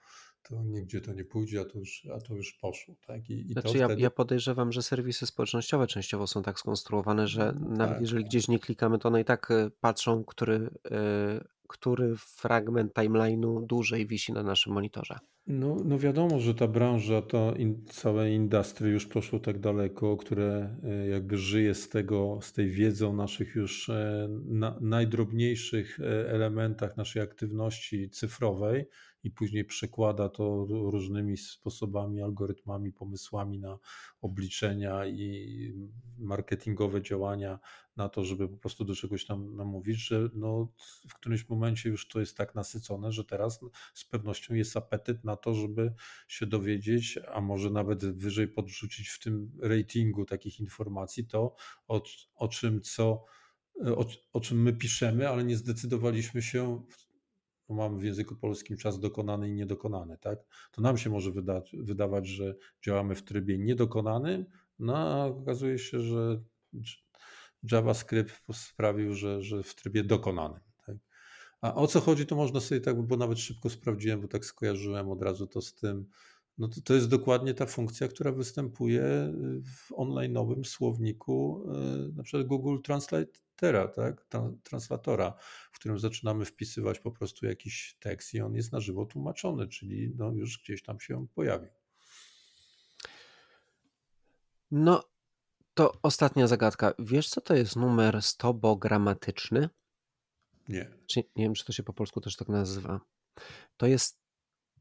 to 0.44 0.64
nigdzie 0.64 1.02
to 1.02 1.14
nie 1.14 1.24
pójdzie, 1.24 1.62
a 1.62 1.66
to 1.66 1.80
już, 1.80 2.08
a 2.16 2.20
to 2.20 2.36
już 2.36 2.54
poszło. 2.54 2.96
Tak? 3.08 3.30
I, 3.30 3.34
i 3.34 3.54
znaczy 3.54 3.78
ja, 3.78 3.88
wtedy... 3.88 4.02
ja 4.02 4.10
podejrzewam, 4.10 4.72
że 4.72 4.84
serwisy 4.84 5.26
społecznościowe 5.26 5.88
częściowo 5.88 6.28
są 6.28 6.44
tak 6.44 6.60
skonstruowane, 6.60 7.28
że 7.28 7.54
no, 7.60 7.70
nawet 7.70 7.94
tak, 7.94 8.02
jeżeli 8.02 8.24
tak. 8.24 8.30
gdzieś 8.30 8.48
nie 8.48 8.60
klikamy, 8.60 9.00
to 9.00 9.08
one 9.08 9.22
i 9.22 9.26
tak 9.26 9.52
y, 9.52 9.72
patrzą, 9.82 10.24
który, 10.24 10.56
y, 10.56 10.70
który 11.68 12.16
fragment 12.18 12.94
timeline'u 12.94 13.66
dłużej 13.66 14.08
wisi 14.08 14.34
na 14.34 14.44
naszym 14.44 14.74
monitorze. 14.74 15.20
No, 15.48 15.76
no 15.86 16.00
wiadomo, 16.00 16.40
że 16.40 16.56
ta 16.56 16.68
branża, 16.68 17.22
to 17.22 17.56
in, 17.56 17.86
całe 17.86 18.32
industry 18.32 18.90
już 18.90 19.06
poszło 19.06 19.40
tak 19.40 19.60
daleko, 19.60 20.18
które 20.18 20.78
y, 21.06 21.10
jakby 21.10 21.38
żyje 21.38 21.76
z 21.76 21.90
tego, 21.90 22.40
z 22.42 22.54
tej 22.54 22.70
wiedzy 22.72 23.08
o 23.08 23.14
naszych 23.14 23.56
już 23.56 23.90
e, 23.90 24.28
na, 24.46 24.78
najdrobniejszych 24.82 26.00
e, 26.00 26.30
elementach 26.30 26.98
naszej 26.98 27.22
aktywności 27.22 28.10
cyfrowej, 28.10 28.86
i 29.24 29.32
później 29.32 29.66
przekłada 29.66 30.30
to 30.30 30.66
różnymi 30.70 31.38
sposobami, 31.38 32.22
algorytmami, 32.22 32.92
pomysłami 32.94 33.60
na 33.60 33.80
obliczenia 34.22 35.06
i 35.06 35.74
marketingowe 36.18 37.02
działania 37.02 37.60
na 37.96 38.10
to, 38.10 38.24
żeby 38.24 38.50
po 38.50 38.58
prostu 38.58 38.86
do 38.86 38.96
czegoś 38.96 39.26
tam 39.26 39.56
namówić, 39.56 40.08
że 40.08 40.30
no, 40.34 40.68
w 41.10 41.14
którymś 41.14 41.50
momencie 41.50 41.90
już 41.90 42.08
to 42.08 42.20
jest 42.20 42.38
tak 42.38 42.56
nasycone, 42.56 43.12
że 43.12 43.26
teraz 43.26 43.60
z 43.94 44.06
pewnością 44.06 44.54
jest 44.54 44.78
apetyt 44.78 45.24
na 45.24 45.31
to, 45.36 45.54
żeby 45.54 45.94
się 46.28 46.46
dowiedzieć, 46.46 47.20
a 47.34 47.42
może 47.42 47.70
nawet 47.70 48.06
wyżej 48.06 48.48
podrzucić 48.48 49.10
w 49.10 49.20
tym 49.20 49.52
ratingu 49.62 50.26
takich 50.26 50.60
informacji 50.60 51.28
to, 51.28 51.56
o, 51.88 52.04
o 52.36 52.48
czym 52.48 52.82
co, 52.82 53.26
o, 53.86 54.06
o 54.34 54.40
czym 54.42 54.62
my 54.62 54.74
piszemy, 54.74 55.30
ale 55.30 55.44
nie 55.44 55.58
zdecydowaliśmy 55.58 56.42
się 56.42 56.84
mamy 57.74 58.00
w 58.00 58.04
języku 58.04 58.36
polskim 58.36 58.78
czas 58.78 59.00
dokonany 59.00 59.50
i 59.50 59.54
niedokonany, 59.54 60.18
tak? 60.18 60.40
To 60.72 60.82
nam 60.82 60.98
się 60.98 61.10
może 61.10 61.32
wyda 61.32 61.62
wydawać, 61.74 62.28
że 62.28 62.56
działamy 62.86 63.16
w 63.16 63.24
trybie 63.24 63.58
niedokonanym, 63.58 64.46
no 64.80 64.98
a 64.98 65.26
okazuje 65.26 65.80
się, 65.80 66.00
że 66.00 66.44
JavaScript 67.72 68.42
sprawił, 68.54 69.16
że, 69.16 69.44
że 69.44 69.64
w 69.64 69.76
trybie 69.76 70.04
dokonanym. 70.04 70.71
A 71.62 71.76
o 71.76 71.88
co 71.88 72.02
chodzi, 72.02 72.26
to 72.26 72.36
można 72.36 72.60
sobie 72.60 72.82
tak, 72.82 73.02
bo 73.02 73.18
nawet 73.18 73.40
szybko 73.40 73.70
sprawdziłem, 73.70 74.22
bo 74.22 74.28
tak 74.28 74.46
skojarzyłem 74.46 75.10
od 75.10 75.22
razu 75.22 75.48
to 75.48 75.62
z 75.62 75.74
tym, 75.74 76.06
no 76.58 76.68
to, 76.68 76.82
to 76.82 76.94
jest 76.94 77.10
dokładnie 77.10 77.54
ta 77.54 77.66
funkcja, 77.66 78.08
która 78.08 78.32
występuje 78.32 79.04
w 79.64 79.92
online'owym 79.92 80.64
słowniku, 80.64 81.64
y, 82.10 82.14
na 82.14 82.24
przykład 82.24 82.48
Google 82.48 82.82
Translatera, 82.82 83.88
tak? 83.88 84.28
translatora, 84.64 85.34
w 85.72 85.80
którym 85.80 86.00
zaczynamy 86.00 86.46
wpisywać 86.46 87.00
po 87.00 87.12
prostu 87.12 87.46
jakiś 87.46 87.98
tekst 88.00 88.34
i 88.34 88.42
on 88.42 88.56
jest 88.56 88.72
na 88.72 88.80
żywo 88.80 89.06
tłumaczony, 89.06 89.68
czyli 89.68 90.14
no 90.18 90.32
już 90.32 90.62
gdzieś 90.64 90.84
tam 90.84 91.00
się 91.00 91.28
pojawi. 91.36 91.68
No, 94.72 95.04
to 95.74 95.94
ostatnia 96.04 96.48
zagadka. 96.48 96.94
Wiesz, 97.00 97.30
co 97.30 97.42
to 97.42 97.56
jest 97.56 97.76
numer 97.76 98.22
stobogramatyczny? 98.22 99.70
Nie. 100.72 100.90
Czy, 101.08 101.24
nie 101.36 101.44
wiem, 101.44 101.54
czy 101.54 101.66
to 101.66 101.74
się 101.74 101.84
po 101.84 101.94
polsku 101.94 102.22
też 102.22 102.36
tak 102.36 102.50
nazywa. 102.50 103.00
To 103.78 103.88
jest 103.88 104.22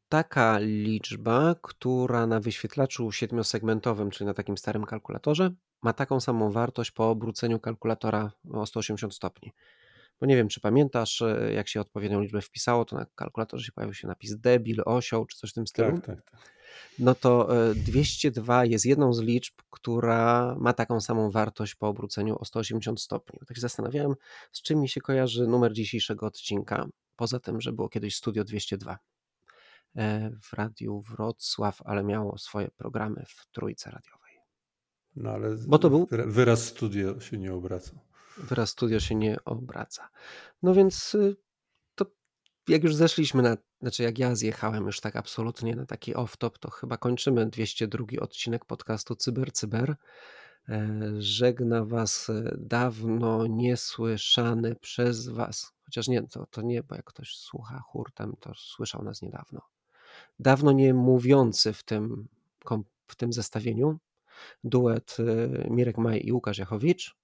taka 0.09 0.59
liczba, 0.59 1.55
która 1.63 2.27
na 2.27 2.41
wyświetlaczu 2.41 3.13
siedmiosegmentowym, 3.13 4.11
czyli 4.11 4.27
na 4.27 4.35
takim 4.35 4.59
starym 4.59 4.85
kalkulatorze, 4.85 5.51
ma 5.83 5.93
taką 5.93 6.21
samą 6.21 6.53
wartość 6.53 6.91
po 6.91 7.11
obróceniu 7.11 7.61
kalkulatora 7.61 8.33
o 8.53 8.67
180 8.67 9.15
stopni. 9.15 9.53
Bo 10.21 10.27
nie 10.27 10.37
wiem, 10.37 10.49
czy 10.49 10.61
pamiętasz, 10.61 11.23
jak 11.55 11.69
się 11.69 11.81
odpowiednią 11.81 12.21
liczbę 12.21 12.41
wpisało, 12.41 12.85
to 12.85 12.97
na 12.97 13.07
kalkulatorze 13.15 13.65
się 13.65 13.73
pojawił 13.73 13.95
się 13.95 14.09
napis 14.09 14.37
debil, 14.37 14.83
osioł, 14.85 15.27
czy 15.27 15.37
coś 15.37 15.51
w 15.51 15.55
tym 15.55 15.67
stylu. 15.67 15.93
Tak, 15.93 16.07
tak, 16.07 16.31
tak. 16.31 16.41
No 16.99 17.15
to 17.15 17.49
202 17.75 18.63
e, 18.63 18.67
jest 18.67 18.87
jedną 18.87 19.13
z 19.13 19.21
liczb, 19.21 19.55
która 19.71 20.57
ma 20.59 20.73
taką 20.73 21.01
samą 21.01 21.31
wartość 21.31 21.75
po 21.75 21.89
obróceniu 21.89 22.37
o 22.39 22.45
180 22.45 23.01
stopni. 23.01 23.41
Tak 23.47 23.57
się 23.57 23.61
zastanawiałem, 23.61 24.15
z 24.53 24.63
czym 24.63 24.81
mi 24.81 24.89
się 24.89 25.01
kojarzy 25.01 25.47
numer 25.47 25.73
dzisiejszego 25.73 26.27
odcinka, 26.27 26.89
poza 27.17 27.41
tym, 27.41 27.61
że 27.61 27.73
było 27.73 27.89
kiedyś 27.89 28.17
Studio 28.17 28.45
202 28.45 28.99
e, 29.97 30.31
w 30.43 30.53
Radiu 30.53 31.01
Wrocław, 31.01 31.83
ale 31.85 32.05
miało 32.05 32.39
swoje 32.39 32.71
programy 32.71 33.25
w 33.29 33.47
Trójce 33.53 33.91
Radiowej. 33.91 34.21
No 35.17 35.31
ale 35.31 35.57
Bo 35.67 35.79
to 35.79 35.91
był... 35.91 36.09
wyraz 36.11 36.65
studio 36.65 37.21
się 37.21 37.39
nie 37.39 37.55
obraca. 37.55 37.93
Wyraz 38.39 38.71
studio 38.71 39.01
się 39.01 39.15
nie 39.15 39.45
obraca. 39.45 40.09
No 40.63 40.75
więc 40.75 41.15
y, 41.15 41.37
jak 42.69 42.85
już 42.85 42.95
zeszliśmy 42.95 43.43
na, 43.43 43.57
znaczy 43.81 44.03
jak 44.03 44.19
ja 44.19 44.35
zjechałem 44.35 44.87
już 44.87 45.01
tak 45.01 45.17
absolutnie 45.17 45.77
na 45.77 45.87
taki 45.87 46.15
off-top, 46.15 46.59
to 46.59 46.71
chyba 46.71 46.97
kończymy 46.97 47.47
202 47.47 48.05
odcinek 48.21 48.65
podcastu 48.65 49.17
Cyber 49.17 49.53
Cyber. 49.53 49.97
E, 50.69 50.99
żegna 51.19 51.85
Was 51.85 52.31
e, 52.31 52.57
dawno 52.59 53.47
niesłyszany 53.47 54.75
przez 54.75 55.29
Was, 55.29 55.73
chociaż 55.85 56.09
nie, 56.09 56.23
to, 56.23 56.47
to 56.47 56.63
nie, 56.63 56.83
bo 56.83 56.95
jak 56.95 57.05
ktoś 57.05 57.37
słucha 57.37 57.79
hurtem, 57.79 58.37
to 58.41 58.53
słyszał 58.57 59.03
nas 59.03 59.23
niedawno. 59.23 59.61
Dawno 60.39 60.73
nie 60.73 60.95
mówiący 60.95 61.73
w 61.73 61.83
tym, 61.83 62.29
w 63.07 63.17
tym 63.17 63.33
zestawieniu, 63.33 63.99
duet 64.65 65.17
y, 65.21 65.67
Mirek 65.71 65.99
Maj 65.99 66.27
i 66.27 66.33
Łukasz 66.33 66.59
Jachowicz. 66.59 67.20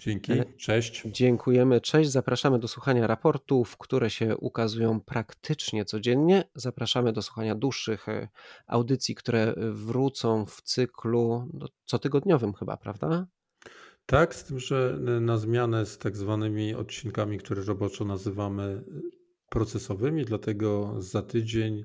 Dzięki, 0.00 0.32
e, 0.32 0.44
cześć. 0.56 1.02
Dziękujemy, 1.06 1.80
cześć. 1.80 2.10
Zapraszamy 2.10 2.58
do 2.58 2.68
słuchania 2.68 3.06
raportów, 3.06 3.76
które 3.76 4.10
się 4.10 4.36
ukazują 4.36 5.00
praktycznie 5.00 5.84
codziennie. 5.84 6.44
Zapraszamy 6.54 7.12
do 7.12 7.22
słuchania 7.22 7.54
dłuższych 7.54 8.08
e, 8.08 8.28
audycji, 8.66 9.14
które 9.14 9.54
wrócą 9.72 10.46
w 10.46 10.62
cyklu 10.62 11.48
no, 11.52 11.66
cotygodniowym 11.84 12.52
chyba, 12.52 12.76
prawda? 12.76 13.26
Tak, 14.06 14.34
z 14.34 14.44
tym, 14.44 14.58
że 14.58 14.98
na 15.20 15.38
zmianę 15.38 15.86
z 15.86 15.98
tak 15.98 16.16
zwanymi 16.16 16.74
odcinkami, 16.74 17.38
które 17.38 17.64
roboczo 17.64 18.04
nazywamy 18.04 18.84
procesowymi, 19.48 20.24
dlatego 20.24 20.94
za 20.98 21.22
tydzień 21.22 21.84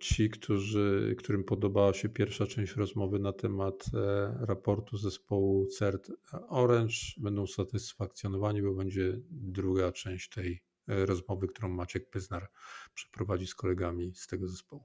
ci, 0.00 0.30
którzy, 0.30 1.16
którym 1.18 1.44
podobała 1.44 1.94
się 1.94 2.08
pierwsza 2.08 2.46
część 2.46 2.76
rozmowy 2.76 3.18
na 3.18 3.32
temat 3.32 3.86
e, 3.94 4.46
raportu 4.46 4.96
zespołu 4.96 5.66
CERT 5.66 6.10
Orange, 6.48 6.94
będą 7.16 7.46
satysfakcjonowani, 7.46 8.62
bo 8.62 8.74
będzie 8.74 9.20
druga 9.30 9.92
część 9.92 10.28
tej 10.28 10.62
e, 10.88 11.06
rozmowy, 11.06 11.48
którą 11.48 11.68
Maciek 11.68 12.10
Pyznar 12.10 12.50
przeprowadzi 12.94 13.46
z 13.46 13.54
kolegami 13.54 14.14
z 14.14 14.26
tego 14.26 14.48
zespołu. 14.48 14.84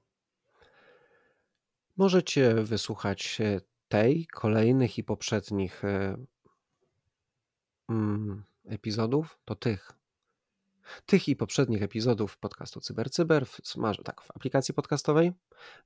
Możecie 1.96 2.54
wysłuchać 2.54 3.38
tej, 3.88 4.26
kolejnych 4.26 4.98
i 4.98 5.04
poprzednich 5.04 5.82
mm, 7.88 8.44
epizodów, 8.64 9.38
to 9.44 9.54
tych 9.54 9.99
tych 11.06 11.28
i 11.28 11.36
poprzednich 11.36 11.82
epizodów 11.82 12.38
podcastu 12.38 12.80
CyberCyber 12.80 13.46
w, 13.46 13.60
tak, 14.04 14.20
w 14.20 14.30
aplikacji 14.30 14.74
podcastowej, 14.74 15.32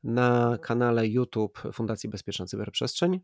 na 0.04 0.58
kanale 0.62 1.08
YouTube 1.08 1.62
Fundacji 1.72 2.08
Bezpieczna 2.08 2.46
Cyberprzestrzeń, 2.46 3.20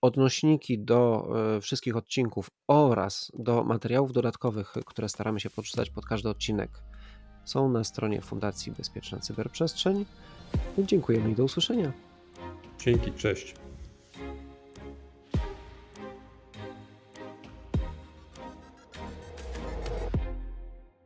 odnośniki 0.00 0.78
do 0.78 1.28
e, 1.56 1.60
wszystkich 1.60 1.96
odcinków 1.96 2.50
oraz 2.66 3.32
do 3.38 3.64
materiałów 3.64 4.12
dodatkowych, 4.12 4.74
które 4.86 5.08
staramy 5.08 5.40
się 5.40 5.50
podrzucać 5.50 5.90
pod 5.90 6.06
każdy 6.06 6.28
odcinek 6.28 6.70
są 7.48 7.68
na 7.68 7.84
stronie 7.84 8.20
Fundacji 8.20 8.72
Bezpieczna 8.72 9.18
Cyberprzestrzeń. 9.18 10.04
Dziękujemy 10.78 11.30
i 11.30 11.34
do 11.34 11.44
usłyszenia. 11.44 11.92
Dzięki, 12.78 13.12
cześć. 13.12 13.54